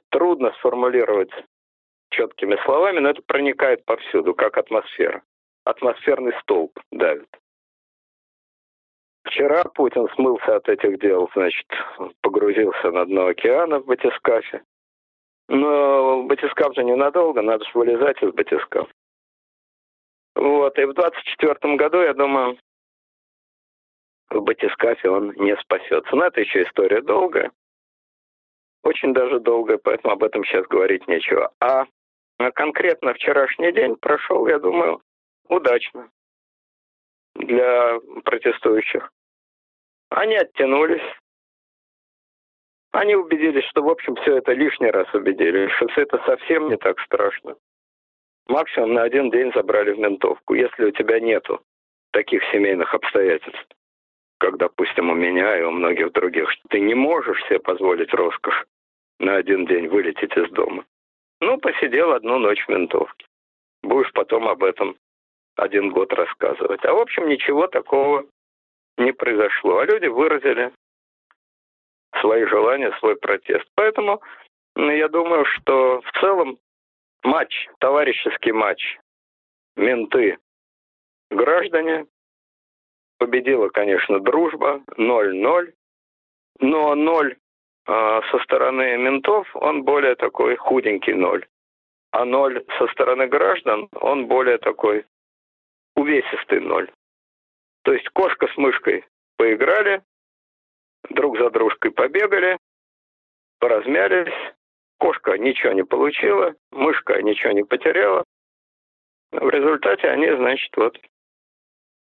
трудно 0.08 0.52
сформулировать 0.58 1.30
четкими 2.10 2.56
словами, 2.64 3.00
но 3.00 3.10
это 3.10 3.22
проникает 3.26 3.84
повсюду, 3.84 4.34
как 4.34 4.56
атмосфера. 4.56 5.22
Атмосферный 5.64 6.32
столб 6.40 6.72
давит. 6.90 7.28
Вчера 9.24 9.64
Путин 9.64 10.08
смылся 10.14 10.56
от 10.56 10.68
этих 10.68 10.98
дел, 10.98 11.30
значит, 11.34 11.66
погрузился 12.22 12.90
на 12.90 13.04
дно 13.04 13.26
океана 13.26 13.80
в 13.80 13.84
батискафе. 13.84 14.62
Но 15.48 16.22
батискаф 16.22 16.74
же 16.74 16.84
ненадолго, 16.84 17.42
надо 17.42 17.64
же 17.64 17.70
вылезать 17.74 18.22
из 18.22 18.32
батискафа. 18.32 18.90
Вот, 20.40 20.78
и 20.78 20.84
в 20.86 20.94
24 20.94 21.76
году, 21.76 22.00
я 22.00 22.14
думаю, 22.14 22.58
в 24.30 24.40
батискафе 24.40 25.10
он 25.10 25.32
не 25.32 25.54
спасется. 25.58 26.16
Но 26.16 26.24
это 26.24 26.40
еще 26.40 26.62
история 26.62 27.02
долгая. 27.02 27.52
Очень 28.82 29.12
даже 29.12 29.38
долгая, 29.38 29.76
поэтому 29.76 30.14
об 30.14 30.24
этом 30.24 30.42
сейчас 30.46 30.66
говорить 30.66 31.06
нечего. 31.06 31.52
А 31.60 31.84
конкретно 32.54 33.12
вчерашний 33.12 33.70
день 33.72 33.96
прошел, 33.96 34.46
я 34.46 34.58
думаю, 34.58 35.02
удачно 35.48 36.08
для 37.34 38.00
протестующих. 38.24 39.12
Они 40.08 40.36
оттянулись. 40.36 41.04
Они 42.92 43.14
убедились, 43.14 43.68
что, 43.68 43.82
в 43.82 43.90
общем, 43.90 44.16
все 44.16 44.38
это 44.38 44.54
лишний 44.54 44.90
раз 44.90 45.12
убедились, 45.12 45.70
что 45.72 45.88
все 45.88 46.00
это 46.00 46.16
совсем 46.24 46.70
не 46.70 46.78
так 46.78 46.98
страшно 47.00 47.56
максимум 48.48 48.94
на 48.94 49.02
один 49.02 49.30
день 49.30 49.52
забрали 49.54 49.92
в 49.92 49.98
ментовку. 49.98 50.54
Если 50.54 50.84
у 50.84 50.90
тебя 50.90 51.20
нету 51.20 51.60
таких 52.12 52.42
семейных 52.52 52.94
обстоятельств, 52.94 53.66
как, 54.38 54.56
допустим, 54.56 55.10
у 55.10 55.14
меня 55.14 55.58
и 55.58 55.62
у 55.62 55.70
многих 55.70 56.12
других, 56.12 56.48
ты 56.70 56.80
не 56.80 56.94
можешь 56.94 57.42
себе 57.44 57.60
позволить 57.60 58.12
роскошь 58.14 58.64
на 59.18 59.36
один 59.36 59.66
день 59.66 59.88
вылететь 59.88 60.36
из 60.36 60.50
дома. 60.50 60.84
Ну, 61.40 61.58
посидел 61.58 62.12
одну 62.12 62.38
ночь 62.38 62.64
в 62.64 62.68
ментовке. 62.68 63.26
Будешь 63.82 64.12
потом 64.12 64.48
об 64.48 64.64
этом 64.64 64.96
один 65.56 65.90
год 65.90 66.12
рассказывать. 66.12 66.84
А 66.84 66.92
в 66.92 66.98
общем, 66.98 67.28
ничего 67.28 67.66
такого 67.66 68.24
не 68.96 69.12
произошло. 69.12 69.78
А 69.78 69.84
люди 69.84 70.06
выразили 70.06 70.72
свои 72.20 72.44
желания, 72.46 72.92
свой 72.98 73.16
протест. 73.16 73.66
Поэтому 73.74 74.22
я 74.76 75.08
думаю, 75.08 75.44
что 75.44 76.00
в 76.00 76.20
целом 76.20 76.58
матч, 77.22 77.68
товарищеский 77.78 78.52
матч. 78.52 78.98
Менты, 79.76 80.38
граждане. 81.30 82.06
Победила, 83.18 83.68
конечно, 83.68 84.20
дружба, 84.20 84.82
0-0. 84.96 85.74
Но 86.60 86.94
0 86.94 87.32
э, 87.32 87.36
а, 87.86 88.22
со 88.30 88.38
стороны 88.40 88.96
ментов, 88.96 89.48
он 89.54 89.82
более 89.84 90.14
такой 90.14 90.56
худенький 90.56 91.14
0. 91.14 91.46
А 92.12 92.24
0 92.24 92.64
со 92.78 92.86
стороны 92.88 93.26
граждан, 93.26 93.88
он 93.92 94.26
более 94.26 94.58
такой 94.58 95.06
увесистый 95.96 96.60
0. 96.60 96.90
То 97.82 97.92
есть 97.92 98.08
кошка 98.10 98.48
с 98.48 98.56
мышкой 98.56 99.04
поиграли, 99.36 100.02
друг 101.08 101.38
за 101.38 101.50
дружкой 101.50 101.92
побегали, 101.92 102.58
поразмялись, 103.58 104.32
Кошка 105.00 105.38
ничего 105.38 105.72
не 105.72 105.82
получила, 105.82 106.54
мышка 106.70 107.22
ничего 107.22 107.52
не 107.52 107.64
потеряла. 107.64 108.22
В 109.32 109.48
результате 109.48 110.08
они, 110.08 110.26
значит, 110.36 110.76
вот 110.76 110.94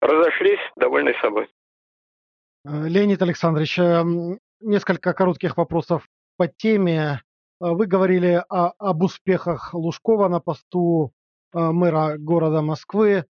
разошлись, 0.02 0.60
довольны 0.76 1.14
собой. 1.22 1.48
Э, 2.66 2.88
Леонид 2.90 3.22
Александрович, 3.22 3.80
э, 3.80 4.04
несколько 4.60 5.14
коротких 5.14 5.56
вопросов 5.56 6.06
по 6.36 6.50
теме. 6.50 7.22
Э, 7.62 7.70
вы 7.72 7.86
говорили 7.86 8.44
о, 8.50 8.74
об 8.78 9.04
успехах 9.04 9.74
Лужкова 9.74 10.28
на 10.28 10.42
посту 10.42 11.14
мэра 11.54 12.18
города 12.18 12.64
Москвы. 12.64 13.26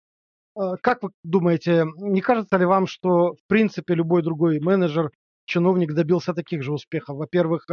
Как 0.55 1.01
вы 1.01 1.09
думаете, 1.23 1.85
не 1.97 2.21
кажется 2.21 2.55
ли 2.57 2.65
вам, 2.65 2.85
что 2.85 3.33
в 3.33 3.47
принципе 3.47 3.95
любой 3.95 4.21
другой 4.21 4.59
менеджер, 4.59 5.09
чиновник 5.45 5.93
добился 5.93 6.35
таких 6.35 6.61
же 6.61 6.71
успехов? 6.71 7.17
Во-первых, 7.17 7.65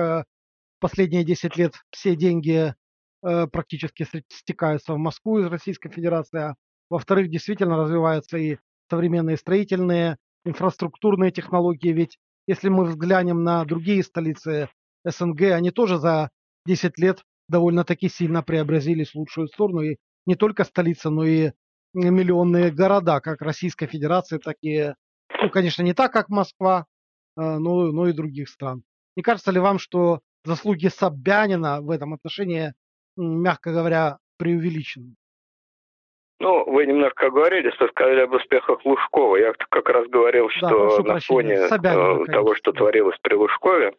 последние 0.81 1.25
10 1.25 1.57
лет 1.57 1.75
все 1.91 2.17
деньги 2.17 2.75
э, 3.23 3.47
практически 3.47 4.07
стекаются 4.29 4.95
в 4.95 4.99
Москву 4.99 5.39
из 5.41 5.47
Российской 5.47 5.91
Федерации. 5.91 6.41
А 6.41 6.55
во-вторых, 6.91 7.31
действительно 7.31 7.77
развиваются 7.77 8.39
и 8.39 8.59
современные 8.91 9.37
строительные, 9.37 10.17
инфраструктурные 10.45 11.31
технологии. 11.31 11.93
Ведь 11.93 12.19
если 12.47 12.69
мы 12.69 12.85
взглянем 12.85 13.45
на 13.45 13.65
другие 13.65 14.03
столицы 14.03 14.69
СНГ, 15.05 15.43
они 15.53 15.71
тоже 15.71 15.99
за 15.99 16.31
10 16.67 16.99
лет 16.99 17.23
довольно-таки 17.49 18.09
сильно 18.09 18.43
преобразились 18.43 19.11
в 19.11 19.17
лучшую 19.17 19.49
сторону. 19.49 19.83
И 19.83 19.97
не 20.27 20.35
только 20.35 20.65
столица, 20.65 21.11
но 21.11 21.25
и 21.25 21.53
миллионные 21.95 22.71
города, 22.71 23.21
как 23.21 23.43
Российской 23.43 23.87
Федерации, 23.87 24.39
так 24.39 24.57
и, 24.63 24.93
ну, 25.43 25.51
конечно, 25.51 25.83
не 25.83 25.95
так, 25.95 26.13
как 26.13 26.29
Москва, 26.29 26.87
э, 27.37 27.41
но, 27.41 27.91
но 27.93 28.09
и 28.09 28.13
других 28.13 28.49
стран. 28.49 28.83
Не 29.17 29.23
кажется 29.23 29.51
ли 29.51 29.59
вам, 29.59 29.79
что 29.79 30.21
заслуги 30.45 30.89
Собянина 30.89 31.81
в 31.81 31.91
этом 31.91 32.15
отношении, 32.15 32.73
мягко 33.17 33.73
говоря, 33.73 34.19
преувеличены. 34.39 35.15
Ну, 36.41 36.65
вы 36.71 36.87
немножко 36.87 37.31
говорили, 37.31 37.71
что 37.71 37.89
сказали 37.89 38.21
об 38.21 38.33
успехах 38.33 38.85
Лужкова. 38.85 39.37
Я 39.37 39.53
как 39.71 39.89
раз 39.89 40.07
говорил, 40.07 40.49
что 40.51 41.03
да, 41.03 41.15
на 41.15 41.21
фоне 41.21 41.67
Собянина, 41.67 42.23
э, 42.23 42.27
того, 42.27 42.55
что 42.55 42.73
творилось 42.73 43.19
при 43.23 43.35
Лужкове, 43.35 43.95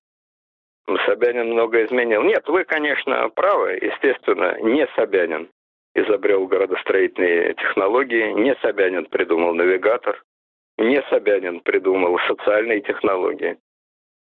Собянин 1.06 1.52
много 1.52 1.86
изменил. 1.86 2.24
Нет, 2.24 2.48
вы, 2.48 2.64
конечно, 2.64 3.30
правы. 3.30 3.78
Естественно, 3.82 4.58
не 4.62 4.88
Собянин 4.96 5.50
изобрел 5.96 6.48
городостроительные 6.48 7.56
технологии, 7.56 8.32
не 8.32 8.56
Собянин 8.62 9.06
придумал 9.06 9.54
навигатор, 9.54 10.24
не 10.78 11.02
Собянин 11.10 11.60
придумал 11.60 12.18
социальные 12.28 12.82
технологии 12.82 13.58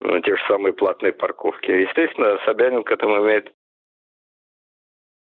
те 0.01 0.37
же 0.37 0.43
самые 0.47 0.73
платные 0.73 1.13
парковки. 1.13 1.71
Естественно, 1.71 2.39
Собянин 2.45 2.83
к 2.83 2.91
этому 2.91 3.25
имеет 3.25 3.53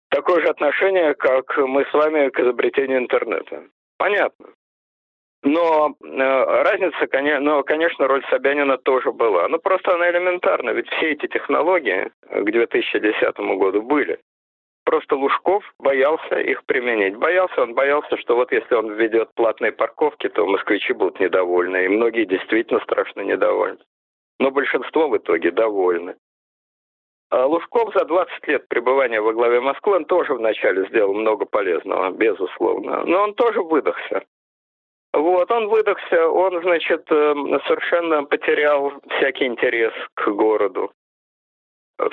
такое 0.09 0.41
же 0.41 0.47
отношение, 0.47 1.13
как 1.15 1.57
мы 1.57 1.85
с 1.85 1.93
вами 1.93 2.29
к 2.29 2.39
изобретению 2.39 2.99
интернета. 2.99 3.63
Понятно. 3.97 4.47
Но 5.43 5.95
э, 6.03 6.63
разница, 6.63 7.05
конечно, 7.05 7.39
но, 7.39 7.63
конечно, 7.63 8.07
роль 8.07 8.25
Собянина 8.31 8.77
тоже 8.79 9.11
была. 9.11 9.47
Ну, 9.47 9.59
просто 9.59 9.93
она 9.93 10.09
элементарна, 10.09 10.71
ведь 10.71 10.89
все 10.89 11.11
эти 11.11 11.27
технологии 11.27 12.09
к 12.29 12.43
2010 12.43 13.37
году 13.37 13.83
были. 13.83 14.19
Просто 14.85 15.15
Лужков 15.15 15.63
боялся 15.79 16.39
их 16.39 16.63
применить. 16.65 17.15
Боялся, 17.15 17.61
он 17.61 17.75
боялся, 17.75 18.17
что 18.17 18.35
вот 18.35 18.51
если 18.51 18.73
он 18.73 18.91
введет 18.93 19.29
платные 19.35 19.71
парковки, 19.71 20.29
то 20.29 20.47
москвичи 20.47 20.93
будут 20.93 21.19
недовольны. 21.19 21.85
И 21.85 21.89
многие 21.89 22.25
действительно 22.25 22.79
страшно 22.81 23.21
недовольны. 23.21 23.79
Но 24.39 24.51
большинство 24.51 25.07
в 25.07 25.17
итоге 25.17 25.51
довольны. 25.51 26.15
А 27.29 27.45
Лужков 27.47 27.93
за 27.93 28.05
20 28.05 28.47
лет 28.47 28.67
пребывания 28.67 29.19
во 29.19 29.33
главе 29.33 29.59
Москвы, 29.59 29.95
он 29.95 30.05
тоже 30.05 30.33
вначале 30.33 30.87
сделал 30.87 31.13
много 31.13 31.45
полезного, 31.45 32.11
безусловно. 32.11 33.03
Но 33.05 33.23
он 33.23 33.33
тоже 33.33 33.61
выдохся. 33.61 34.23
Вот, 35.11 35.49
он 35.49 35.67
выдохся, 35.67 36.27
он, 36.27 36.61
значит, 36.61 37.09
эм, 37.09 37.59
совершенно 37.67 38.23
потерял 38.25 38.91
всякий 39.17 39.45
интерес 39.45 39.93
к 40.13 40.27
городу. 40.27 40.91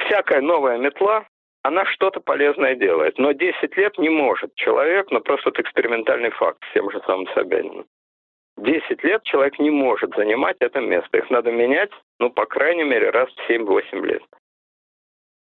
Всякая 0.07 0.41
новая 0.41 0.79
метла, 0.79 1.27
она 1.63 1.85
что-то 1.87 2.21
полезное 2.21 2.77
делает. 2.77 3.19
Но 3.19 3.33
10 3.33 3.77
лет 3.77 3.99
не 3.99 4.09
может 4.09 4.55
человек, 4.55 5.11
ну 5.11 5.21
просто 5.21 5.51
вот 5.51 5.59
экспериментальный 5.59 6.31
факт 6.31 6.63
с 6.71 6.73
тем 6.75 6.91
же 6.91 7.01
самым 7.07 7.27
Собяниным. 7.35 7.87
10 8.63 9.03
лет 9.03 9.23
человек 9.25 9.59
не 9.59 9.71
может 9.71 10.15
занимать 10.15 10.57
это 10.61 10.81
место. 10.81 11.19
Их 11.19 11.29
надо 11.31 11.51
менять, 11.51 11.91
ну, 12.21 12.31
по 12.31 12.47
крайней 12.47 12.85
мере, 12.85 13.11
раз 13.11 13.29
в 13.31 13.51
7-8 13.51 14.07
лет. 14.07 14.23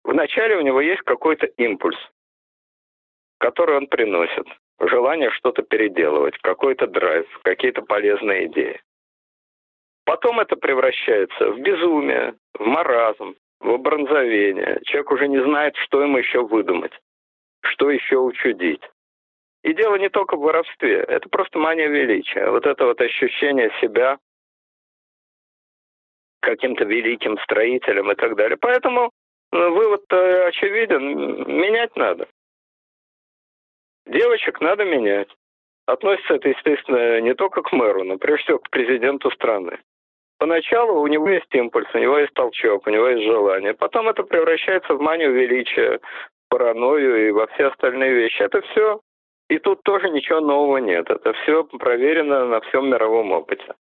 Вначале 0.03 0.57
у 0.57 0.61
него 0.61 0.81
есть 0.81 1.01
какой-то 1.01 1.45
импульс, 1.45 1.99
который 3.39 3.77
он 3.77 3.87
приносит. 3.87 4.47
Желание 4.79 5.29
что-то 5.31 5.61
переделывать, 5.61 6.37
какой-то 6.39 6.87
драйв, 6.87 7.27
какие-то 7.43 7.81
полезные 7.81 8.47
идеи. 8.47 8.81
Потом 10.05 10.39
это 10.39 10.55
превращается 10.55 11.51
в 11.51 11.59
безумие, 11.59 12.35
в 12.57 12.65
маразм, 12.65 13.35
в 13.59 13.69
обронзовение. 13.71 14.79
Человек 14.85 15.11
уже 15.11 15.27
не 15.27 15.43
знает, 15.43 15.75
что 15.75 16.01
ему 16.01 16.17
еще 16.17 16.45
выдумать, 16.45 16.93
что 17.61 17.91
еще 17.91 18.17
учудить. 18.17 18.81
И 19.63 19.73
дело 19.73 19.95
не 19.95 20.09
только 20.09 20.35
в 20.35 20.41
воровстве, 20.41 20.99
это 21.07 21.29
просто 21.29 21.59
мания 21.59 21.87
величия. 21.87 22.49
Вот 22.49 22.65
это 22.65 22.85
вот 22.85 22.99
ощущение 22.99 23.71
себя 23.79 24.17
каким-то 26.41 26.83
великим 26.85 27.37
строителем 27.39 28.11
и 28.11 28.15
так 28.15 28.35
далее. 28.35 28.57
Поэтому 28.57 29.11
ну, 29.51 29.73
вывод 29.73 30.01
очевиден, 30.11 31.47
менять 31.47 31.95
надо. 31.95 32.27
Девочек 34.07 34.59
надо 34.61 34.83
менять. 34.83 35.29
Относится 35.85 36.35
это, 36.35 36.49
естественно, 36.49 37.21
не 37.21 37.35
только 37.35 37.61
к 37.61 37.71
мэру, 37.71 38.03
но 38.03 38.17
прежде 38.17 38.45
всего 38.45 38.59
к 38.59 38.69
президенту 38.69 39.29
страны. 39.31 39.79
Поначалу 40.39 41.01
у 41.01 41.07
него 41.07 41.29
есть 41.29 41.53
импульс, 41.53 41.87
у 41.93 41.99
него 41.99 42.17
есть 42.17 42.33
толчок, 42.33 42.87
у 42.87 42.89
него 42.89 43.09
есть 43.09 43.23
желание. 43.23 43.75
Потом 43.75 44.09
это 44.09 44.23
превращается 44.23 44.95
в 44.95 45.01
манию 45.01 45.33
величия, 45.33 45.99
паранойю 46.49 47.27
и 47.27 47.31
во 47.31 47.45
все 47.47 47.67
остальные 47.67 48.13
вещи. 48.13 48.41
Это 48.41 48.61
все. 48.61 49.01
И 49.51 49.59
тут 49.59 49.83
тоже 49.83 50.09
ничего 50.09 50.39
нового 50.39 50.77
нет. 50.77 51.09
Это 51.09 51.33
все 51.33 51.65
проверено 51.65 52.45
на 52.45 52.61
всем 52.61 52.89
мировом 52.89 53.33
опыте. 53.33 53.75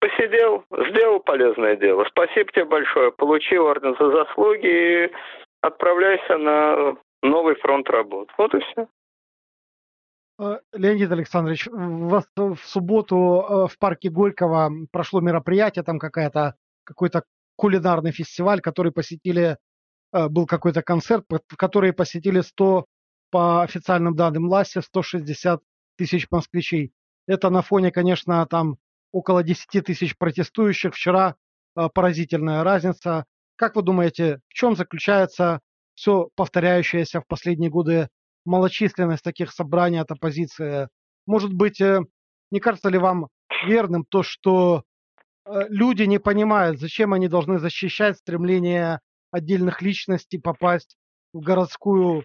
Посидел, 0.00 0.64
сделал 0.90 1.20
полезное 1.20 1.76
дело. 1.76 2.04
Спасибо 2.10 2.52
тебе 2.52 2.66
большое. 2.66 3.10
Получи 3.12 3.56
орден 3.56 3.96
за 3.98 4.10
заслуги 4.10 4.66
и 5.06 5.10
отправляйся 5.62 6.36
на 6.36 6.96
новый 7.22 7.54
фронт 7.54 7.88
работ. 7.88 8.28
Вот 8.36 8.54
и 8.54 8.58
все. 8.60 8.86
Э, 10.38 10.58
Леонид 10.74 11.10
Александрович, 11.10 11.68
у 11.68 12.08
вас 12.08 12.28
в 12.36 12.58
субботу 12.58 13.16
э, 13.16 13.66
в 13.72 13.78
парке 13.78 14.10
Горького 14.10 14.70
прошло 14.92 15.22
мероприятие, 15.22 15.84
там 15.84 15.98
какая-то 15.98 16.54
какой-то 16.84 17.22
кулинарный 17.56 18.12
фестиваль, 18.12 18.60
который 18.60 18.92
посетили, 18.92 19.56
э, 20.12 20.28
был 20.28 20.44
какой-то 20.44 20.82
концерт, 20.82 21.24
который 21.56 21.94
посетили 21.94 22.42
100, 22.42 22.84
по 23.30 23.62
официальным 23.62 24.14
данным 24.14 24.48
власти, 24.48 24.80
160 24.80 25.60
тысяч 25.96 26.26
москвичей. 26.30 26.92
Это 27.26 27.50
на 27.50 27.62
фоне, 27.62 27.90
конечно, 27.90 28.46
там 28.46 28.78
около 29.12 29.42
10 29.42 29.84
тысяч 29.84 30.16
протестующих. 30.16 30.94
Вчера 30.94 31.36
поразительная 31.94 32.64
разница. 32.64 33.24
Как 33.56 33.76
вы 33.76 33.82
думаете, 33.82 34.40
в 34.48 34.54
чем 34.54 34.76
заключается 34.76 35.60
все 35.94 36.28
повторяющееся 36.36 37.20
в 37.20 37.26
последние 37.26 37.70
годы 37.70 38.08
малочисленность 38.44 39.24
таких 39.24 39.52
собраний 39.52 39.98
от 39.98 40.10
оппозиции. 40.10 40.88
Может 41.26 41.52
быть, 41.52 41.80
э, 41.80 42.00
не 42.50 42.60
кажется 42.60 42.88
ли 42.88 42.98
вам 42.98 43.28
верным 43.66 44.04
то, 44.08 44.22
что 44.22 44.84
э, 45.44 45.66
люди 45.68 46.04
не 46.04 46.18
понимают, 46.18 46.78
зачем 46.78 47.12
они 47.12 47.28
должны 47.28 47.58
защищать 47.58 48.16
стремление 48.16 49.00
отдельных 49.32 49.82
личностей 49.82 50.38
попасть 50.38 50.96
в 51.32 51.40
городскую 51.40 52.24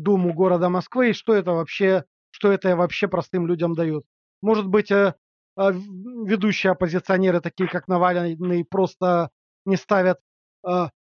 думу 0.00 0.32
города 0.32 0.68
Москвы, 0.68 1.10
и 1.10 1.12
что 1.14 1.34
это 1.34 1.52
вообще, 1.52 2.04
что 2.30 2.52
это 2.52 2.76
вообще 2.76 3.08
простым 3.08 3.46
людям 3.46 3.74
дают. 3.74 4.04
Может 4.42 4.66
быть, 4.66 4.90
э, 4.90 5.14
ведущие 5.56 6.72
оппозиционеры, 6.72 7.40
такие 7.40 7.68
как 7.68 7.88
Навальный, 7.88 8.64
просто 8.64 9.30
не 9.64 9.76
ставят 9.76 10.18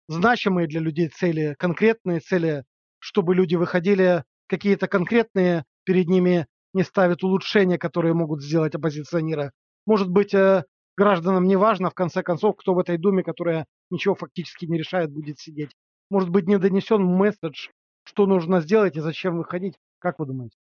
значимые 0.09 0.69
для 0.69 0.81
людей 0.81 1.09
цели, 1.09 1.57
конкретные 1.59 2.21
цели, 2.21 2.65
чтобы 2.99 3.35
люди 3.35 3.57
выходили 3.57 4.25
какие-то 4.47 4.87
конкретные 4.87 5.65
перед 5.85 6.09
ними 6.09 6.47
не 6.75 6.83
ставят 6.83 7.25
улучшения, 7.25 7.79
которые 7.79 8.15
могут 8.15 8.43
сделать 8.43 8.75
оппозиционеры. 8.75 9.53
Может 9.87 10.11
быть, 10.11 10.35
э, 10.35 10.65
гражданам 10.97 11.45
не 11.45 11.57
важно, 11.57 11.91
в 11.91 11.95
конце 11.95 12.23
концов, 12.23 12.57
кто 12.57 12.75
в 12.75 12.79
этой 12.79 12.99
думе, 12.99 13.23
которая 13.23 13.67
ничего 13.91 14.15
фактически 14.15 14.67
не 14.67 14.79
решает, 14.79 15.11
будет 15.11 15.39
сидеть. 15.39 15.71
Может 16.11 16.29
быть, 16.31 16.47
не 16.47 16.59
донесен 16.59 17.03
месседж, 17.03 17.69
что 18.07 18.27
нужно 18.27 18.61
сделать 18.61 18.97
и 18.97 19.01
зачем 19.01 19.37
выходить. 19.37 19.75
Как 19.99 20.19
вы 20.19 20.27
думаете? 20.27 20.57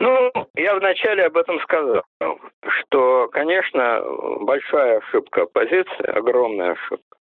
Ну, 0.00 0.32
я 0.54 0.74
вначале 0.76 1.24
об 1.24 1.36
этом 1.36 1.58
сказал, 1.60 2.02
что, 2.66 3.28
конечно, 3.28 4.02
большая 4.40 4.98
ошибка 4.98 5.42
оппозиции, 5.42 6.06
огромная 6.06 6.72
ошибка, 6.72 7.16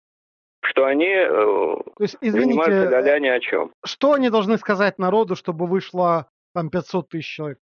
что 0.64 0.86
они 0.86 1.10
э, 1.10 1.28
То 1.28 1.84
есть, 2.00 2.18
извините, 2.22 2.62
занимаются 2.64 3.02
ля 3.02 3.20
ни 3.20 3.28
о 3.28 3.40
чем. 3.40 3.72
Что 3.86 4.14
они 4.14 4.30
должны 4.30 4.58
сказать 4.58 4.98
народу, 4.98 5.36
чтобы 5.36 5.68
вышло 5.68 6.28
там 6.56 6.70
500 6.70 7.10
тысяч 7.10 7.36
человек? 7.36 7.60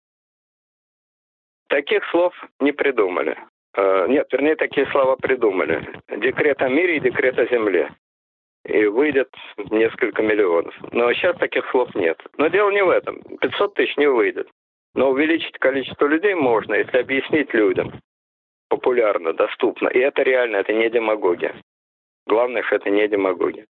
Таких 1.69 2.05
слов 2.11 2.33
не 2.61 2.73
придумали. 2.73 3.39
Э, 3.77 4.07
нет, 4.09 4.27
вернее, 4.33 4.57
такие 4.57 4.87
слова 4.87 5.17
придумали. 5.17 6.01
Декрет 6.09 6.61
о 6.63 6.69
мире 6.69 6.97
и 6.97 7.01
декрет 7.01 7.39
о 7.39 7.47
земле. 7.47 7.95
И 8.65 8.87
выйдет 8.87 9.29
несколько 9.71 10.23
миллионов. 10.23 10.75
Но 10.93 11.13
сейчас 11.13 11.37
таких 11.37 11.69
слов 11.71 11.95
нет. 11.95 12.19
Но 12.39 12.49
дело 12.49 12.71
не 12.71 12.83
в 12.83 12.89
этом. 12.89 13.21
500 13.41 13.75
тысяч 13.75 13.97
не 13.97 14.09
выйдет. 14.09 14.49
Но 14.95 15.11
увеличить 15.11 15.59
количество 15.59 16.07
людей 16.07 16.35
можно, 16.35 16.75
если 16.75 16.99
объяснить 16.99 17.53
людям 17.53 17.93
популярно, 18.69 19.33
доступно. 19.33 19.89
И 19.89 19.99
это 19.99 20.23
реально, 20.23 20.57
это 20.57 20.73
не 20.73 20.89
демагогия. 20.91 21.55
Главное, 22.27 22.63
что 22.63 22.77
это 22.77 22.91
не 22.91 23.07
демагогия. 23.07 23.67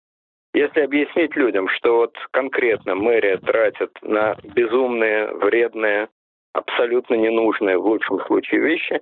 Если 0.53 0.81
объяснить 0.81 1.35
людям, 1.35 1.69
что 1.69 1.97
вот 1.97 2.17
конкретно 2.31 2.95
мэрия 2.95 3.37
тратит 3.37 3.91
на 4.01 4.35
безумные, 4.55 5.27
вредные, 5.35 6.09
абсолютно 6.53 7.13
ненужные 7.13 7.77
в 7.77 7.85
лучшем 7.85 8.19
случае 8.25 8.61
вещи, 8.61 8.99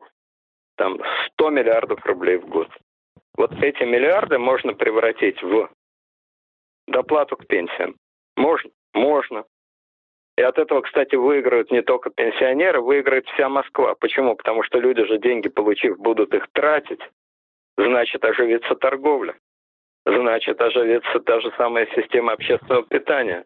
там 0.76 1.00
100 1.34 1.50
миллиардов 1.50 2.06
рублей 2.06 2.38
в 2.38 2.48
год. 2.48 2.68
Вот 3.38 3.52
эти 3.62 3.84
миллиарды 3.84 4.38
можно 4.38 4.74
превратить 4.74 5.42
в 5.42 5.70
доплату 6.88 7.38
к 7.38 7.48
пенсиям. 7.48 7.96
Можно? 8.36 8.72
Можно. 8.94 9.44
И 10.38 10.42
от 10.42 10.58
этого, 10.60 10.82
кстати, 10.82 11.16
выиграют 11.16 11.72
не 11.72 11.82
только 11.82 12.10
пенсионеры, 12.10 12.82
выиграет 12.82 13.28
вся 13.30 13.50
Москва. 13.50 13.96
Почему? 13.96 14.36
Потому 14.36 14.64
что 14.64 14.80
люди 14.80 15.04
же 15.06 15.18
деньги 15.18 15.50
получив, 15.50 15.98
будут 15.98 16.34
их 16.34 16.48
тратить 16.54 17.02
значит 17.78 18.24
оживится 18.26 18.76
торговля, 18.76 19.36
значит 20.06 20.60
оживится 20.60 21.20
та 21.20 21.40
же 21.40 21.52
самая 21.58 21.88
система 21.96 22.34
общественного 22.34 22.84
питания, 22.84 23.46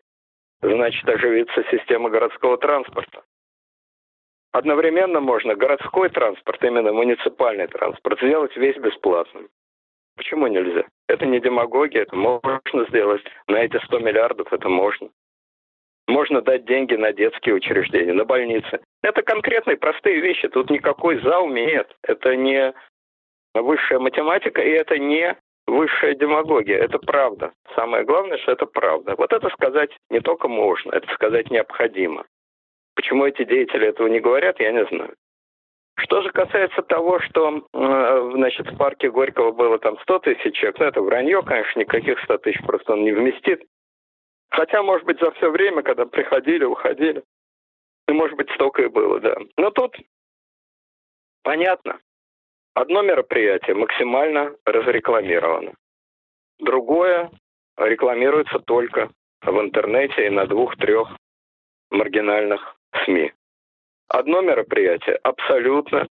значит 0.61 1.07
оживится 1.07 1.63
система 1.69 2.09
городского 2.09 2.57
транспорта. 2.57 3.23
Одновременно 4.53 5.19
можно 5.19 5.55
городской 5.55 6.09
транспорт, 6.09 6.61
именно 6.63 6.91
муниципальный 6.91 7.67
транспорт, 7.67 8.19
сделать 8.21 8.55
весь 8.57 8.77
бесплатным. 8.77 9.47
Почему 10.21 10.45
нельзя? 10.45 10.83
Это 11.07 11.25
не 11.25 11.39
демагогия, 11.39 12.03
это 12.03 12.15
можно 12.15 12.85
сделать. 12.89 13.23
На 13.47 13.57
эти 13.63 13.83
100 13.85 13.99
миллиардов 14.01 14.53
это 14.53 14.69
можно. 14.69 15.09
Можно 16.07 16.43
дать 16.43 16.63
деньги 16.65 16.93
на 16.93 17.11
детские 17.11 17.55
учреждения, 17.55 18.13
на 18.13 18.23
больницы. 18.23 18.81
Это 19.01 19.23
конкретные 19.23 19.77
простые 19.77 20.21
вещи. 20.21 20.47
Тут 20.47 20.69
никакой 20.69 21.19
зал 21.21 21.47
нет. 21.47 21.89
Это 22.03 22.35
не 22.35 22.71
высшая 23.55 23.97
математика, 23.97 24.61
и 24.61 24.69
это 24.69 24.99
не 24.99 25.35
высшая 25.65 26.13
демагогия. 26.13 26.77
Это 26.77 26.99
правда. 26.99 27.51
Самое 27.73 28.03
главное, 28.03 28.37
что 28.37 28.51
это 28.51 28.67
правда. 28.67 29.15
Вот 29.17 29.33
это 29.33 29.49
сказать 29.49 29.89
не 30.11 30.19
только 30.19 30.47
можно, 30.47 30.91
это 30.91 31.11
сказать 31.15 31.49
необходимо. 31.49 32.25
Почему 32.93 33.25
эти 33.25 33.43
деятели 33.43 33.87
этого 33.87 34.05
не 34.07 34.19
говорят, 34.19 34.59
я 34.59 34.71
не 34.71 34.85
знаю. 34.85 35.15
Что 35.97 36.21
же 36.21 36.31
касается 36.31 36.81
того, 36.81 37.19
что 37.19 37.67
э, 37.73 38.31
значит, 38.33 38.71
в 38.71 38.77
парке 38.77 39.11
Горького 39.11 39.51
было 39.51 39.77
там 39.79 39.99
100 39.99 40.19
тысяч 40.19 40.55
человек, 40.55 40.79
ну 40.79 40.85
это 40.85 41.01
вранье, 41.01 41.43
конечно, 41.43 41.79
никаких 41.79 42.19
100 42.23 42.37
тысяч 42.39 42.61
просто 42.65 42.93
он 42.93 43.03
не 43.03 43.11
вместит. 43.11 43.63
Хотя, 44.49 44.83
может 44.83 45.05
быть, 45.05 45.19
за 45.19 45.31
все 45.31 45.49
время, 45.49 45.81
когда 45.81 46.05
приходили, 46.05 46.65
уходили, 46.65 47.23
и, 48.07 48.11
может 48.11 48.35
быть, 48.35 48.49
столько 48.51 48.83
и 48.83 48.87
было, 48.87 49.19
да. 49.19 49.35
Но 49.57 49.71
тут 49.71 49.95
понятно. 51.43 51.99
Одно 52.73 53.01
мероприятие 53.01 53.75
максимально 53.75 54.55
разрекламировано. 54.65 55.73
Другое 56.59 57.31
рекламируется 57.77 58.59
только 58.59 59.09
в 59.41 59.59
интернете 59.59 60.27
и 60.27 60.29
на 60.29 60.45
двух-трех 60.45 61.09
маргинальных 61.89 62.75
СМИ. 63.03 63.33
Одно 64.13 64.41
мероприятие 64.41 65.15
абсолютно 65.23 66.05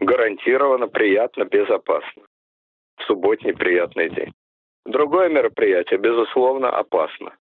гарантированно 0.00 0.88
приятно, 0.88 1.44
безопасно. 1.44 2.24
Субботний 3.06 3.54
приятный 3.54 4.10
день. 4.10 4.32
Другое 4.84 5.28
мероприятие, 5.28 6.00
безусловно, 6.00 6.70
опасно. 6.70 7.36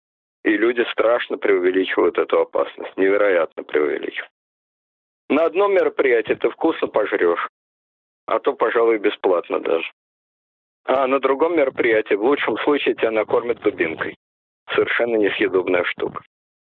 И 0.44 0.56
люди 0.56 0.82
страшно 0.92 1.36
преувеличивают 1.36 2.16
эту 2.16 2.40
опасность, 2.40 2.96
невероятно 2.96 3.64
преувеличивают. 3.64 4.32
На 5.28 5.44
одном 5.44 5.74
мероприятии 5.74 6.32
ты 6.32 6.48
вкусно 6.48 6.88
пожрешь, 6.88 7.46
а 8.26 8.38
то, 8.38 8.54
пожалуй, 8.54 8.96
бесплатно 8.96 9.60
даже. 9.60 9.90
А 10.86 11.06
на 11.06 11.20
другом 11.20 11.54
мероприятии 11.54 12.14
в 12.14 12.24
лучшем 12.24 12.56
случае 12.64 12.94
тебя 12.94 13.10
накормят 13.10 13.60
дубинкой. 13.60 14.16
Совершенно 14.74 15.16
несъедобная 15.16 15.84
штука. 15.84 16.22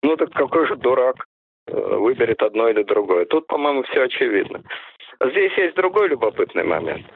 Ну 0.02 0.16
так 0.16 0.32
какой 0.32 0.66
же 0.66 0.76
дурак 0.76 1.24
выберет 1.66 2.42
одно 2.42 2.68
или 2.68 2.82
другое. 2.82 3.24
Тут, 3.26 3.46
по-моему, 3.46 3.82
все 3.84 4.02
очевидно. 4.02 4.62
Здесь 5.20 5.52
есть 5.56 5.76
другой 5.76 6.08
любопытный 6.08 6.64
момент. 6.64 7.06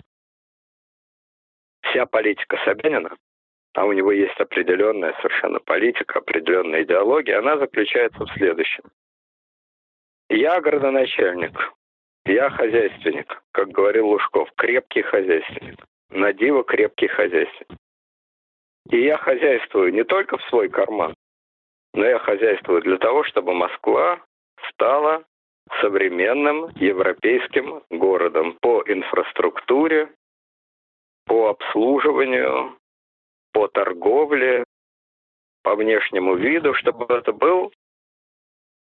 Вся 1.83 2.07
политика 2.07 2.59
Собянина, 2.65 3.17
а 3.75 3.85
у 3.85 3.93
него 3.93 4.13
есть 4.13 4.39
определенная 4.41 5.15
совершенно 5.15 5.61
политика, 5.61 6.19
определенная 6.19 6.83
идеология, 6.83 7.39
она 7.39 7.59
заключается 7.59 8.25
в 8.25 8.33
следующем. 8.33 8.85
Я 10.29 10.61
городоначальник, 10.61 11.73
я 12.25 12.51
хозяйственник, 12.51 13.43
как 13.53 13.69
говорил 13.69 14.09
Лужков, 14.09 14.51
крепкий 14.57 15.03
хозяйственник, 15.03 15.85
на 16.11 16.33
диво 16.33 16.65
крепкий 16.65 17.07
хозяйственник. 17.07 17.79
И 18.91 19.03
я 19.03 19.17
хозяйствую 19.17 19.93
не 19.93 20.05
только 20.05 20.37
в 20.39 20.43
свой 20.45 20.69
карман, 20.69 21.15
но 21.95 22.05
я 22.05 22.19
хозяйствую 22.19 22.83
для 22.83 22.99
того, 22.99 23.25
чтобы 23.25 23.53
Москва 23.53 24.21
стала 24.71 25.25
современным 25.81 26.69
европейским 26.77 27.83
городом 27.91 28.57
по 28.61 28.83
инфраструктуре, 28.87 30.11
по 31.27 31.49
обслуживанию, 31.51 32.79
по 33.53 33.69
торговле, 33.69 34.65
по 35.63 35.75
внешнему 35.75 36.37
виду, 36.37 36.75
чтобы 36.75 37.07
это 37.13 37.33
был 37.33 37.73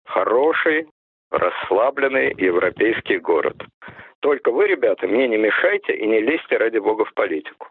хороший, 0.04 0.88
расслабленный 1.30 2.34
европейский 2.36 3.18
город. 3.18 3.56
Только 4.20 4.50
вы, 4.50 4.66
ребята, 4.66 5.06
мне 5.06 5.28
не 5.28 5.36
мешайте 5.36 5.96
и 5.96 6.06
не 6.06 6.20
лезьте 6.20 6.56
ради 6.56 6.78
бога 6.78 7.04
в 7.04 7.14
политику. 7.14 7.68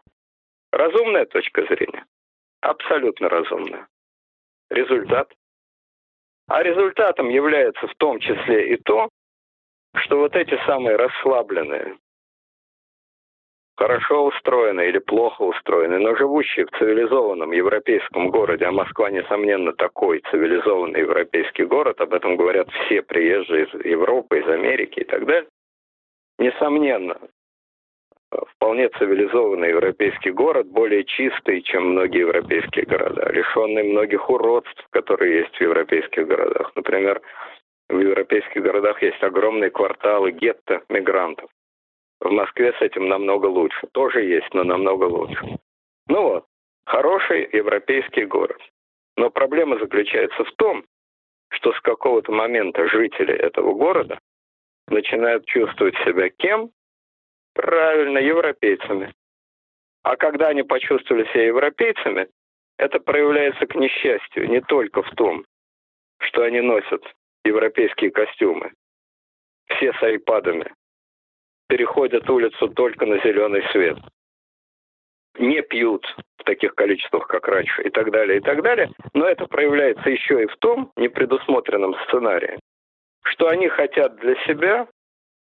Разумная 0.71 1.25
точка 1.25 1.63
зрения. 1.65 2.05
Абсолютно 2.61 3.29
разумная. 3.29 3.87
Результат 4.69 5.31
а 6.47 6.63
результатом 6.63 7.29
является 7.29 7.87
в 7.87 7.95
том 7.95 8.19
числе 8.19 8.73
и 8.73 8.77
то, 8.77 9.09
что 9.95 10.17
вот 10.17 10.35
эти 10.35 10.57
самые 10.65 10.95
расслабленные, 10.95 11.97
хорошо 13.75 14.25
устроенные 14.25 14.89
или 14.89 14.99
плохо 14.99 15.43
устроенные, 15.43 15.99
но 15.99 16.15
живущие 16.15 16.65
в 16.65 16.71
цивилизованном 16.77 17.51
европейском 17.51 18.29
городе, 18.29 18.65
а 18.65 18.71
Москва, 18.71 19.09
несомненно, 19.09 19.73
такой 19.73 20.21
цивилизованный 20.31 21.01
европейский 21.01 21.65
город, 21.65 21.99
об 22.01 22.13
этом 22.13 22.37
говорят 22.37 22.69
все 22.71 23.01
приезжие 23.01 23.65
из 23.65 23.85
Европы, 23.85 24.39
из 24.39 24.47
Америки 24.47 25.01
и 25.01 25.03
так 25.03 25.25
далее, 25.25 25.49
несомненно, 26.39 27.19
вполне 28.31 28.89
цивилизованный 28.89 29.69
европейский 29.69 30.31
город, 30.31 30.67
более 30.67 31.03
чистый, 31.03 31.61
чем 31.61 31.91
многие 31.91 32.19
европейские 32.19 32.85
города, 32.85 33.31
лишенный 33.31 33.83
многих 33.83 34.29
уродств, 34.29 34.85
которые 34.89 35.39
есть 35.39 35.55
в 35.55 35.61
европейских 35.61 36.27
городах. 36.27 36.71
Например, 36.75 37.21
в 37.89 37.99
европейских 37.99 38.61
городах 38.61 39.01
есть 39.01 39.21
огромные 39.23 39.69
кварталы 39.69 40.31
гетто 40.31 40.83
мигрантов. 40.89 41.49
В 42.19 42.31
Москве 42.31 42.73
с 42.73 42.81
этим 42.81 43.07
намного 43.07 43.45
лучше. 43.45 43.87
Тоже 43.93 44.23
есть, 44.23 44.53
но 44.53 44.63
намного 44.63 45.05
лучше. 45.05 45.57
Ну 46.07 46.21
вот, 46.23 46.45
хороший 46.85 47.47
европейский 47.53 48.25
город. 48.25 48.59
Но 49.15 49.29
проблема 49.29 49.77
заключается 49.79 50.43
в 50.43 50.51
том, 50.53 50.83
что 51.49 51.71
с 51.73 51.79
какого-то 51.81 52.31
момента 52.31 52.87
жители 52.87 53.33
этого 53.33 53.73
города 53.73 54.19
начинают 54.87 55.45
чувствовать 55.45 55.95
себя 56.05 56.29
кем? 56.29 56.71
Правильно, 57.57 58.19
европейцами. 58.19 59.15
А 60.03 60.15
когда 60.15 60.49
они 60.49 60.61
почувствовали 60.61 61.25
себя 61.33 61.47
европейцами, 61.47 62.27
это 62.77 62.99
проявляется 62.99 63.65
к 63.65 63.73
несчастью 63.73 64.47
не 64.47 64.61
только 64.61 65.01
в 65.01 65.09
том, 65.15 65.43
что 66.19 66.43
они 66.43 66.61
носят 66.61 67.01
европейские 67.43 68.11
костюмы, 68.11 68.73
все 69.69 69.91
с 69.91 70.03
айпадами, 70.03 70.71
переходят 71.67 72.29
улицу 72.29 72.69
только 72.69 73.07
на 73.07 73.17
зеленый 73.23 73.63
свет, 73.71 73.97
не 75.39 75.63
пьют 75.63 76.05
в 76.37 76.43
таких 76.43 76.75
количествах, 76.75 77.27
как 77.27 77.47
раньше, 77.47 77.81
и 77.81 77.89
так 77.89 78.11
далее, 78.11 78.37
и 78.37 78.41
так 78.41 78.61
далее. 78.61 78.91
Но 79.15 79.27
это 79.27 79.47
проявляется 79.47 80.11
еще 80.11 80.43
и 80.43 80.47
в 80.47 80.55
том 80.57 80.91
непредусмотренном 80.95 81.95
сценарии, 82.05 82.59
что 83.23 83.47
они 83.47 83.67
хотят 83.67 84.15
для 84.17 84.35
себя 84.45 84.87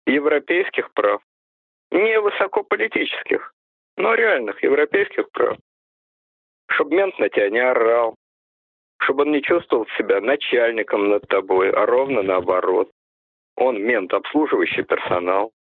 европейских 0.07 0.91
прав 0.95 1.21
не 1.91 2.21
высокополитических, 2.21 3.53
но 3.97 4.15
реальных 4.15 4.63
европейских 4.63 5.31
прав. 5.31 5.59
Чтобы 6.71 6.97
мент 6.97 7.19
на 7.19 7.29
тебя 7.29 7.51
не 7.51 7.59
орал, 7.59 8.15
чтобы 9.03 9.23
он 9.23 9.33
не 9.33 9.43
чувствовал 9.43 9.87
себя 9.99 10.21
начальником 10.21 11.09
над 11.09 11.27
тобой, 11.29 11.71
а 11.71 11.87
ровно 11.87 12.23
наоборот. 12.23 12.91
Он 13.57 13.83
мент, 13.83 14.13
обслуживающий 14.15 14.85
персонал. 14.85 15.53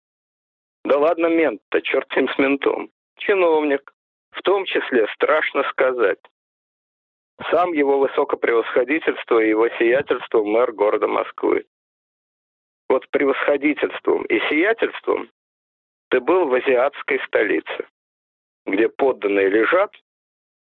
Да 0.84 0.98
ладно 0.98 1.26
мент-то, 1.26 1.82
черт 1.82 2.06
им 2.16 2.28
с 2.28 2.38
ментом. 2.38 2.90
Чиновник. 3.18 3.92
В 4.30 4.42
том 4.42 4.64
числе, 4.64 5.08
страшно 5.14 5.64
сказать, 5.70 6.20
сам 7.50 7.72
его 7.72 7.98
высокопревосходительство 7.98 9.40
и 9.40 9.48
его 9.48 9.68
сиятельство 9.70 10.44
мэр 10.44 10.72
города 10.72 11.08
Москвы. 11.08 11.64
Вот 12.88 13.08
превосходительством 13.10 14.24
и 14.26 14.38
сиятельством 14.48 15.30
ты 16.10 16.20
был 16.20 16.46
в 16.46 16.54
азиатской 16.54 17.20
столице, 17.26 17.86
где 18.66 18.88
подданные 18.88 19.48
лежат, 19.48 19.94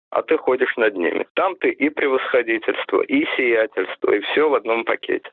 а 0.10 0.24
ты 0.24 0.38
ходишь 0.38 0.76
над 0.78 0.96
ними. 0.96 1.28
Там 1.34 1.56
ты 1.58 1.70
и 1.70 1.90
превосходительство, 1.90 3.02
и 3.02 3.26
сиятельство, 3.36 4.12
и 4.12 4.22
все 4.22 4.50
в 4.50 4.54
одном 4.54 4.86
пакете. 4.86 5.30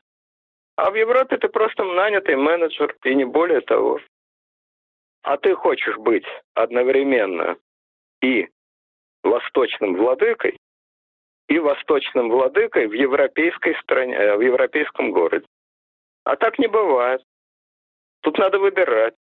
А 0.77 0.91
в 0.91 0.95
Европе 0.95 1.37
ты 1.37 1.49
просто 1.49 1.85
нанятый 1.85 2.37
менеджер, 2.37 2.97
и 3.05 3.15
не 3.15 3.25
более 3.25 3.61
того. 3.61 4.01
А 5.23 5.37
ты 5.37 5.55
хочешь 5.55 5.97
быть 5.97 6.27
одновременно 6.55 7.57
и 8.23 8.49
восточным 9.23 9.95
владыкой, 9.97 10.57
и 11.49 11.59
восточным 11.59 12.31
владыкой 12.31 12.87
в 12.87 12.93
европейской 12.95 13.75
стране, 13.83 14.15
э, 14.17 14.37
в 14.37 14.41
европейском 14.41 15.13
городе. 15.13 15.47
А 16.25 16.37
так 16.37 16.59
не 16.59 16.69
бывает. 16.69 17.23
Тут 18.23 18.39
надо 18.39 18.59
выбирать 18.59 19.15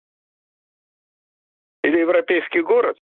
или 1.84 2.00
европейский 2.00 2.62
город, 2.62 2.98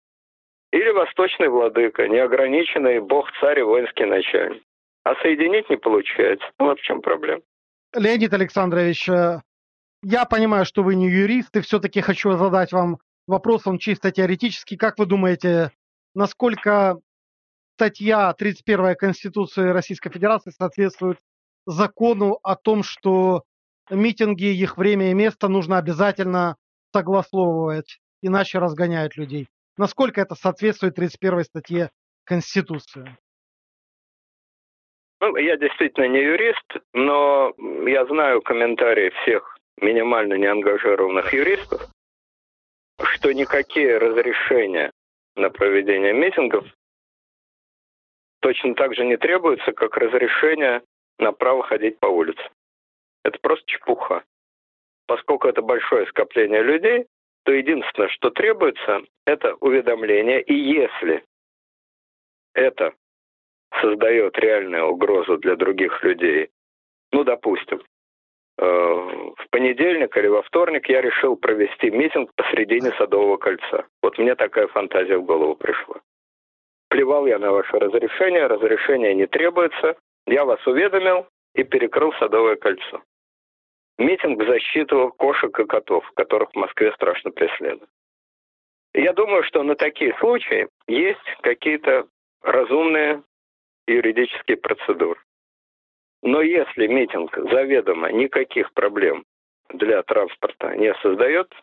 или 0.71 0.89
восточный 0.91 1.49
владыка, 1.49 2.07
неограниченный 2.07 2.99
бог-царь 2.99 3.59
и 3.59 3.63
воинский 3.63 4.05
начальник. 4.05 4.63
А 5.03 5.15
соединить 5.21 5.69
не 5.69 5.77
получается. 5.77 6.45
Вот 6.57 6.79
в 6.79 6.83
чем 6.83 7.01
проблема. 7.01 7.41
Леонид 7.95 8.33
Александрович, 8.33 9.07
э, 9.07 9.41
я 10.03 10.25
понимаю, 10.25 10.65
что 10.65 10.83
вы 10.83 10.95
не 10.95 11.09
юрист, 11.09 11.55
и 11.55 11.61
все-таки 11.61 12.01
хочу 12.01 12.31
задать 12.33 12.71
вам 12.71 12.97
вопрос, 13.27 13.67
он 13.67 13.77
чисто 13.77 14.11
теоретический. 14.11 14.77
Как 14.77 14.97
вы 14.97 15.05
думаете, 15.05 15.71
насколько 16.13 16.99
статья 17.75 18.33
31 18.33 18.95
Конституции 18.95 19.69
Российской 19.69 20.11
Федерации 20.11 20.51
соответствует 20.51 21.19
закону 21.65 22.39
о 22.43 22.55
том, 22.55 22.83
что 22.83 23.43
митинги, 23.89 24.45
их 24.45 24.77
время 24.77 25.11
и 25.11 25.13
место 25.13 25.47
нужно 25.47 25.77
обязательно 25.77 26.57
согласовывать? 26.93 27.99
Иначе 28.25 28.59
разгоняют 28.59 29.15
людей. 29.17 29.47
насколько 29.77 30.21
это 30.21 30.35
соответствует 30.35 30.95
31 30.95 31.43
статье 31.43 31.89
Конституции? 32.23 33.17
Ну, 35.19 35.35
я 35.37 35.57
действительно 35.57 36.07
не 36.07 36.21
юрист, 36.21 36.77
но 36.93 37.53
я 37.87 38.05
знаю 38.05 38.41
комментарии 38.41 39.11
всех 39.21 39.57
минимально 39.81 40.35
неангажированных 40.35 41.33
юристов, 41.33 41.81
что 42.99 43.33
никакие 43.33 43.97
разрешения 43.97 44.91
на 45.35 45.49
проведение 45.49 46.13
митингов 46.13 46.65
точно 48.41 48.75
так 48.75 48.95
же 48.95 49.05
не 49.05 49.17
требуются, 49.17 49.71
как 49.73 49.97
разрешение 49.97 50.81
на 51.17 51.31
право 51.31 51.63
ходить 51.63 51.99
по 51.99 52.07
улице. 52.07 52.43
Это 53.23 53.37
просто 53.41 53.65
чепуха. 53.65 54.23
Поскольку 55.07 55.47
это 55.47 55.61
большое 55.61 56.07
скопление 56.07 56.63
людей, 56.63 57.07
то 57.45 57.53
единственное, 57.53 58.09
что 58.09 58.31
требуется, 58.31 59.01
это 59.25 59.55
уведомление. 59.59 60.41
И 60.41 60.53
если 60.53 61.23
это 62.53 62.93
создает 63.81 64.37
реальную 64.39 64.87
угрозу 64.87 65.37
для 65.37 65.55
других 65.55 66.03
людей, 66.03 66.49
ну, 67.11 67.23
допустим, 67.23 67.83
э, 68.57 68.65
в 68.65 69.49
понедельник 69.51 70.17
или 70.17 70.27
во 70.27 70.41
вторник 70.41 70.89
я 70.89 71.01
решил 71.01 71.35
провести 71.35 71.91
митинг 71.91 72.31
посредине 72.35 72.91
Садового 72.97 73.37
кольца. 73.37 73.85
Вот 74.01 74.17
мне 74.17 74.35
такая 74.35 74.67
фантазия 74.67 75.17
в 75.17 75.25
голову 75.25 75.55
пришла. 75.55 76.01
Плевал 76.89 77.27
я 77.27 77.37
на 77.37 77.51
ваше 77.51 77.77
разрешение, 77.77 78.47
разрешение 78.47 79.13
не 79.13 79.27
требуется. 79.27 79.97
Я 80.25 80.45
вас 80.45 80.65
уведомил 80.65 81.27
и 81.53 81.63
перекрыл 81.63 82.11
Садовое 82.13 82.55
кольцо. 82.55 83.03
Митинг 83.97 84.41
в 84.41 84.45
защиту 84.45 85.13
кошек 85.17 85.57
и 85.57 85.65
котов, 85.65 86.09
которых 86.15 86.51
в 86.51 86.55
Москве 86.55 86.91
страшно 86.93 87.31
преследуют. 87.31 87.89
Я 88.93 89.13
думаю, 89.13 89.43
что 89.43 89.63
на 89.63 89.75
такие 89.75 90.15
случаи 90.19 90.67
есть 90.87 91.19
какие-то 91.41 92.07
разумные 92.41 93.23
юридические 93.87 94.57
процедуры. 94.57 95.19
Но 96.23 96.41
если 96.41 96.87
митинг 96.87 97.37
заведомо 97.51 98.11
никаких 98.11 98.73
проблем 98.73 99.25
для 99.69 100.01
транспорта 100.03 100.75
не 100.75 100.93
создает 100.95 101.53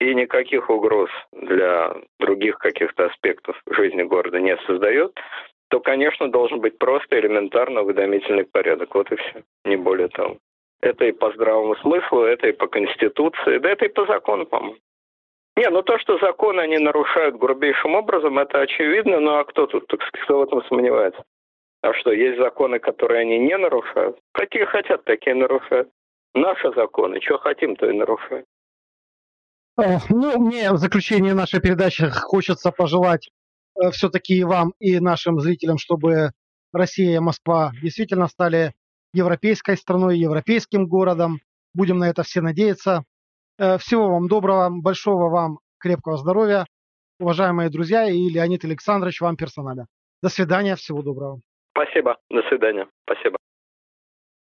и 0.00 0.14
никаких 0.14 0.70
угроз 0.70 1.10
для 1.32 1.94
других 2.18 2.58
каких-то 2.58 3.06
аспектов 3.06 3.60
жизни 3.66 4.02
города 4.02 4.40
не 4.40 4.56
создает, 4.66 5.18
то, 5.68 5.80
конечно, 5.80 6.30
должен 6.30 6.60
быть 6.60 6.78
просто 6.78 7.18
элементарно 7.18 7.82
уведомительный 7.82 8.44
порядок. 8.44 8.94
Вот 8.94 9.12
и 9.12 9.16
все, 9.16 9.42
не 9.64 9.76
более 9.76 10.08
того. 10.08 10.38
Это 10.80 11.04
и 11.06 11.12
по 11.12 11.32
здравому 11.32 11.74
смыслу, 11.76 12.22
это 12.22 12.48
и 12.48 12.52
по 12.52 12.68
Конституции, 12.68 13.58
да 13.58 13.70
это 13.70 13.86
и 13.86 13.88
по 13.88 14.06
закону, 14.06 14.46
по-моему. 14.46 14.78
Не, 15.56 15.68
ну 15.70 15.82
то, 15.82 15.98
что 15.98 16.18
законы 16.18 16.60
они 16.60 16.78
нарушают 16.78 17.36
грубейшим 17.36 17.96
образом, 17.96 18.38
это 18.38 18.60
очевидно, 18.60 19.18
ну 19.18 19.38
а 19.38 19.44
кто 19.44 19.66
тут, 19.66 19.88
так 19.88 20.00
сказать, 20.02 20.24
кто 20.24 20.38
в 20.38 20.42
этом 20.42 20.64
сомневается? 20.68 21.24
А 21.82 21.92
что, 21.94 22.12
есть 22.12 22.38
законы, 22.38 22.78
которые 22.78 23.22
они 23.22 23.38
не 23.38 23.56
нарушают? 23.56 24.18
Какие 24.32 24.64
хотят, 24.64 25.04
такие 25.04 25.34
нарушают. 25.34 25.88
Наши 26.34 26.72
законы, 26.74 27.20
что 27.20 27.38
хотим, 27.38 27.74
то 27.76 27.88
и 27.88 27.96
нарушают. 27.96 28.46
Ну, 29.76 30.38
мне 30.40 30.72
в 30.72 30.76
заключение 30.76 31.34
нашей 31.34 31.60
передачи 31.60 32.04
хочется 32.10 32.72
пожелать 32.72 33.30
э, 33.76 33.90
все-таки 33.90 34.42
вам 34.42 34.72
и 34.80 34.98
нашим 34.98 35.38
зрителям, 35.38 35.78
чтобы 35.78 36.30
Россия 36.72 37.16
и 37.16 37.20
Москва 37.20 37.70
действительно 37.80 38.26
стали 38.26 38.74
европейской 39.12 39.76
страной, 39.76 40.18
европейским 40.18 40.86
городом. 40.86 41.38
Будем 41.74 41.98
на 41.98 42.08
это 42.08 42.22
все 42.22 42.40
надеяться. 42.40 43.04
Э, 43.58 43.78
всего 43.78 44.08
вам 44.10 44.28
доброго, 44.28 44.70
большого 44.70 45.30
вам 45.30 45.58
крепкого 45.78 46.16
здоровья, 46.16 46.66
уважаемые 47.18 47.70
друзья, 47.70 48.08
и 48.08 48.28
Леонид 48.28 48.64
Александрович 48.64 49.20
вам 49.20 49.36
персонально. 49.36 49.86
До 50.22 50.28
свидания, 50.28 50.76
всего 50.76 51.02
доброго. 51.02 51.40
Спасибо, 51.72 52.16
до 52.30 52.42
свидания, 52.48 52.88
спасибо. 53.04 53.38